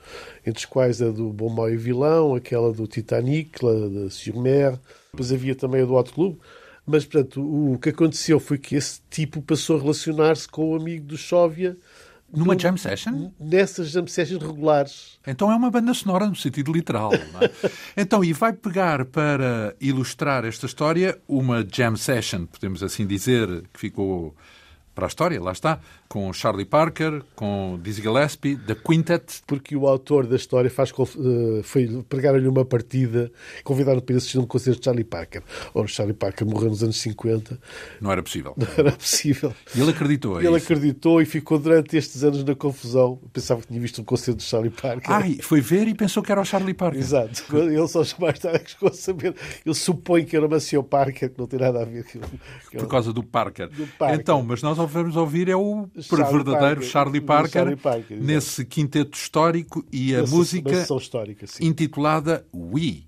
entre 0.46 0.60
as 0.60 0.64
quais 0.64 1.02
a 1.02 1.10
do 1.10 1.32
Bom 1.32 1.48
Mau 1.48 1.68
e 1.68 1.76
Vilão, 1.76 2.34
aquela 2.34 2.72
do 2.72 2.86
Titanic, 2.86 3.58
a 3.64 3.88
da 3.88 4.10
Surmer, 4.10 4.78
depois 5.10 5.32
havia 5.32 5.54
também 5.54 5.82
a 5.82 5.84
do 5.84 5.94
Hot 5.94 6.12
Club. 6.12 6.38
Mas, 6.86 7.04
portanto, 7.04 7.42
o 7.42 7.76
que 7.78 7.88
aconteceu 7.88 8.38
foi 8.38 8.58
que 8.58 8.76
esse 8.76 9.00
tipo 9.10 9.42
passou 9.42 9.76
a 9.76 9.80
relacionar-se 9.80 10.46
com 10.46 10.70
o 10.70 10.76
amigo 10.76 11.04
do 11.04 11.18
Chóvia 11.18 11.76
numa 12.32 12.54
no, 12.54 12.60
jam 12.60 12.76
session? 12.76 13.30
Nessas 13.38 13.90
jam 13.90 14.06
sessions 14.06 14.42
regulares. 14.42 15.18
Então 15.26 15.50
é 15.50 15.56
uma 15.56 15.70
banda 15.70 15.94
sonora 15.94 16.26
no 16.26 16.36
sentido 16.36 16.72
literal. 16.72 17.12
É? 17.14 17.20
então, 17.96 18.24
e 18.24 18.32
vai 18.32 18.52
pegar 18.52 19.04
para 19.04 19.74
ilustrar 19.80 20.44
esta 20.44 20.66
história 20.66 21.18
uma 21.28 21.66
jam 21.70 21.96
session, 21.96 22.46
podemos 22.46 22.82
assim 22.82 23.06
dizer, 23.06 23.48
que 23.72 23.80
ficou 23.80 24.34
para 24.96 25.04
a 25.06 25.08
história, 25.08 25.38
lá 25.38 25.52
está, 25.52 25.78
com 26.08 26.32
Charlie 26.32 26.64
Parker, 26.64 27.22
com 27.34 27.78
Dizzy 27.82 28.00
Gillespie, 28.00 28.56
The 28.56 28.74
Quintet. 28.74 29.42
Porque 29.46 29.76
o 29.76 29.86
autor 29.86 30.26
da 30.26 30.36
história 30.36 30.70
faz, 30.70 30.90
uh, 30.90 31.62
foi 31.62 32.02
pregar-lhe 32.08 32.48
uma 32.48 32.64
partida, 32.64 33.30
convidar-no 33.62 34.00
para 34.00 34.16
assistir 34.16 34.38
um 34.38 34.46
concerto 34.46 34.80
de 34.80 34.86
Charlie 34.86 35.04
Parker. 35.04 35.42
Ora, 35.74 35.86
Charlie 35.86 36.14
Parker 36.14 36.46
morreu 36.46 36.70
nos 36.70 36.82
anos 36.82 36.96
50. 36.96 37.60
Não 38.00 38.10
era 38.10 38.22
possível. 38.22 38.54
Não 38.56 38.66
era 38.78 38.92
possível. 38.92 39.52
E 39.74 39.80
ele 39.82 39.90
acreditou. 39.90 40.40
É 40.40 40.46
ele 40.46 40.56
isso. 40.56 40.64
acreditou 40.64 41.20
e 41.20 41.26
ficou 41.26 41.58
durante 41.58 41.94
estes 41.94 42.24
anos 42.24 42.42
na 42.42 42.54
confusão. 42.54 43.20
Pensava 43.34 43.60
que 43.60 43.66
tinha 43.66 43.80
visto 43.80 44.00
um 44.00 44.04
concerto 44.04 44.38
de 44.38 44.44
Charlie 44.44 44.70
Parker. 44.70 45.12
Ai, 45.12 45.36
foi 45.42 45.60
ver 45.60 45.86
e 45.88 45.94
pensou 45.94 46.22
que 46.22 46.32
era 46.32 46.40
o 46.40 46.44
Charlie 46.44 46.72
Parker. 46.72 46.98
Exato. 46.98 47.44
Ele 47.54 47.86
só 47.86 48.02
mais 48.18 48.38
tarde 48.38 48.64
chegou 48.66 48.88
a 48.88 48.94
saber. 48.94 49.34
Ele 49.64 49.74
supõe 49.74 50.24
que 50.24 50.34
era 50.34 50.46
o 50.46 50.50
Macio 50.50 50.82
Parker, 50.82 51.30
que 51.30 51.38
não 51.38 51.46
tem 51.46 51.60
nada 51.60 51.82
a 51.82 51.84
ver 51.84 52.04
com. 52.04 52.20
Por 52.78 52.88
causa 52.88 53.12
do 53.12 53.22
Parker. 53.22 53.68
do 53.68 53.86
Parker. 53.98 54.18
Então, 54.18 54.42
mas 54.42 54.62
nós 54.62 54.78
vamos 54.86 55.16
ouvir 55.16 55.48
é 55.48 55.56
o 55.56 55.88
Charlie 56.00 56.32
verdadeiro 56.32 56.80
Parker, 56.80 56.90
Charlie 56.90 57.20
Parker, 57.20 57.52
Charlie 57.52 57.76
Parker 57.76 58.22
nesse 58.22 58.64
quinteto 58.64 59.16
histórico 59.16 59.84
e 59.92 60.14
a 60.14 60.20
Nessa 60.20 60.34
música 60.34 60.86
histórica, 60.96 61.46
intitulada 61.60 62.46
We. 62.54 63.06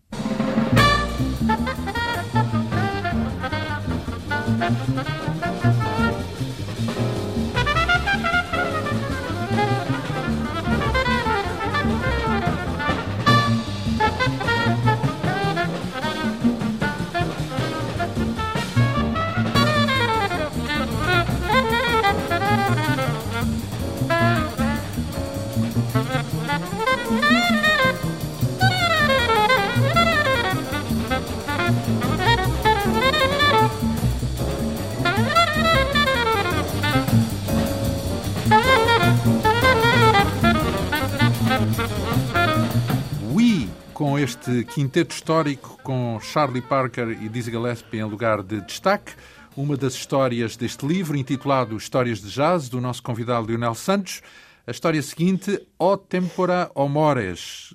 Este 44.28 44.62
quinteto 44.64 45.14
histórico 45.14 45.80
com 45.82 46.20
Charlie 46.20 46.60
Parker 46.60 47.08
e 47.08 47.30
Dizzy 47.30 47.50
Gillespie 47.50 47.96
em 47.96 48.04
lugar 48.04 48.42
de 48.42 48.60
destaque. 48.60 49.14
Uma 49.56 49.74
das 49.74 49.94
histórias 49.94 50.54
deste 50.54 50.86
livro, 50.86 51.16
intitulado 51.16 51.74
Histórias 51.74 52.20
de 52.20 52.28
Jazz, 52.28 52.68
do 52.68 52.78
nosso 52.78 53.02
convidado 53.02 53.46
Leonel 53.46 53.74
Santos. 53.74 54.20
A 54.66 54.70
história 54.70 55.00
seguinte, 55.00 55.66
O 55.78 55.96
Tempora 55.96 56.70
o 56.74 56.86
Mores, 56.88 57.74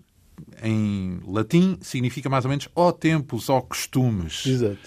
em 0.62 1.20
latim 1.26 1.80
significa 1.82 2.30
mais 2.30 2.45
ou 2.45 2.49
menos 2.49 2.70
ó 2.76 2.91
tempos, 2.91 3.49
ó 3.49 3.60
costumes. 3.60 4.45
Exato. 4.45 4.78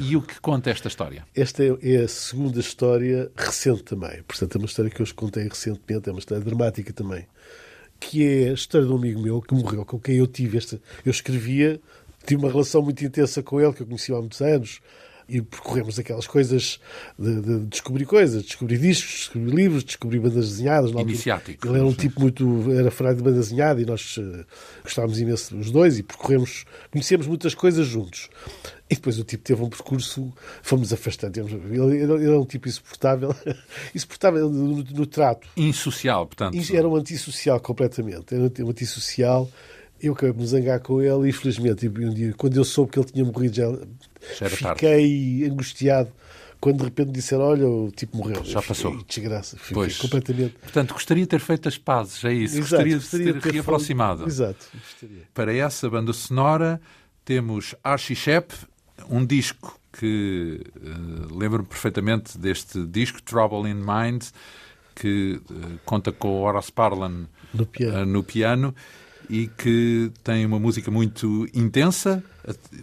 E 0.00 0.16
o 0.16 0.22
que 0.22 0.40
conta 0.40 0.70
esta 0.70 0.88
história? 0.88 1.24
Esta 1.36 1.62
é 1.62 1.98
a 1.98 2.08
segunda 2.08 2.58
história 2.58 3.30
recente 3.36 3.84
também. 3.84 4.24
Portanto, 4.24 4.56
é 4.56 4.58
uma 4.58 4.66
história 4.66 4.90
que 4.90 5.00
eu 5.00 5.04
os 5.04 5.12
contei 5.12 5.44
recentemente, 5.44 6.08
é 6.08 6.12
uma 6.12 6.18
história 6.18 6.42
dramática 6.42 6.92
também. 6.92 7.28
Que 8.08 8.26
é 8.26 8.50
a 8.50 8.52
história 8.52 8.86
de 8.86 8.92
um 8.92 8.96
amigo 8.96 9.20
meu 9.20 9.40
que 9.40 9.54
morreu, 9.54 9.84
com 9.84 9.98
quem 9.98 10.16
eu 10.16 10.26
tive 10.26 10.58
esta. 10.58 10.80
Eu 11.04 11.10
escrevia, 11.10 11.80
tive 12.26 12.42
uma 12.42 12.50
relação 12.50 12.82
muito 12.82 13.04
intensa 13.04 13.42
com 13.42 13.60
ele, 13.60 13.72
que 13.72 13.82
eu 13.82 13.86
conheci 13.86 14.12
há 14.12 14.16
muitos 14.16 14.40
anos 14.40 14.80
e 15.32 15.40
percorremos 15.40 15.98
aquelas 15.98 16.26
coisas 16.26 16.78
de, 17.18 17.40
de, 17.40 17.58
descobrir 17.60 18.04
coisas, 18.04 18.42
descobrir 18.42 18.76
discos, 18.76 19.10
descobrir 19.12 19.54
livros, 19.54 19.82
descobrir 19.82 20.18
bandas 20.18 20.50
desenhadas. 20.50 20.90
Iniciático. 20.90 21.66
Ele 21.66 21.78
era 21.78 21.86
um 21.86 21.94
tipo 21.94 22.20
muito. 22.20 22.70
era 22.70 22.90
fanático 22.90 23.22
de 23.22 23.30
banda 23.30 23.40
desenhada 23.40 23.80
e 23.80 23.86
nós 23.86 24.18
uh, 24.18 24.44
gostávamos 24.84 25.18
imenso 25.18 25.56
os 25.56 25.70
dois 25.70 25.98
e 25.98 26.02
percorremos, 26.02 26.66
conhecemos 26.90 27.26
muitas 27.26 27.54
coisas 27.54 27.86
juntos. 27.86 28.28
E 28.90 28.94
depois 28.94 29.18
o 29.18 29.24
tipo 29.24 29.42
teve 29.42 29.62
um 29.62 29.70
percurso, 29.70 30.30
fomos 30.62 30.92
afastando. 30.92 31.40
Ele, 31.40 31.80
ele, 31.80 32.14
ele 32.14 32.26
era 32.26 32.38
um 32.38 32.44
tipo 32.44 32.68
insuportável, 32.68 33.34
insuportável 33.94 34.50
no, 34.50 34.84
no 34.84 35.06
trato. 35.06 35.48
Insocial, 35.56 36.26
portanto. 36.26 36.58
Era 36.74 36.86
um 36.86 36.94
antissocial 36.94 37.58
completamente. 37.58 38.34
Era 38.34 38.42
um 38.44 38.68
antissocial 38.68 39.50
eu 40.02 40.12
acabei 40.12 40.32
de 40.32 40.40
me 40.40 40.46
zangar 40.46 40.80
com 40.80 41.00
ele 41.00 41.26
e, 41.26 41.28
infelizmente, 41.30 41.88
um 41.88 42.12
dia, 42.12 42.34
quando 42.36 42.56
eu 42.56 42.64
soube 42.64 42.90
que 42.90 42.98
ele 42.98 43.06
tinha 43.06 43.24
morrido, 43.24 43.54
já, 43.54 43.70
já 44.38 44.50
fiquei 44.50 45.38
tarde. 45.38 45.50
angustiado. 45.50 46.12
Quando 46.60 46.78
de 46.78 46.84
repente 46.84 47.10
disseram, 47.10 47.42
olha, 47.42 47.66
o 47.66 47.90
tipo 47.90 48.16
morreu. 48.16 48.44
Já 48.44 48.62
passou. 48.62 48.92
Fiquei, 48.92 49.06
desgraça. 49.08 49.56
Fiquei 49.56 49.74
pois. 49.74 49.98
completamente. 49.98 50.54
Portanto, 50.60 50.94
gostaria 50.94 51.24
de 51.24 51.28
ter 51.28 51.40
feito 51.40 51.68
as 51.68 51.76
pazes, 51.76 52.24
é 52.24 52.32
isso. 52.32 52.54
Exato, 52.54 52.60
gostaria, 52.60 52.94
gostaria 52.94 53.26
de 53.26 53.32
ter, 53.32 53.40
ter 53.40 53.52
reaproximado. 53.54 54.26
Exato. 54.26 54.66
Gostaria. 54.72 55.22
Para 55.34 55.52
essa 55.52 55.90
banda 55.90 56.12
sonora, 56.12 56.80
temos 57.24 57.74
Archie 57.82 58.14
Shepp, 58.14 58.54
um 59.10 59.26
disco 59.26 59.76
que 59.92 60.60
uh, 60.76 61.36
lembro-me 61.36 61.66
perfeitamente 61.66 62.38
deste 62.38 62.86
disco, 62.86 63.20
Trouble 63.22 63.68
in 63.68 63.74
Mind, 63.74 64.22
que 64.94 65.40
uh, 65.50 65.80
conta 65.84 66.12
com 66.12 66.42
Horace 66.42 66.70
Parlan 66.70 67.26
no 67.52 67.66
piano. 67.66 68.02
Uh, 68.02 68.06
no 68.06 68.22
piano 68.22 68.74
e 69.32 69.46
que 69.46 70.12
tem 70.22 70.44
uma 70.44 70.58
música 70.58 70.90
muito 70.90 71.48
intensa. 71.54 72.22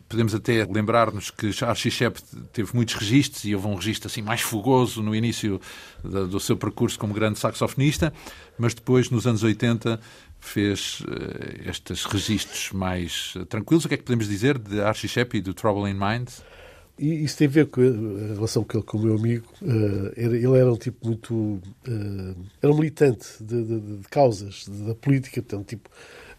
Podemos 0.08 0.34
até 0.34 0.66
lembrar-nos 0.66 1.30
que 1.30 1.52
Archie 1.64 1.91
Shepp 1.91 2.20
teve 2.52 2.76
muitos 2.76 2.95
registros 2.95 3.45
e 3.45 3.54
houve 3.54 3.68
um 3.68 3.76
registro 3.76 4.08
assim 4.08 4.24
mais 4.24 4.41
fogoso 4.41 5.04
no 5.04 5.14
início 5.14 5.62
do 6.04 6.39
seu 6.39 6.58
percurso 6.58 6.97
como 6.97 7.14
grande 7.14 7.38
saxofonista, 7.38 8.12
mas 8.58 8.74
depois, 8.74 9.12
nos 9.12 9.28
anos 9.28 9.43
80, 9.43 10.00
fez 10.39 11.02
uh, 11.02 11.70
estes 11.70 12.04
registros 12.06 12.72
mais 12.72 13.36
tranquilos. 13.47 13.86
O 13.86 13.88
que 13.88 13.93
é 13.93 13.97
que 13.97 14.04
podemos 14.04 14.28
dizer 14.28 14.58
de 14.58 14.82
Archie 14.82 15.08
Shepp 15.08 15.38
e 15.38 15.41
do 15.41 15.54
Trouble 15.54 15.88
in 15.88 15.93
Mind? 15.93 16.30
E 16.97 17.24
isso 17.24 17.38
tem 17.38 17.47
a 17.47 17.52
ver 17.52 17.68
com 17.68 17.80
a 17.80 18.34
relação 18.34 18.64
que 18.64 18.76
ele 18.76 18.84
com 18.84 18.97
o 18.97 19.04
meu 19.04 19.16
amigo. 19.16 19.45
Ele 20.18 20.58
era 20.58 20.74
um 20.74 20.78
tipo 20.78 21.08
muito. 21.08 21.62
Era 22.62 22.74
um 22.74 22.76
militante 22.76 23.26
de, 23.39 23.64
de, 23.64 23.80
de 24.00 24.08
causas, 24.10 24.68
da 24.68 24.95
política, 24.95 25.41
portanto, 25.41 25.68
tipo, 25.68 25.89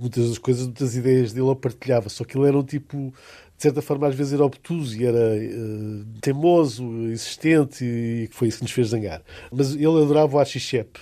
muitas 0.00 0.28
das 0.28 0.38
coisas, 0.38 0.64
muitas 0.64 0.96
ideias 0.96 1.32
dele 1.32 1.48
eu 1.48 1.56
partilhava, 1.56 2.08
só 2.08 2.24
que 2.24 2.36
ele 2.36 2.48
era 2.48 2.58
um 2.58 2.62
tipo, 2.62 3.12
de 3.56 3.62
certa 3.62 3.82
forma, 3.82 4.08
às 4.08 4.14
vezes 4.14 4.32
era 4.32 4.44
obtuso 4.44 4.96
e 4.96 5.04
era 5.04 5.18
uh, 5.18 6.04
teimoso, 6.20 6.82
insistente, 6.82 7.84
e 7.84 8.28
foi 8.32 8.48
isso 8.48 8.58
que 8.58 8.64
nos 8.64 8.72
fez 8.72 8.88
zangar. 8.88 9.22
Mas 9.52 9.74
ele 9.74 9.86
adorava 9.86 10.36
o 10.36 10.40
Archie 10.40 10.58
Shepp, 10.58 10.98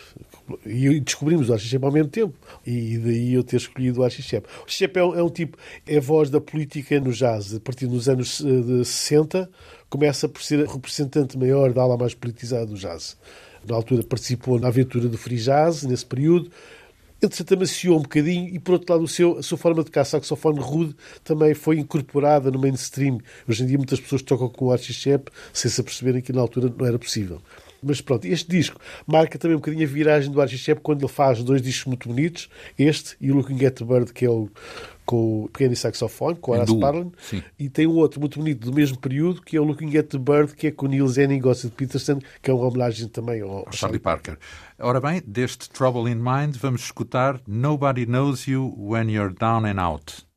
e 0.66 0.99
descobrimos 1.01 1.49
o 1.49 1.53
Archie 1.53 1.68
Shepp 1.68 1.84
ao 1.84 1.92
mesmo 1.92 2.09
tempo, 2.09 2.34
e 2.66 2.99
daí 2.99 3.34
eu 3.34 3.44
ter 3.44 3.57
escolhido 3.57 4.01
o 4.01 4.05
Archie 4.05 4.22
Shepp. 4.22 4.49
O 4.59 4.62
Archie 4.62 4.78
Shepp 4.78 4.99
é 4.99 5.05
um, 5.05 5.14
é 5.14 5.22
um 5.22 5.30
tipo, 5.30 5.57
é 5.86 5.99
a 5.99 6.01
voz 6.01 6.30
da 6.30 6.40
política 6.40 6.99
no 6.99 7.12
jazz, 7.12 7.55
a 7.55 7.61
partir 7.61 7.86
dos 7.86 8.09
anos 8.09 8.40
uh, 8.40 8.84
60, 8.84 9.49
começa 9.88 10.28
por 10.28 10.42
ser 10.42 10.66
representante 10.66 11.38
maior 11.38 11.72
da 11.72 11.82
ala 11.82 11.96
mais 11.96 12.14
politizada 12.14 12.66
do 12.66 12.74
jazz. 12.74 13.16
Na 13.68 13.76
altura 13.76 14.03
participou 14.03 14.59
na 14.59 14.68
aventura 14.68 15.09
do 15.09 15.18
free 15.18 15.36
jazz, 15.36 15.82
nesse 15.82 16.07
período, 16.07 16.51
entretanto 17.20 17.54
amaciou 17.54 17.98
um 17.98 18.02
bocadinho 18.02 18.54
e, 18.54 18.58
por 18.58 18.72
outro 18.72 18.92
lado, 18.92 19.04
o 19.04 19.08
seu, 19.08 19.38
a 19.38 19.42
sua 19.42 19.58
forma 19.58 19.82
de 19.82 19.86
tocar 19.86 20.04
saxofone 20.04 20.60
rude 20.60 20.94
também 21.24 21.54
foi 21.54 21.78
incorporada 21.78 22.50
no 22.50 22.58
mainstream. 22.58 23.18
Hoje 23.48 23.64
em 23.64 23.66
dia 23.66 23.76
muitas 23.76 24.00
pessoas 24.00 24.22
tocam 24.22 24.48
com 24.48 24.66
o 24.66 24.72
Archie 24.72 24.92
Shepp 24.92 25.30
sem 25.52 25.70
se 25.70 25.80
aperceberem 25.80 26.22
que 26.22 26.32
na 26.32 26.40
altura 26.40 26.72
não 26.76 26.86
era 26.86 26.98
possível. 26.98 27.42
Mas 27.82 28.00
pronto, 28.00 28.26
este 28.26 28.50
disco 28.50 28.80
marca 29.06 29.38
também 29.38 29.56
um 29.56 29.60
bocadinho 29.60 29.84
a 29.84 29.90
viragem 29.90 30.30
do 30.30 30.40
Archie 30.40 30.58
Shepp 30.58 30.80
quando 30.80 31.00
ele 31.00 31.12
faz 31.12 31.42
dois 31.42 31.62
discos 31.62 31.86
muito 31.86 32.08
bonitos, 32.08 32.48
este 32.78 33.16
e 33.20 33.30
o 33.30 33.36
Looking 33.36 33.64
at 33.64 33.74
the 33.76 33.84
Bird, 33.84 34.12
que 34.12 34.24
é 34.24 34.30
o 34.30 34.48
com 35.09 35.44
o 35.44 35.50
e 35.59 35.74
saxofone, 35.74 36.36
com 36.36 36.52
Horace 36.52 36.78
Parlan, 36.78 37.11
e 37.59 37.70
tem 37.70 37.86
um 37.86 37.96
outro 37.96 38.20
muito 38.20 38.38
bonito 38.38 38.70
do 38.70 38.74
mesmo 38.74 38.98
período, 38.98 39.40
que 39.40 39.56
é 39.56 39.61
o 39.61 39.64
Looking 39.64 39.96
at 39.96 40.09
the 40.09 40.18
Bird, 40.18 40.54
que 40.54 40.66
é 40.66 40.70
com 40.70 40.84
o 40.84 40.88
Neil 40.90 41.09
Zenning 41.09 41.36
e 41.36 41.40
Gossett 41.40 41.74
Peterson, 41.74 42.18
que 42.42 42.50
é 42.50 42.54
uma 42.54 42.66
homenagem 42.66 43.09
também 43.09 43.40
ao, 43.40 43.66
ao 43.66 43.72
Charlie 43.72 43.98
Parker. 43.98 44.36
Ora 44.78 45.00
bem, 45.00 45.22
deste 45.26 45.70
Trouble 45.70 46.12
in 46.12 46.16
Mind, 46.16 46.56
vamos 46.56 46.82
escutar 46.82 47.40
Nobody 47.46 48.04
Knows 48.04 48.46
You 48.46 48.74
When 48.76 49.11
You're 49.11 49.32
Down 49.32 49.64
and 49.64 49.80
Out. 49.80 50.28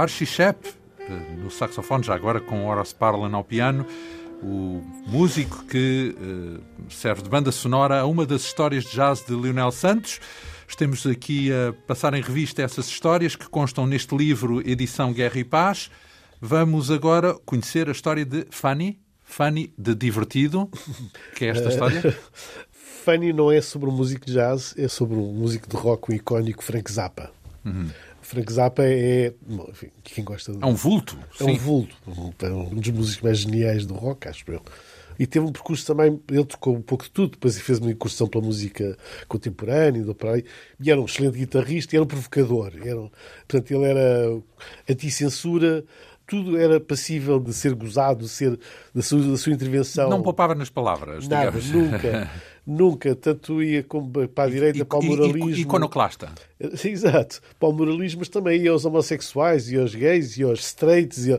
Archie 0.00 0.24
Shepp, 0.24 0.66
eh, 0.98 1.12
no 1.36 1.50
saxofone, 1.50 2.02
já 2.02 2.14
agora 2.14 2.40
com 2.40 2.66
Horace 2.66 2.94
Parlan 2.94 3.36
ao 3.36 3.44
piano, 3.44 3.84
o 4.42 4.82
músico 5.06 5.62
que 5.66 6.16
uh, 6.18 6.62
serve 6.90 7.20
de 7.20 7.28
banda 7.28 7.52
sonora 7.52 8.00
a 8.00 8.06
uma 8.06 8.24
das 8.24 8.40
histórias 8.40 8.84
de 8.84 8.92
jazz 8.92 9.22
de 9.26 9.34
Lionel 9.34 9.70
Santos. 9.70 10.18
Estamos 10.66 11.06
aqui 11.06 11.52
a 11.52 11.74
passar 11.86 12.14
em 12.14 12.22
revista 12.22 12.62
essas 12.62 12.86
histórias 12.86 13.36
que 13.36 13.46
constam 13.46 13.86
neste 13.86 14.16
livro 14.16 14.66
Edição 14.66 15.12
Guerra 15.12 15.38
e 15.38 15.44
Paz. 15.44 15.90
Vamos 16.40 16.90
agora 16.90 17.34
conhecer 17.44 17.86
a 17.90 17.92
história 17.92 18.24
de 18.24 18.46
Fanny, 18.48 18.98
Fanny 19.22 19.70
de 19.76 19.94
Divertido, 19.94 20.70
que 21.36 21.44
é 21.44 21.48
esta 21.48 21.68
história. 21.68 22.18
Fanny 23.04 23.34
não 23.34 23.52
é 23.52 23.60
sobre 23.60 23.90
um 23.90 23.92
músico 23.92 24.24
de 24.24 24.32
jazz, 24.32 24.74
é 24.78 24.88
sobre 24.88 25.18
um 25.18 25.30
músico 25.34 25.68
de 25.68 25.76
rock, 25.76 26.10
o 26.10 26.14
icónico 26.14 26.64
Frank 26.64 26.90
Zappa. 26.90 27.30
Uhum. 27.66 27.90
Frank 28.30 28.52
Zappa 28.52 28.84
é. 28.84 29.34
Enfim, 29.68 29.88
quem 30.04 30.22
gosta 30.22 30.52
de... 30.52 30.62
É 30.62 30.66
um 30.66 30.74
vulto. 30.74 31.18
É 31.40 31.44
sim. 31.44 31.50
um 31.50 31.56
vulto. 31.56 31.96
É 32.40 32.48
um 32.48 32.76
dos 32.76 32.90
músicos 32.90 33.22
mais 33.22 33.38
geniais 33.38 33.84
do 33.84 33.94
rock, 33.94 34.28
acho 34.28 34.44
eu. 34.46 34.62
E 35.18 35.26
teve 35.26 35.44
um 35.44 35.50
percurso 35.50 35.84
também. 35.84 36.20
Ele 36.30 36.44
tocou 36.44 36.76
um 36.76 36.80
pouco 36.80 37.02
de 37.04 37.10
tudo, 37.10 37.32
depois 37.32 37.60
fez 37.60 37.80
uma 37.80 37.90
incursão 37.90 38.28
pela 38.28 38.44
música 38.44 38.96
contemporânea, 39.26 40.04
do 40.04 40.14
para 40.14 40.34
aí. 40.34 40.44
E 40.78 40.90
era 40.92 41.00
um 41.00 41.06
excelente 41.06 41.38
guitarrista 41.38 41.94
e 41.94 41.96
era 41.96 42.04
um 42.04 42.06
provocador. 42.06 42.72
Era, 42.76 43.10
portanto, 43.48 43.70
ele 43.72 43.84
era 43.84 44.40
anti-censura 44.88 45.84
tudo 46.30 46.56
era 46.56 46.78
passível 46.78 47.40
de 47.40 47.52
ser 47.52 47.74
gozado, 47.74 48.20
de 48.20 48.28
ser 48.28 48.56
da 48.94 49.02
sua, 49.02 49.20
da 49.20 49.36
sua 49.36 49.52
intervenção. 49.52 50.08
Não 50.08 50.22
poupava 50.22 50.54
nas 50.54 50.70
palavras, 50.70 51.26
Nada, 51.26 51.50
digamos. 51.50 51.90
nunca. 51.90 52.30
nunca 52.66 53.14
tanto 53.14 53.62
ia 53.62 53.82
como 53.82 54.10
para 54.28 54.44
a 54.44 54.50
direita, 54.50 54.78
e, 54.78 54.84
para 54.84 54.98
o 54.98 55.02
moralismo. 55.02 55.50
E, 55.50 55.60
iconoclasta. 55.60 56.32
Exato, 56.84 57.40
para 57.58 57.68
o 57.68 57.72
moralismo, 57.72 58.20
mas 58.20 58.28
também 58.28 58.62
ia 58.62 58.70
aos 58.70 58.84
homossexuais, 58.84 59.70
e 59.70 59.78
aos 59.78 59.94
gays, 59.94 60.36
e 60.36 60.42
aos 60.42 60.60
straights. 60.60 61.26
E, 61.26 61.38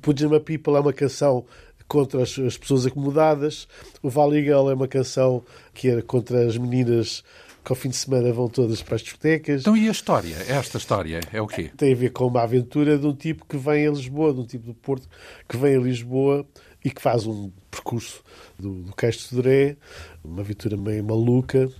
Pujama 0.00 0.40
People 0.40 0.74
é 0.74 0.80
uma 0.80 0.92
canção 0.92 1.44
contra 1.88 2.22
as, 2.22 2.38
as 2.38 2.56
pessoas 2.56 2.86
acomodadas. 2.86 3.66
O 4.02 4.08
Valley 4.08 4.44
Girl 4.44 4.70
é 4.70 4.74
uma 4.74 4.88
canção 4.88 5.42
que 5.74 5.88
era 5.88 6.02
contra 6.02 6.46
as 6.46 6.56
meninas 6.56 7.24
que 7.64 7.72
ao 7.72 7.76
fim 7.76 7.90
de 7.90 7.96
semana 7.96 8.32
vão 8.32 8.48
todas 8.48 8.82
para 8.82 8.94
as 8.94 9.02
discotecas. 9.02 9.62
Então 9.62 9.76
e 9.76 9.88
a 9.88 9.90
história? 9.90 10.36
Esta 10.48 10.78
história 10.78 11.20
é 11.32 11.40
o 11.40 11.46
quê? 11.46 11.70
Tem 11.76 11.92
a 11.92 11.96
ver 11.96 12.10
com 12.10 12.26
uma 12.26 12.42
aventura 12.42 12.96
de 12.96 13.06
um 13.06 13.14
tipo 13.14 13.44
que 13.46 13.56
vem 13.56 13.86
a 13.86 13.90
Lisboa, 13.90 14.32
de 14.32 14.40
um 14.40 14.46
tipo 14.46 14.66
do 14.66 14.74
Porto 14.74 15.06
que 15.48 15.56
vem 15.56 15.76
a 15.76 15.80
Lisboa 15.80 16.46
e 16.84 16.90
que 16.90 17.00
faz 17.00 17.26
um 17.26 17.50
percurso 17.70 18.22
do, 18.58 18.82
do 18.82 18.94
Castro 18.94 19.42
de 19.42 19.76
uma 20.24 20.40
aventura 20.40 20.76
meio 20.76 21.04
maluca. 21.04 21.70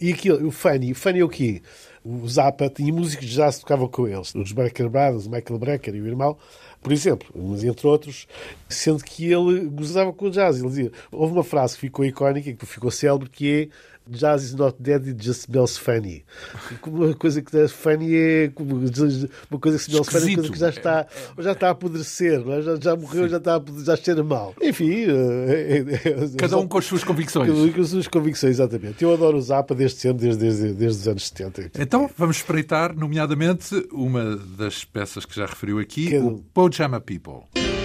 E 0.00 0.12
aquilo, 0.12 0.46
o 0.46 0.50
Fanny, 0.50 0.92
o 0.92 0.94
Fanny 0.94 1.20
é 1.20 1.24
o 1.24 1.28
quê? 1.28 1.60
O 2.04 2.26
Zappa 2.28 2.70
tinha 2.70 2.92
músicos 2.92 3.26
que 3.26 3.32
já 3.32 3.50
se 3.50 3.60
tocavam 3.60 3.88
com 3.88 4.06
eles, 4.06 4.32
os 4.34 4.52
Brecker 4.52 4.88
Brothers, 4.88 5.26
o 5.26 5.30
Michael 5.30 5.58
Brecker 5.58 5.94
e 5.94 6.00
o 6.00 6.06
irmão, 6.06 6.36
por 6.80 6.92
exemplo, 6.92 7.28
mas 7.34 7.64
entre 7.64 7.86
outros, 7.86 8.28
sendo 8.68 9.02
que 9.02 9.32
ele 9.32 9.68
gozava 9.68 10.12
com 10.12 10.26
o 10.26 10.30
jazz. 10.30 10.58
Ele 10.58 10.68
dizia, 10.68 10.92
houve 11.10 11.32
uma 11.32 11.42
frase 11.42 11.74
que 11.74 11.80
ficou 11.80 12.04
icónica, 12.04 12.52
que 12.52 12.66
ficou 12.66 12.90
célebre, 12.90 13.28
que 13.28 13.50
é 13.50 13.68
Jazz 14.10 14.44
is 14.44 14.54
not 14.54 14.76
dead, 14.80 15.06
it 15.06 15.22
just 15.22 15.42
smells 15.42 15.78
funny. 15.78 16.24
Uma 16.86 17.14
coisa 17.14 17.42
que 17.42 17.56
é 17.56 17.68
funny 17.68 18.14
é 18.14 18.52
uma 18.56 19.58
coisa 19.60 19.78
que 19.78 19.84
smells 19.84 20.10
funny, 20.10 20.34
uma 20.34 20.36
coisa 20.36 20.52
que 20.52 20.58
já 20.58 20.68
está, 20.70 21.06
já 21.38 21.52
está 21.52 21.68
a 21.68 21.70
apodrecer, 21.70 22.42
é? 22.48 22.62
já, 22.62 22.76
já 22.76 22.96
morreu, 22.96 23.24
Sim. 23.24 23.30
já 23.30 23.36
está 23.36 23.56
a, 23.56 23.62
já 23.84 23.96
cheira 23.96 24.22
mal. 24.22 24.54
Enfim, 24.62 25.06
é, 25.08 25.78
é, 25.78 26.36
cada 26.36 26.58
um 26.58 26.66
com 26.66 26.78
as 26.78 26.84
suas 26.84 27.04
convicções. 27.04 27.48
Cada 27.48 27.60
um 27.60 27.72
com 27.72 27.80
as 27.80 27.88
suas 27.88 28.08
convicções, 28.08 28.52
exatamente. 28.52 29.02
Eu 29.02 29.12
adoro 29.12 29.36
o 29.36 29.42
Zappa 29.42 29.74
desde 29.74 29.98
sempre, 30.00 30.22
desde, 30.22 30.40
desde, 30.40 30.72
desde 30.72 31.00
os 31.00 31.08
anos 31.08 31.28
70. 31.28 31.70
Então 31.78 32.10
vamos 32.16 32.36
espreitar, 32.36 32.94
nomeadamente, 32.94 33.86
uma 33.92 34.36
das 34.36 34.84
peças 34.84 35.24
que 35.24 35.36
já 35.36 35.46
referiu 35.46 35.78
aqui, 35.78 36.08
que... 36.08 36.18
o 36.18 36.42
Pojama 36.52 37.00
People. 37.00 37.77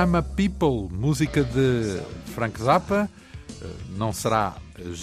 Pajama 0.00 0.22
People, 0.22 0.88
música 0.90 1.44
de 1.44 2.00
Frank 2.32 2.58
Zappa. 2.58 3.06
Eh, 3.60 3.66
não 3.98 4.14
será 4.14 4.56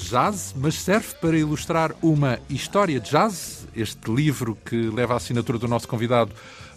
jazz, 0.09 0.55
mas 0.57 0.73
serve 0.73 1.13
para 1.21 1.37
ilustrar 1.37 1.93
uma 2.01 2.39
história 2.49 2.99
de 2.99 3.11
jazz, 3.11 3.67
este 3.75 4.09
livro 4.09 4.57
que 4.65 4.89
leva 4.89 5.13
a 5.13 5.17
assinatura 5.17 5.59
do 5.59 5.67
nosso 5.67 5.87
convidado 5.87 6.31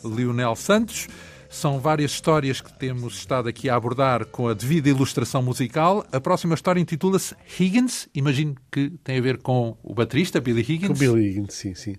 Lionel 0.05 0.55
Santos. 0.55 1.09
São 1.49 1.81
várias 1.81 2.11
histórias 2.11 2.61
que 2.61 2.71
temos 2.79 3.15
estado 3.15 3.49
aqui 3.49 3.71
a 3.71 3.77
abordar 3.77 4.27
com 4.27 4.49
a 4.49 4.55
devida 4.55 4.91
ilustração 4.91 5.43
musical. 5.43 6.05
A 6.13 6.21
próxima 6.21 6.55
história 6.55 6.79
intitula-se 6.79 7.35
Higgins. 7.59 8.07
Imagino 8.15 8.55
que 8.71 8.91
tem 9.03 9.17
a 9.17 9.23
ver 9.23 9.39
com 9.39 9.79
o 9.83 9.95
baterista 9.95 10.43
Billy 10.43 10.61
Higgins. 10.61 10.89
Com 10.89 10.95
Billy 10.95 11.31
Higgins, 11.31 11.55
sim, 11.55 11.75
sim. 11.75 11.97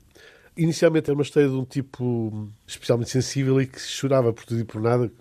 Inicialmente 0.55 1.09
era 1.09 1.15
uma 1.15 1.23
história 1.23 1.49
de 1.49 1.55
um 1.55 1.65
tipo 1.65 2.47
especialmente 2.67 3.09
sensível 3.09 3.59
e 3.59 3.65
que 3.65 3.79
chorava 3.79 4.31
por 4.31 4.45
tudo 4.45 4.59
e 4.59 4.63
por 4.63 4.79
nada 4.79 5.11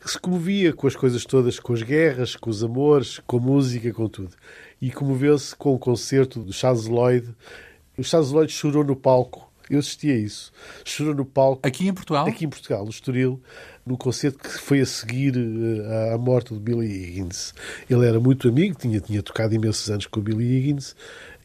que 0.00 0.10
se 0.10 0.18
comovia 0.18 0.72
com 0.72 0.86
as 0.86 0.96
coisas 0.96 1.24
todas, 1.24 1.58
com 1.58 1.72
as 1.72 1.82
guerras, 1.82 2.36
com 2.36 2.50
os 2.50 2.62
amores, 2.62 3.20
com 3.26 3.38
a 3.38 3.40
música, 3.40 3.92
com 3.92 4.08
tudo. 4.08 4.34
E 4.80 4.90
comoveu-se 4.90 5.54
com 5.56 5.74
o 5.74 5.78
concerto 5.78 6.40
do 6.40 6.52
Charles 6.52 6.86
Lloyd. 6.86 7.28
O 7.96 8.04
Charles 8.04 8.30
Lloyd 8.30 8.52
chorou 8.52 8.84
no 8.84 8.94
palco. 8.94 9.48
Eu 9.68 9.80
assisti 9.80 10.10
a 10.10 10.16
isso. 10.16 10.50
Chorou 10.84 11.14
no 11.14 11.24
palco. 11.24 11.66
Aqui 11.66 11.88
em 11.88 11.92
Portugal? 11.92 12.26
Aqui 12.26 12.44
em 12.44 12.48
Portugal, 12.48 12.84
no 12.84 12.90
Estoril, 12.90 13.40
no 13.84 13.98
concerto 13.98 14.38
que 14.38 14.58
foi 14.58 14.80
a 14.80 14.86
seguir 14.86 15.34
eh, 15.36 16.14
à 16.14 16.16
morte 16.16 16.54
de 16.54 16.60
Billy 16.60 16.86
Higgins. 16.86 17.52
Ele 17.90 18.06
era 18.06 18.18
muito 18.18 18.48
amigo, 18.48 18.78
tinha, 18.78 19.00
tinha 19.00 19.22
tocado 19.22 19.54
imensos 19.54 19.90
anos 19.90 20.06
com 20.06 20.20
o 20.20 20.22
Billy 20.22 20.56
Higgins 20.56 20.96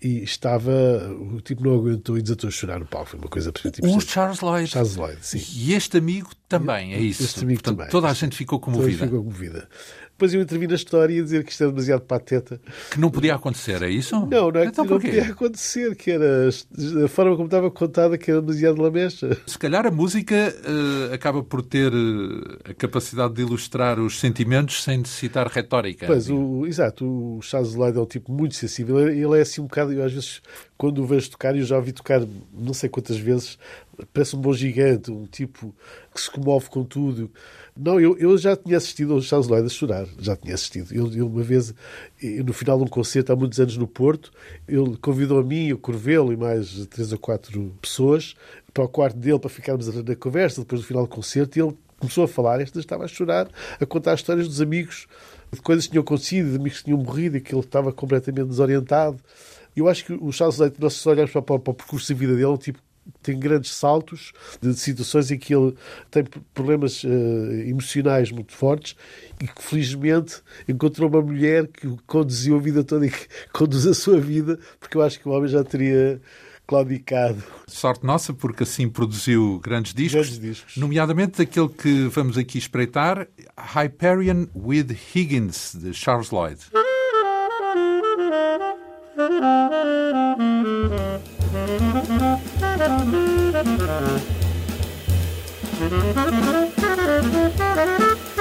e 0.03 0.23
estava. 0.23 0.71
O 1.31 1.39
tipo 1.39 1.63
não 1.63 1.75
aguentou 1.75 2.17
e 2.17 2.21
desatou 2.21 2.49
a 2.49 2.51
chorar 2.51 2.79
no 2.79 2.85
palco. 2.85 3.09
Foi 3.11 3.19
uma 3.19 3.29
coisa 3.29 3.51
tipo, 3.51 3.87
O 3.87 4.01
Charles 4.01 4.41
Lloyd. 4.41 4.69
Charles 4.69 4.95
Lloyd, 4.95 5.17
sim. 5.21 5.41
E 5.55 5.73
este 5.73 5.97
amigo 5.97 6.29
também, 6.49 6.93
é 6.93 6.99
isso. 6.99 7.23
Este 7.23 7.43
amigo 7.43 7.61
Portanto, 7.61 7.77
também. 7.77 7.91
Toda 7.91 8.09
a 8.09 8.13
gente 8.13 8.35
ficou 8.35 8.59
comovida. 8.59 8.83
Toda 8.85 8.95
a 8.95 8.97
gente 8.97 9.09
ficou 9.09 9.23
comovida. 9.23 9.69
Depois 10.23 10.33
eu 10.33 10.41
intervi 10.41 10.67
na 10.67 10.75
história 10.75 11.13
e 11.13 11.21
dizer 11.21 11.43
que 11.43 11.51
isto 11.51 11.63
era 11.63 11.71
demasiado 11.71 12.01
pateta. 12.03 12.61
Que 12.89 12.97
não 12.97 13.11
podia 13.11 13.35
acontecer, 13.35 13.81
é 13.81 13.89
isso? 13.89 14.15
Não, 14.25 14.49
não 14.49 14.61
é 14.61 14.65
então, 14.67 14.85
que 14.85 14.91
não 14.91 14.99
podia 15.01 15.23
acontecer, 15.23 15.95
que 15.97 16.11
era 16.11 16.47
a 16.47 17.07
forma 17.09 17.35
como 17.35 17.47
estava 17.47 17.69
contada 17.69 18.17
que 18.17 18.31
era 18.31 18.39
demasiado 18.39 18.81
lamecha. 18.81 19.37
Se 19.45 19.59
calhar 19.59 19.85
a 19.85 19.91
música 19.91 20.33
uh, 20.33 21.13
acaba 21.13 21.43
por 21.43 21.61
ter 21.61 21.93
uh, 21.93 22.57
a 22.63 22.73
capacidade 22.73 23.33
de 23.33 23.41
ilustrar 23.41 23.99
os 23.99 24.17
sentimentos 24.17 24.81
sem 24.81 24.99
necessitar 24.99 25.45
retórica. 25.47 26.07
Pois, 26.07 26.29
o, 26.29 26.65
exato, 26.65 27.05
o 27.05 27.41
Charles 27.41 27.75
Lloyd 27.75 27.97
é 27.97 28.01
um 28.01 28.05
tipo 28.05 28.31
muito 28.31 28.55
sensível. 28.55 29.09
Ele 29.09 29.37
é 29.37 29.41
assim 29.41 29.59
um 29.59 29.65
bocado, 29.65 29.91
eu 29.91 30.05
às 30.05 30.13
vezes, 30.13 30.41
quando 30.77 31.03
o 31.03 31.05
vejo 31.05 31.31
tocar, 31.31 31.53
e 31.53 31.59
eu 31.59 31.65
já 31.65 31.75
ouvi 31.75 31.91
tocar 31.91 32.21
não 32.53 32.73
sei 32.73 32.87
quantas 32.87 33.17
vezes, 33.17 33.57
parece 34.13 34.37
um 34.37 34.39
bom 34.39 34.53
gigante, 34.53 35.11
um 35.11 35.25
tipo 35.25 35.75
que 36.13 36.21
se 36.21 36.31
comove 36.31 36.69
com 36.69 36.85
tudo. 36.85 37.29
Não, 37.75 37.99
eu, 37.99 38.15
eu 38.19 38.37
já 38.37 38.55
tinha 38.55 38.77
assistido 38.77 39.13
ao 39.13 39.21
Charles 39.21 39.47
Lloyd 39.47 39.65
a 39.65 39.69
chorar, 39.69 40.07
já 40.19 40.35
tinha 40.35 40.53
assistido. 40.53 40.93
Eu, 40.93 41.11
eu 41.11 41.27
uma 41.27 41.41
vez, 41.41 41.73
no 42.45 42.53
final 42.53 42.77
de 42.77 42.83
um 42.83 42.87
concerto, 42.87 43.33
há 43.33 43.35
muitos 43.35 43.59
anos 43.59 43.77
no 43.77 43.87
Porto, 43.87 44.31
ele 44.67 44.95
convidou 44.97 45.39
a 45.39 45.43
mim, 45.43 45.71
o 45.71 45.77
Corvelo 45.77 46.31
e 46.31 46.37
mais 46.37 46.85
três 46.87 47.11
ou 47.11 47.17
quatro 47.17 47.75
pessoas 47.81 48.35
para 48.71 48.83
o 48.83 48.87
quarto 48.87 49.17
dele 49.17 49.39
para 49.39 49.49
ficarmos 49.49 49.87
na 49.87 50.15
conversa 50.15 50.61
depois 50.61 50.81
do 50.81 50.87
final 50.87 51.03
do 51.03 51.09
concerto 51.09 51.57
e 51.57 51.61
ele 51.61 51.75
começou 51.99 52.25
a 52.25 52.27
falar, 52.27 52.61
esta 52.61 52.79
estava 52.79 53.05
a 53.05 53.07
chorar, 53.07 53.49
a 53.79 53.85
contar 53.85 54.13
histórias 54.13 54.47
dos 54.47 54.61
amigos, 54.61 55.07
de 55.51 55.61
coisas 55.61 55.85
que 55.85 55.91
tinham 55.91 56.03
acontecido, 56.03 56.49
de 56.51 56.57
amigos 56.57 56.79
que 56.79 56.85
tinham 56.85 56.99
morrido 56.99 57.37
e 57.37 57.41
que 57.41 57.55
ele 57.55 57.61
estava 57.61 57.91
completamente 57.91 58.49
desorientado. 58.49 59.17
Eu 59.75 59.87
acho 59.87 60.05
que 60.05 60.13
o 60.13 60.31
Charles 60.31 60.59
Lloyd, 60.59 60.75
nós 60.79 61.05
olharmos 61.07 61.31
para, 61.31 61.41
para, 61.41 61.59
para 61.59 61.71
o 61.71 61.73
percurso 61.73 62.13
da 62.13 62.19
vida 62.19 62.33
dele, 62.33 62.43
é 62.43 62.49
um 62.49 62.57
tipo 62.57 62.79
tem 63.21 63.39
grandes 63.39 63.71
saltos 63.71 64.33
de 64.61 64.73
situações 64.73 65.31
em 65.31 65.37
que 65.37 65.55
ele 65.55 65.75
tem 66.11 66.23
problemas 66.53 67.03
uh, 67.03 67.07
emocionais 67.65 68.31
muito 68.31 68.53
fortes 68.53 68.95
e 69.41 69.47
que 69.47 69.61
felizmente 69.61 70.41
encontrou 70.67 71.09
uma 71.09 71.21
mulher 71.21 71.67
que 71.67 71.87
conduziu 72.05 72.57
a 72.57 72.59
vida 72.59 72.83
toda 72.83 73.05
e 73.05 73.11
que 73.11 73.27
conduz 73.51 73.87
a 73.87 73.93
sua 73.93 74.19
vida, 74.19 74.59
porque 74.79 74.97
eu 74.97 75.01
acho 75.01 75.19
que 75.19 75.27
o 75.27 75.31
homem 75.31 75.49
já 75.49 75.63
teria 75.63 76.21
claudicado. 76.65 77.43
Sorte 77.67 78.05
nossa, 78.05 78.33
porque 78.33 78.63
assim 78.63 78.89
produziu 78.89 79.59
grandes 79.63 79.93
discos, 79.93 80.21
grandes 80.21 80.39
discos. 80.39 80.77
nomeadamente 80.77 81.41
aquele 81.41 81.69
que 81.69 82.07
vamos 82.07 82.37
aqui 82.37 82.57
espreitar, 82.57 83.27
Hyperion 83.57 84.47
with 84.55 84.95
Higgins, 85.13 85.75
de 85.75 85.93
Charles 85.93 86.31
Lloyd. 86.31 86.59
Thank 92.85 93.13
you. 98.27 98.32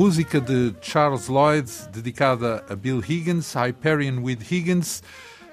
Música 0.00 0.40
de 0.40 0.74
Charles 0.80 1.28
Lloyd, 1.28 1.70
dedicada 1.92 2.64
a 2.70 2.74
Bill 2.74 3.02
Higgins, 3.06 3.54
Hyperion 3.54 4.22
with 4.22 4.38
Higgins. 4.50 5.02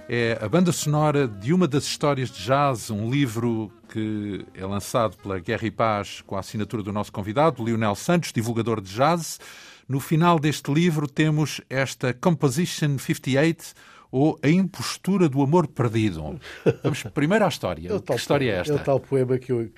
é 0.08 0.40
a 0.42 0.48
banda 0.48 0.72
sonora 0.72 1.28
de 1.28 1.52
uma 1.52 1.68
das 1.68 1.84
histórias 1.84 2.32
de 2.32 2.46
jazz, 2.46 2.90
um 2.90 3.12
livro 3.12 3.70
que 3.90 4.46
é 4.54 4.66
lançado 4.66 5.18
pela 5.18 5.38
Guerra 5.38 5.68
e 5.68 5.72
Paz 5.72 6.22
com 6.26 6.38
a 6.38 6.40
assinatura 6.40 6.82
do 6.82 6.94
nosso 6.94 7.12
convidado, 7.12 7.62
Lionel 7.62 7.94
Santos, 7.94 8.32
divulgador 8.32 8.80
de 8.80 8.90
jazz. 8.90 9.38
No 9.86 10.00
final 10.00 10.40
deste 10.40 10.74
livro 10.74 11.10
temos 11.10 11.60
esta 11.70 12.14
Composition 12.14 12.98
58, 12.98 13.74
ou 14.10 14.40
A 14.42 14.48
Impostura 14.48 15.28
do 15.28 15.42
Amor 15.42 15.68
Perdido. 15.68 16.40
Vamos 16.84 17.04
primeiro 17.14 17.44
à 17.44 17.50
história. 17.50 17.94
É 17.94 18.00
que 18.00 18.14
história 18.14 18.50
é 18.50 18.60
esta? 18.60 18.72
É 18.72 18.76
o 18.78 18.80
tal 18.80 19.02
poema 19.02 19.38
que 19.38 19.52
eu... 19.52 19.70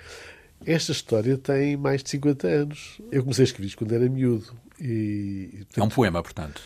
Esta 0.66 0.92
história 0.92 1.38
tem 1.38 1.78
mais 1.78 2.04
de 2.04 2.10
50 2.12 2.48
anos. 2.48 3.02
Eu 3.12 3.24
comecei 3.24 3.44
a 3.44 3.48
escrever 3.48 3.76
quando 3.76 3.94
era 3.94 4.10
miúdo. 4.10 4.54
E, 4.80 5.50
portanto, 5.60 5.78
é 5.78 5.84
um 5.84 5.90
poema, 5.90 6.24
portanto. 6.24 6.62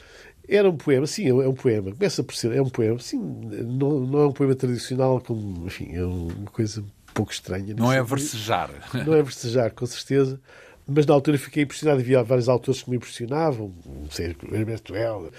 Era 0.47 0.69
um 0.69 0.75
poema, 0.75 1.07
sim, 1.07 1.29
é 1.29 1.33
um 1.47 1.53
poema. 1.53 1.91
Começa 1.91 2.23
por 2.23 2.35
ser, 2.35 2.51
é 2.51 2.61
um 2.61 2.69
poema, 2.69 2.99
sim, 2.99 3.17
não, 3.17 3.99
não 4.01 4.19
é 4.19 4.27
um 4.27 4.31
poema 4.33 4.55
tradicional, 4.55 5.21
como, 5.21 5.65
enfim, 5.65 5.95
é 5.95 6.03
uma 6.03 6.51
coisa 6.51 6.81
um 6.81 7.13
pouco 7.13 7.31
estranha. 7.31 7.73
Não 7.77 7.91
é 7.91 8.03
versejar. 8.03 8.69
Não 9.05 9.13
é 9.13 9.21
versejar, 9.23 9.71
com 9.71 9.85
certeza. 9.85 10.39
Mas 10.85 11.05
na 11.05 11.13
altura 11.13 11.37
fiquei 11.37 11.63
impressionado, 11.63 12.01
havia 12.01 12.21
vários 12.23 12.49
autores 12.49 12.83
que 12.83 12.89
me 12.89 12.97
impressionavam, 12.97 13.73
não 13.85 14.11
sei, 14.11 14.35
Herberto 14.51 14.93
Heller, 14.93 15.31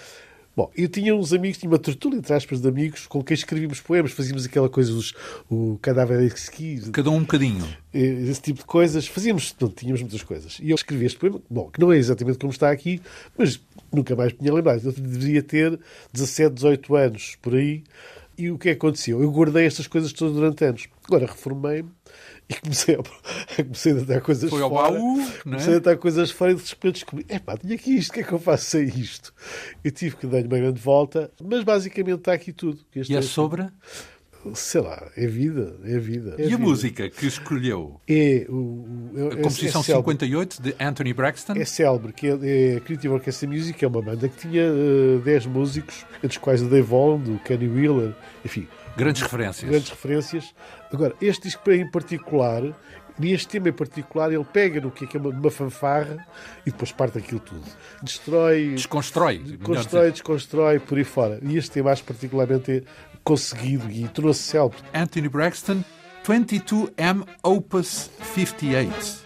Bom, 0.55 0.71
eu 0.75 0.87
tinha 0.87 1.13
uns 1.13 1.33
amigos, 1.33 1.57
tinha 1.57 1.69
uma 1.69 1.77
tertúlia, 1.77 2.17
entre 2.17 2.33
aspas, 2.33 2.61
de 2.61 2.67
amigos 2.67 3.05
com 3.07 3.21
quem 3.21 3.35
escrevíamos 3.35 3.81
poemas, 3.81 4.11
fazíamos 4.11 4.45
aquela 4.45 4.69
coisa 4.69 4.93
dos 4.93 5.13
o 5.49 5.77
cadáver 5.81 6.21
ski. 6.35 6.79
Cada 6.93 7.09
um 7.09 7.15
um 7.15 7.21
bocadinho. 7.21 7.67
Esse 7.93 8.41
tipo 8.41 8.59
de 8.59 8.65
coisas. 8.65 9.05
Fazíamos, 9.05 9.53
não, 9.59 9.67
tínhamos 9.67 10.01
muitas 10.01 10.23
coisas. 10.23 10.57
E 10.61 10.69
eu 10.69 10.75
escrevi 10.75 11.05
este 11.05 11.19
poema, 11.19 11.41
bom, 11.49 11.69
que 11.69 11.79
não 11.79 11.91
é 11.91 11.97
exatamente 11.97 12.37
como 12.37 12.53
está 12.53 12.71
aqui, 12.71 13.01
mas 13.37 13.59
nunca 13.91 14.15
mais 14.15 14.31
me 14.31 14.39
tinha 14.39 14.53
lembrado. 14.53 14.85
Eu 14.85 14.93
deveria 14.93 15.43
ter 15.43 15.77
17, 16.13 16.55
18 16.55 16.95
anos 16.95 17.37
por 17.41 17.53
aí. 17.55 17.83
E 18.37 18.49
o 18.49 18.57
que 18.57 18.69
é 18.69 18.71
que 18.73 18.77
aconteceu? 18.77 19.21
Eu 19.21 19.31
guardei 19.31 19.65
estas 19.65 19.87
coisas 19.87 20.13
todas 20.13 20.35
durante 20.35 20.63
anos. 20.63 20.87
Agora 21.05 21.25
reformei-me 21.25 21.89
e 22.49 22.53
comecei 22.55 22.95
a, 22.95 22.99
comecei 23.63 23.91
a 23.91 23.95
dar 23.95 24.21
coisas 24.21 24.49
Foi 24.49 24.61
ao 24.61 24.69
fora. 24.69 24.91
Baú, 24.91 25.19
é? 25.19 25.43
comecei 25.43 25.75
a 25.75 25.79
dar 25.79 25.97
coisas 25.97 26.31
fora 26.31 26.51
e 26.51 26.55
de 26.55 26.69
repente 26.69 26.93
descobri, 26.93 27.25
epá, 27.29 27.57
tinha 27.57 27.75
aqui 27.75 27.95
isto, 27.95 28.11
o 28.11 28.13
que 28.13 28.19
é 28.19 28.23
que 28.23 28.31
eu 28.31 28.39
faço 28.39 28.65
sem 28.65 28.85
isto? 28.87 29.33
Eu 29.83 29.91
tive 29.91 30.15
que 30.15 30.27
dar 30.27 30.37
uma 30.37 30.57
grande 30.57 30.79
volta, 30.79 31.31
mas 31.41 31.63
basicamente 31.63 32.19
está 32.19 32.33
aqui 32.33 32.51
tudo. 32.53 32.79
e 32.95 33.13
é, 33.13 33.17
é 33.17 33.21
sobre? 33.21 33.67
sei 34.53 34.81
lá, 34.81 35.11
é 35.17 35.25
vida, 35.25 35.75
é 35.83 35.97
vida. 35.97 36.35
É 36.37 36.43
e 36.43 36.45
vida. 36.49 36.55
a 36.55 36.59
música 36.59 37.09
que 37.09 37.25
escolheu? 37.25 37.99
É, 38.07 38.45
o, 38.47 39.11
é, 39.15 39.33
a 39.33 39.37
composição 39.37 39.81
é 39.81 39.83
58 39.83 40.61
de 40.61 40.75
Anthony 40.79 41.13
Braxton? 41.13 41.53
É 41.53 41.65
célebre, 41.65 42.13
que 42.13 42.27
é, 42.27 42.73
é 42.73 42.77
a 42.77 42.81
Creative 42.81 43.13
Orchestra 43.13 43.49
Music, 43.49 43.83
é 43.83 43.87
uma 43.87 44.01
banda 44.01 44.29
que 44.29 44.37
tinha 44.37 44.71
uh, 44.71 45.19
10 45.19 45.47
músicos, 45.47 46.05
entre 46.17 46.27
os 46.27 46.37
quais 46.37 46.61
o 46.61 46.65
Dave 46.65 46.87
Vaughan, 46.87 47.23
o 47.27 47.39
Kenny 47.39 47.67
Wheeler, 47.67 48.13
enfim. 48.43 48.67
Grandes 48.95 49.21
referências. 49.21 49.69
Grandes 49.69 49.89
referências. 49.89 50.55
Agora, 50.91 51.13
este 51.21 51.43
disco 51.43 51.71
em 51.71 51.89
particular, 51.89 52.63
neste 53.19 53.47
tema 53.47 53.69
em 53.69 53.73
particular, 53.73 54.31
ele 54.31 54.45
pega 54.45 54.79
no 54.79 54.91
que 54.91 55.05
é, 55.15 55.19
uma, 55.19 55.29
uma 55.29 55.51
fanfarra 55.51 56.25
e 56.65 56.71
depois 56.71 56.91
parte 56.91 57.17
aquilo 57.17 57.39
tudo. 57.39 57.63
Destrói. 58.01 58.73
Desconstrói. 58.75 59.57
Constrói, 59.63 60.11
desconstrói, 60.11 60.79
por 60.79 60.97
aí 60.97 61.03
fora. 61.03 61.39
E 61.41 61.57
este 61.57 61.71
tema, 61.71 61.91
acho 61.91 62.03
particularmente 62.03 62.83
conseguido 63.23 63.89
e 63.89 64.07
trouxe 64.07 64.41
célebre. 64.43 64.77
Anthony 64.93 65.27
Braxton, 65.27 65.83
22M 66.25 67.25
Opus 67.43 68.09
58. 68.33 69.25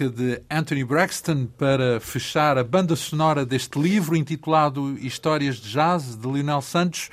Música 0.00 0.08
de 0.08 0.42
Anthony 0.48 0.84
Braxton 0.84 1.46
para 1.58 2.00
fechar 2.00 2.56
a 2.56 2.64
banda 2.64 2.96
sonora 2.96 3.44
deste 3.44 3.78
livro 3.78 4.16
intitulado 4.16 4.96
Histórias 4.98 5.56
de 5.56 5.70
Jazz, 5.70 6.16
de 6.16 6.26
Lionel 6.26 6.62
Santos. 6.62 7.10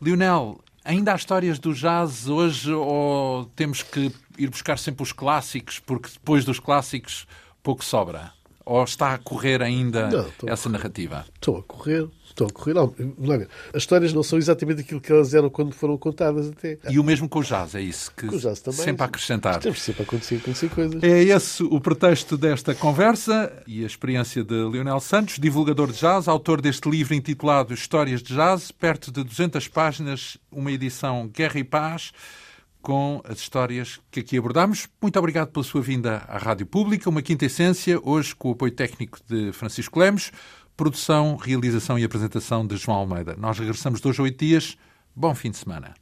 Lionel, 0.00 0.60
ainda 0.84 1.12
há 1.12 1.16
histórias 1.16 1.58
do 1.58 1.74
jazz 1.74 2.28
hoje 2.28 2.72
ou 2.72 3.46
temos 3.56 3.82
que 3.82 4.12
ir 4.38 4.48
buscar 4.48 4.78
sempre 4.78 5.02
os 5.02 5.12
clássicos, 5.12 5.80
porque 5.80 6.10
depois 6.10 6.44
dos 6.44 6.60
clássicos 6.60 7.26
pouco 7.62 7.84
sobra? 7.84 8.32
Ou 8.64 8.84
está 8.84 9.14
a 9.14 9.18
correr 9.18 9.60
ainda 9.60 10.08
não, 10.08 10.52
essa 10.52 10.68
narrativa? 10.68 11.26
Estou 11.34 11.58
a 11.58 11.62
correr. 11.62 12.08
Estão 12.32 12.46
a 12.46 12.50
correr. 12.50 12.72
Não, 12.72 12.94
as 13.74 13.82
histórias 13.82 14.12
não 14.12 14.22
são 14.22 14.38
exatamente 14.38 14.80
aquilo 14.80 15.00
que 15.00 15.12
elas 15.12 15.34
eram 15.34 15.50
quando 15.50 15.72
foram 15.72 15.98
contadas 15.98 16.48
até. 16.48 16.78
E 16.88 16.98
o 16.98 17.04
mesmo 17.04 17.28
com 17.28 17.40
o 17.40 17.42
jazz, 17.42 17.74
é 17.74 17.80
isso? 17.80 18.10
Que 18.16 18.26
com 18.26 18.36
o 18.36 18.38
jazz 18.38 18.60
também. 18.60 18.80
Sempre 18.80 19.02
a 19.02 19.06
acrescentar. 19.06 19.60
Temos 19.60 19.82
sempre 19.82 20.02
a 20.02 20.04
acontecer, 20.04 20.36
acontecer 20.36 20.70
coisas. 20.70 21.02
É 21.02 21.22
esse 21.22 21.62
o 21.62 21.78
pretexto 21.78 22.38
desta 22.38 22.74
conversa 22.74 23.52
e 23.66 23.84
a 23.84 23.86
experiência 23.86 24.42
de 24.42 24.54
Leonel 24.54 24.98
Santos, 24.98 25.38
divulgador 25.38 25.92
de 25.92 25.98
jazz, 25.98 26.26
autor 26.26 26.62
deste 26.62 26.88
livro 26.88 27.14
intitulado 27.14 27.74
Histórias 27.74 28.22
de 28.22 28.34
Jazz, 28.34 28.72
perto 28.72 29.12
de 29.12 29.22
200 29.22 29.68
páginas, 29.68 30.38
uma 30.50 30.72
edição 30.72 31.28
Guerra 31.28 31.60
e 31.60 31.64
Paz 31.64 32.12
com 32.82 33.22
as 33.24 33.38
histórias 33.38 34.00
que 34.10 34.20
aqui 34.20 34.36
abordamos. 34.36 34.88
Muito 35.00 35.16
obrigado 35.18 35.52
pela 35.52 35.64
sua 35.64 35.80
vinda 35.80 36.24
à 36.28 36.36
Rádio 36.36 36.66
Pública, 36.66 37.08
uma 37.08 37.22
quinta 37.22 37.46
essência, 37.46 37.98
hoje 38.02 38.34
com 38.34 38.48
o 38.48 38.52
apoio 38.52 38.72
técnico 38.72 39.18
de 39.26 39.52
Francisco 39.52 39.98
Lemos. 40.00 40.32
Produção, 40.76 41.36
realização 41.36 41.98
e 41.98 42.04
apresentação 42.04 42.66
de 42.66 42.76
João 42.76 42.98
Almeida. 42.98 43.36
Nós 43.38 43.58
regressamos 43.58 44.00
dois 44.00 44.18
a 44.18 44.22
oito 44.22 44.38
dias. 44.44 44.76
Bom 45.14 45.34
fim 45.34 45.50
de 45.50 45.58
semana. 45.58 45.94